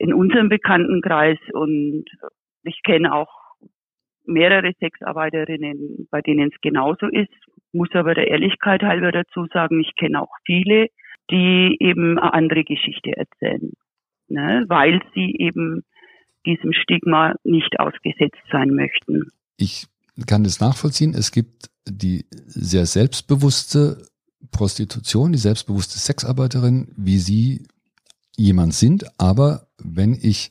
in 0.04 0.12
unserem 0.12 0.50
Bekanntenkreis 0.50 1.38
und 1.54 2.04
ich 2.62 2.82
kenne 2.84 3.14
auch 3.14 3.30
mehrere 4.26 4.72
Sexarbeiterinnen, 4.78 6.08
bei 6.10 6.20
denen 6.20 6.50
es 6.52 6.60
genauso 6.60 7.06
ist, 7.06 7.32
muss 7.72 7.88
aber 7.94 8.14
der 8.14 8.28
Ehrlichkeit 8.28 8.82
halber 8.82 9.12
dazu 9.12 9.46
sagen, 9.52 9.80
ich 9.80 9.96
kenne 9.96 10.20
auch 10.20 10.34
viele, 10.44 10.88
die 11.30 11.76
eben 11.80 12.18
eine 12.18 12.34
andere 12.34 12.64
Geschichte 12.64 13.16
erzählen, 13.16 13.72
ne, 14.28 14.64
weil 14.68 15.00
sie 15.14 15.34
eben 15.38 15.84
diesem 16.44 16.74
Stigma 16.74 17.34
nicht 17.42 17.80
ausgesetzt 17.80 18.42
sein 18.52 18.70
möchten. 18.74 19.30
Ich 19.56 19.86
kann 20.26 20.44
das 20.44 20.60
nachvollziehen. 20.60 21.14
Es 21.14 21.32
gibt 21.32 21.70
die 21.88 22.26
sehr 22.30 22.84
selbstbewusste 22.84 24.06
Prostitution, 24.52 25.32
die 25.32 25.38
selbstbewusste 25.38 25.98
Sexarbeiterin, 25.98 26.92
wie 26.96 27.16
sie 27.16 27.66
jemand 28.36 28.74
sind. 28.74 29.04
Aber 29.18 29.63
wenn 29.82 30.14
ich 30.14 30.50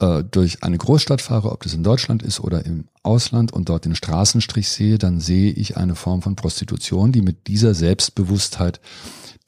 äh, 0.00 0.22
durch 0.30 0.62
eine 0.62 0.78
Großstadt 0.78 1.20
fahre, 1.20 1.52
ob 1.52 1.62
das 1.62 1.74
in 1.74 1.84
Deutschland 1.84 2.22
ist 2.22 2.40
oder 2.40 2.64
im 2.64 2.88
Ausland 3.02 3.52
und 3.52 3.68
dort 3.68 3.84
den 3.84 3.94
Straßenstrich 3.94 4.68
sehe, 4.68 4.98
dann 4.98 5.20
sehe 5.20 5.52
ich 5.52 5.76
eine 5.76 5.94
Form 5.94 6.22
von 6.22 6.36
Prostitution, 6.36 7.12
die 7.12 7.22
mit 7.22 7.46
dieser 7.48 7.74
Selbstbewusstheit, 7.74 8.80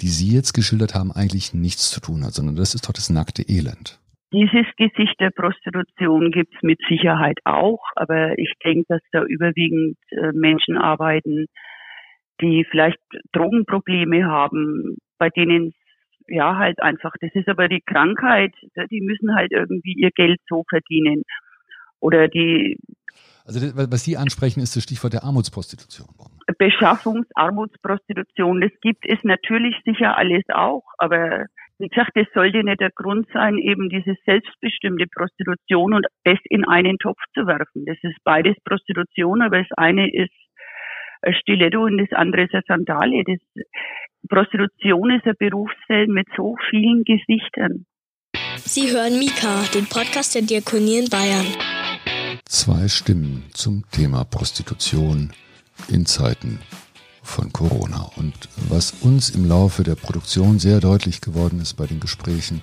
die 0.01 0.09
Sie 0.09 0.35
jetzt 0.35 0.53
geschildert 0.53 0.95
haben, 0.95 1.13
eigentlich 1.13 1.55
nichts 1.55 1.91
zu 1.91 2.01
tun 2.01 2.25
hat, 2.25 2.33
sondern 2.35 2.57
das 2.57 2.75
ist 2.75 2.89
doch 2.89 2.93
das 2.93 3.11
nackte 3.11 3.43
Elend. 3.43 3.99
Dieses 4.33 4.67
Gesicht 4.79 5.21
der 5.21 5.31
Prostitution 5.31 6.31
gibt 6.31 6.55
es 6.55 6.63
mit 6.63 6.81
Sicherheit 6.89 7.39
auch, 7.45 7.81
aber 7.97 8.39
ich 8.39 8.53
denke, 8.65 8.85
dass 8.89 9.03
da 9.13 9.23
überwiegend 9.25 9.99
äh, 10.11 10.33
Menschen 10.33 10.79
arbeiten, 10.79 11.47
die 12.41 12.67
vielleicht 12.71 12.99
Drogenprobleme 13.33 14.25
haben, 14.25 14.97
bei 15.19 15.29
denen 15.29 15.75
ja 16.29 16.57
halt 16.57 16.83
einfach, 16.83 17.13
das 17.21 17.31
ist 17.35 17.49
aber 17.49 17.69
die 17.69 17.81
Krankheit, 17.81 18.55
die 18.91 19.01
müssen 19.01 19.35
halt 19.35 19.53
irgendwie 19.53 19.95
ihr 19.95 20.11
Geld 20.15 20.41
so 20.49 20.65
verdienen. 20.69 21.23
Oder 22.01 22.29
die 22.29 22.79
also 23.45 23.61
was 23.75 24.05
Sie 24.05 24.17
ansprechen, 24.17 24.61
ist 24.61 24.77
das 24.77 24.85
Stichwort 24.85 25.15
der 25.15 25.25
Armutsprostitution. 25.25 26.07
Beschaffungsarmutsprostitution, 26.59 28.61
das 28.61 28.71
gibt 28.81 29.05
es 29.05 29.19
natürlich 29.25 29.75
sicher 29.85 30.17
alles 30.17 30.45
auch, 30.49 30.85
aber 30.99 31.47
wie 31.79 31.89
gesagt, 31.89 32.13
das 32.15 32.29
sollte 32.35 32.63
nicht 32.63 32.81
der 32.81 32.93
Grund 32.95 33.27
sein, 33.33 33.59
eben 33.59 33.89
diese 33.89 34.15
selbstbestimmte 34.25 35.09
Prostitution 35.09 35.95
und 35.95 36.07
das 36.23 36.39
in 36.45 36.65
einen 36.65 36.99
Topf 36.99 37.19
zu 37.35 37.49
werfen. 37.49 37.85
Das 37.87 37.97
ist 38.03 38.23
beides 38.23 38.55
Prostitution, 38.65 39.43
aber 39.43 39.59
das 39.59 39.73
eine 39.77 40.09
ist 40.13 40.31
Stiletto 41.31 41.85
und 41.85 41.99
das 41.99 42.13
andere 42.13 42.45
ist 42.45 42.55
eine 42.55 42.65
Sandale. 42.67 43.23
Das, 43.25 43.65
Prostitution 44.29 45.11
ist 45.11 45.27
ein 45.27 45.35
Berufsfeld 45.39 46.09
mit 46.09 46.27
so 46.37 46.57
vielen 46.71 47.05
Gesichtern. 47.05 47.87
Sie 48.57 48.91
hören 48.91 49.19
Mika, 49.19 49.63
den 49.75 49.87
Podcast 49.87 50.35
der 50.35 50.43
Diakonie 50.43 50.99
in 50.99 51.11
Bayern. 51.11 51.47
Zwei 52.45 52.89
Stimmen 52.89 53.45
zum 53.53 53.85
Thema 53.91 54.25
Prostitution 54.25 55.33
in 55.89 56.07
Zeiten 56.07 56.61
von 57.23 57.53
Corona. 57.53 58.11
Und 58.17 58.49
was 58.69 58.93
uns 59.03 59.31
im 59.31 59.49
Laufe 59.49 59.83
der 59.83 59.97
Produktion 59.97 60.59
sehr 60.59 60.81
deutlich 60.81 61.21
geworden 61.21 61.61
ist 61.61 61.75
bei 61.75 61.87
den 61.87 62.01
Gesprächen 62.01 62.63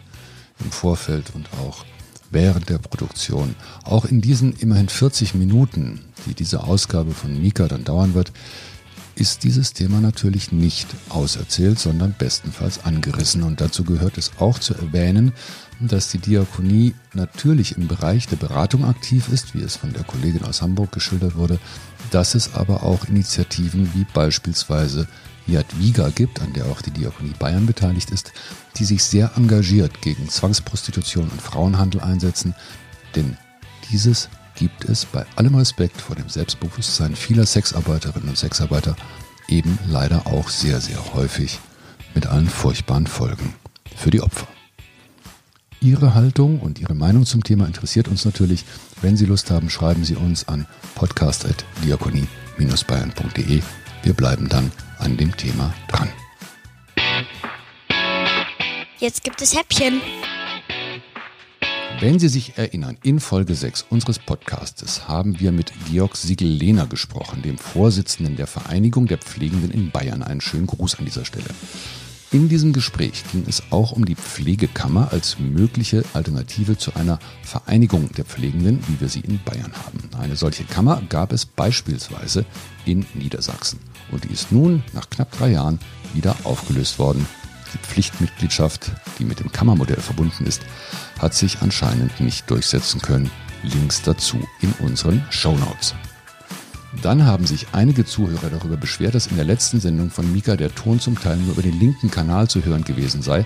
im 0.59 0.71
Vorfeld 0.71 1.33
und 1.35 1.49
auch 1.53 1.85
während 2.31 2.69
der 2.69 2.77
Produktion, 2.77 3.55
auch 3.83 4.05
in 4.05 4.21
diesen 4.21 4.53
immerhin 4.53 4.89
40 4.89 5.35
Minuten, 5.35 6.01
die 6.25 6.33
diese 6.33 6.63
Ausgabe 6.63 7.11
von 7.11 7.39
Mika 7.41 7.67
dann 7.67 7.83
dauern 7.83 8.13
wird, 8.13 8.31
ist 9.15 9.43
dieses 9.43 9.73
Thema 9.73 9.99
natürlich 9.99 10.51
nicht 10.51 10.87
auserzählt, 11.09 11.77
sondern 11.77 12.15
bestenfalls 12.17 12.85
angerissen. 12.85 13.43
Und 13.43 13.59
dazu 13.59 13.83
gehört 13.83 14.17
es 14.17 14.31
auch 14.39 14.59
zu 14.59 14.73
erwähnen, 14.75 15.33
dass 15.79 16.09
die 16.09 16.19
Diakonie 16.19 16.93
natürlich 17.13 17.77
im 17.77 17.87
Bereich 17.87 18.27
der 18.27 18.37
Beratung 18.37 18.85
aktiv 18.85 19.29
ist, 19.29 19.55
wie 19.55 19.61
es 19.61 19.75
von 19.75 19.93
der 19.93 20.03
Kollegin 20.03 20.43
aus 20.43 20.61
Hamburg 20.61 20.91
geschildert 20.91 21.35
wurde, 21.35 21.59
dass 22.11 22.35
es 22.35 22.53
aber 22.53 22.83
auch 22.83 23.05
Initiativen 23.05 23.91
wie 23.93 24.05
beispielsweise 24.13 25.07
Jadwiga 25.51 26.09
gibt, 26.09 26.41
an 26.41 26.53
der 26.53 26.67
auch 26.67 26.81
die 26.81 26.91
Diakonie 26.91 27.33
Bayern 27.37 27.65
beteiligt 27.65 28.11
ist, 28.11 28.31
die 28.77 28.85
sich 28.85 29.03
sehr 29.03 29.31
engagiert 29.35 30.01
gegen 30.01 30.29
Zwangsprostitution 30.29 31.29
und 31.29 31.41
Frauenhandel 31.41 31.99
einsetzen, 32.01 32.55
denn 33.15 33.37
dieses 33.91 34.29
gibt 34.55 34.85
es 34.85 35.05
bei 35.05 35.25
allem 35.35 35.55
Respekt 35.55 35.99
vor 36.01 36.15
dem 36.15 36.29
Selbstbewusstsein 36.29 37.15
vieler 37.15 37.45
Sexarbeiterinnen 37.45 38.29
und 38.29 38.37
Sexarbeiter 38.37 38.95
eben 39.47 39.77
leider 39.87 40.25
auch 40.27 40.49
sehr, 40.49 40.81
sehr 40.81 41.13
häufig 41.13 41.59
mit 42.13 42.27
allen 42.27 42.49
furchtbaren 42.49 43.07
Folgen 43.07 43.55
für 43.95 44.11
die 44.11 44.21
Opfer. 44.21 44.47
Ihre 45.81 46.13
Haltung 46.13 46.59
und 46.59 46.77
Ihre 46.79 46.93
Meinung 46.93 47.25
zum 47.25 47.41
Thema 47.41 47.65
interessiert 47.65 48.09
uns 48.09 48.25
natürlich. 48.25 48.65
Wenn 49.01 49.15
Sie 49.15 49.25
Lust 49.25 49.49
haben, 49.49 49.69
schreiben 49.69 50.03
Sie 50.03 50.15
uns 50.15 50.45
an 50.47 50.67
podcast.diakonie-bayern.de. 50.95 53.61
Wir 54.03 54.13
bleiben 54.13 54.49
dann 54.49 54.73
an 54.99 55.17
dem 55.17 55.35
Thema 55.35 55.73
dran. 55.87 56.09
Jetzt 58.99 59.23
gibt 59.23 59.41
es 59.41 59.57
Häppchen. 59.57 60.01
Wenn 62.01 62.17
Sie 62.17 62.29
sich 62.29 62.57
erinnern, 62.57 62.97
in 63.03 63.19
Folge 63.19 63.55
6 63.55 63.85
unseres 63.89 64.19
Podcastes 64.19 65.09
haben 65.09 65.39
wir 65.41 65.51
mit 65.51 65.73
Georg 65.89 66.15
Siegel-Lehner 66.15 66.87
gesprochen, 66.87 67.41
dem 67.41 67.57
Vorsitzenden 67.57 68.37
der 68.37 68.47
Vereinigung 68.47 69.05
der 69.07 69.17
Pflegenden 69.17 69.71
in 69.71 69.91
Bayern. 69.91 70.23
Einen 70.23 70.39
schönen 70.39 70.67
Gruß 70.67 70.95
an 70.95 71.05
dieser 71.05 71.25
Stelle. 71.25 71.49
In 72.31 72.47
diesem 72.47 72.73
Gespräch 72.73 73.23
ging 73.31 73.43
es 73.47 73.63
auch 73.71 73.91
um 73.91 74.05
die 74.05 74.13
Pflegekammer 74.13 75.11
als 75.11 75.39
mögliche 75.39 76.03
Alternative 76.13 76.77
zu 76.77 76.93
einer 76.93 77.17
Vereinigung 77.41 78.11
der 78.11 78.25
Pflegenden, 78.25 78.79
wie 78.87 79.01
wir 79.01 79.09
sie 79.09 79.21
in 79.21 79.39
Bayern 79.43 79.73
haben. 79.73 80.09
Eine 80.15 80.35
solche 80.35 80.63
Kammer 80.63 81.01
gab 81.09 81.33
es 81.33 81.47
beispielsweise 81.47 82.45
in 82.85 83.03
Niedersachsen 83.15 83.79
und 84.11 84.25
die 84.25 84.31
ist 84.31 84.51
nun 84.51 84.83
nach 84.93 85.09
knapp 85.09 85.35
drei 85.35 85.53
Jahren 85.53 85.79
wieder 86.13 86.35
aufgelöst 86.43 86.99
worden. 86.99 87.25
Die 87.73 87.79
Pflichtmitgliedschaft, 87.79 88.91
die 89.17 89.25
mit 89.25 89.39
dem 89.39 89.51
Kammermodell 89.51 89.99
verbunden 89.99 90.45
ist, 90.45 90.61
hat 91.17 91.33
sich 91.33 91.61
anscheinend 91.61 92.19
nicht 92.19 92.47
durchsetzen 92.51 93.01
können. 93.01 93.31
Links 93.63 94.03
dazu 94.03 94.37
in 94.61 94.71
unseren 94.85 95.25
Show 95.31 95.57
Notes. 95.57 95.95
Dann 97.03 97.25
haben 97.25 97.45
sich 97.45 97.67
einige 97.71 98.03
Zuhörer 98.03 98.49
darüber 98.49 98.75
beschwert, 98.75 99.13
dass 99.13 99.27
in 99.27 99.35
der 99.35 99.45
letzten 99.45 99.79
Sendung 99.79 100.09
von 100.09 100.31
Mika 100.31 100.55
der 100.55 100.73
Ton 100.73 100.99
zum 100.99 101.19
Teil 101.19 101.37
nur 101.37 101.53
über 101.53 101.61
den 101.61 101.79
linken 101.79 102.09
Kanal 102.09 102.47
zu 102.47 102.65
hören 102.65 102.83
gewesen 102.83 103.21
sei. 103.21 103.45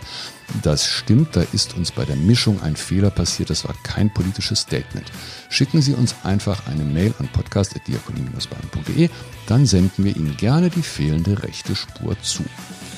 Das 0.62 0.86
stimmt, 0.86 1.36
da 1.36 1.42
ist 1.52 1.76
uns 1.76 1.92
bei 1.92 2.06
der 2.06 2.16
Mischung 2.16 2.62
ein 2.62 2.76
Fehler 2.76 3.10
passiert, 3.10 3.50
das 3.50 3.66
war 3.66 3.76
kein 3.84 4.14
politisches 4.14 4.62
Statement. 4.62 5.12
Schicken 5.50 5.82
Sie 5.82 5.94
uns 5.94 6.16
einfach 6.24 6.68
eine 6.68 6.84
Mail 6.84 7.14
an 7.20 7.28
podcast.diakonie-bayern.de, 7.28 9.10
dann 9.48 9.66
senden 9.66 10.06
wir 10.06 10.16
Ihnen 10.16 10.38
gerne 10.38 10.70
die 10.70 10.82
fehlende 10.82 11.44
rechte 11.44 11.76
Spur 11.76 12.16
zu. 12.22 12.44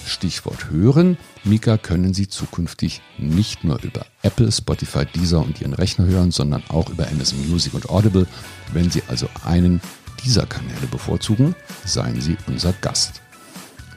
Stichwort 0.05 0.69
hören. 0.69 1.17
Mika 1.43 1.77
können 1.77 2.13
Sie 2.13 2.27
zukünftig 2.27 3.01
nicht 3.17 3.63
nur 3.63 3.81
über 3.83 4.05
Apple, 4.21 4.51
Spotify, 4.51 5.05
Deezer 5.05 5.39
und 5.39 5.61
Ihren 5.61 5.73
Rechner 5.73 6.05
hören, 6.05 6.29
sondern 6.29 6.63
auch 6.69 6.89
über 6.89 7.07
Amazon 7.07 7.49
Music 7.49 7.73
und 7.73 7.89
Audible. 7.89 8.27
Wenn 8.71 8.91
Sie 8.91 9.01
also 9.07 9.27
einen 9.43 9.81
dieser 10.25 10.45
Kanäle 10.45 10.87
bevorzugen, 10.91 11.55
seien 11.85 12.19
Sie 12.19 12.37
unser 12.47 12.73
Gast. 12.81 13.21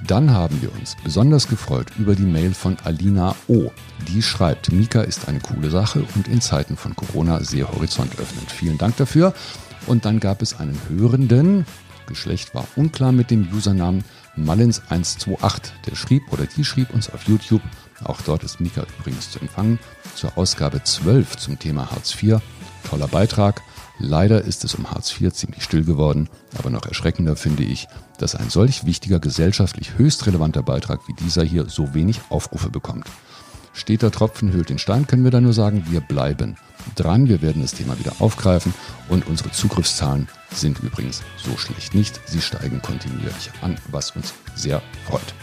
Dann 0.06 0.30
haben 0.30 0.62
wir 0.62 0.72
uns 0.74 0.96
besonders 1.02 1.48
gefreut 1.48 1.88
über 1.98 2.14
die 2.14 2.22
Mail 2.22 2.54
von 2.54 2.76
Alina 2.84 3.34
O. 3.48 3.72
Die 4.06 4.22
schreibt, 4.22 4.70
Mika 4.70 5.00
ist 5.00 5.26
eine 5.26 5.40
coole 5.40 5.70
Sache 5.70 6.04
und 6.14 6.28
in 6.28 6.40
Zeiten 6.40 6.76
von 6.76 6.94
Corona 6.94 7.42
sehr 7.42 7.70
horizontöffnend. 7.72 8.52
Vielen 8.52 8.78
Dank 8.78 8.96
dafür. 8.96 9.34
Und 9.86 10.04
dann 10.04 10.20
gab 10.20 10.42
es 10.42 10.60
einen 10.60 10.78
Hörenden, 10.88 11.64
Geschlecht 12.06 12.54
war 12.54 12.66
unklar 12.76 13.12
mit 13.12 13.30
dem 13.30 13.48
Usernamen 13.52 14.04
Malins128. 14.36 15.72
Der 15.86 15.94
schrieb 15.94 16.22
oder 16.32 16.46
die 16.46 16.64
schrieb 16.64 16.92
uns 16.94 17.10
auf 17.10 17.24
YouTube, 17.24 17.62
auch 18.04 18.20
dort 18.22 18.44
ist 18.44 18.60
Mika 18.60 18.84
übrigens 18.98 19.30
zu 19.30 19.40
empfangen, 19.40 19.78
zur 20.14 20.36
Ausgabe 20.36 20.82
12 20.82 21.36
zum 21.36 21.58
Thema 21.58 21.90
Hartz 21.90 22.14
IV. 22.20 22.40
Toller 22.88 23.08
Beitrag. 23.08 23.62
Leider 23.98 24.42
ist 24.42 24.64
es 24.64 24.74
um 24.74 24.90
Hartz 24.90 25.12
IV 25.20 25.32
ziemlich 25.32 25.64
still 25.64 25.84
geworden, 25.84 26.28
aber 26.56 26.70
noch 26.70 26.86
erschreckender 26.86 27.34
finde 27.34 27.64
ich, 27.64 27.88
dass 28.18 28.36
ein 28.36 28.48
solch 28.48 28.86
wichtiger 28.86 29.18
gesellschaftlich 29.18 29.98
höchst 29.98 30.26
relevanter 30.26 30.62
Beitrag 30.62 31.00
wie 31.08 31.14
dieser 31.14 31.42
hier 31.42 31.68
so 31.68 31.94
wenig 31.94 32.20
Aufrufe 32.28 32.70
bekommt. 32.70 33.06
Steter 33.72 34.10
Tropfen 34.10 34.52
hüllt 34.52 34.70
den 34.70 34.78
Stein, 34.78 35.06
können 35.06 35.24
wir 35.24 35.30
da 35.30 35.40
nur 35.40 35.52
sagen, 35.52 35.86
wir 35.90 36.00
bleiben 36.00 36.56
dran, 36.94 37.28
wir 37.28 37.42
werden 37.42 37.62
das 37.62 37.74
Thema 37.74 37.98
wieder 37.98 38.12
aufgreifen 38.18 38.72
und 39.08 39.26
unsere 39.26 39.50
Zugriffszahlen 39.50 40.28
sind 40.52 40.78
übrigens 40.80 41.22
so 41.36 41.56
schlecht 41.56 41.94
nicht, 41.94 42.20
sie 42.26 42.40
steigen 42.40 42.80
kontinuierlich 42.82 43.50
an, 43.62 43.76
was 43.90 44.12
uns 44.12 44.32
sehr 44.54 44.80
freut. 45.06 45.34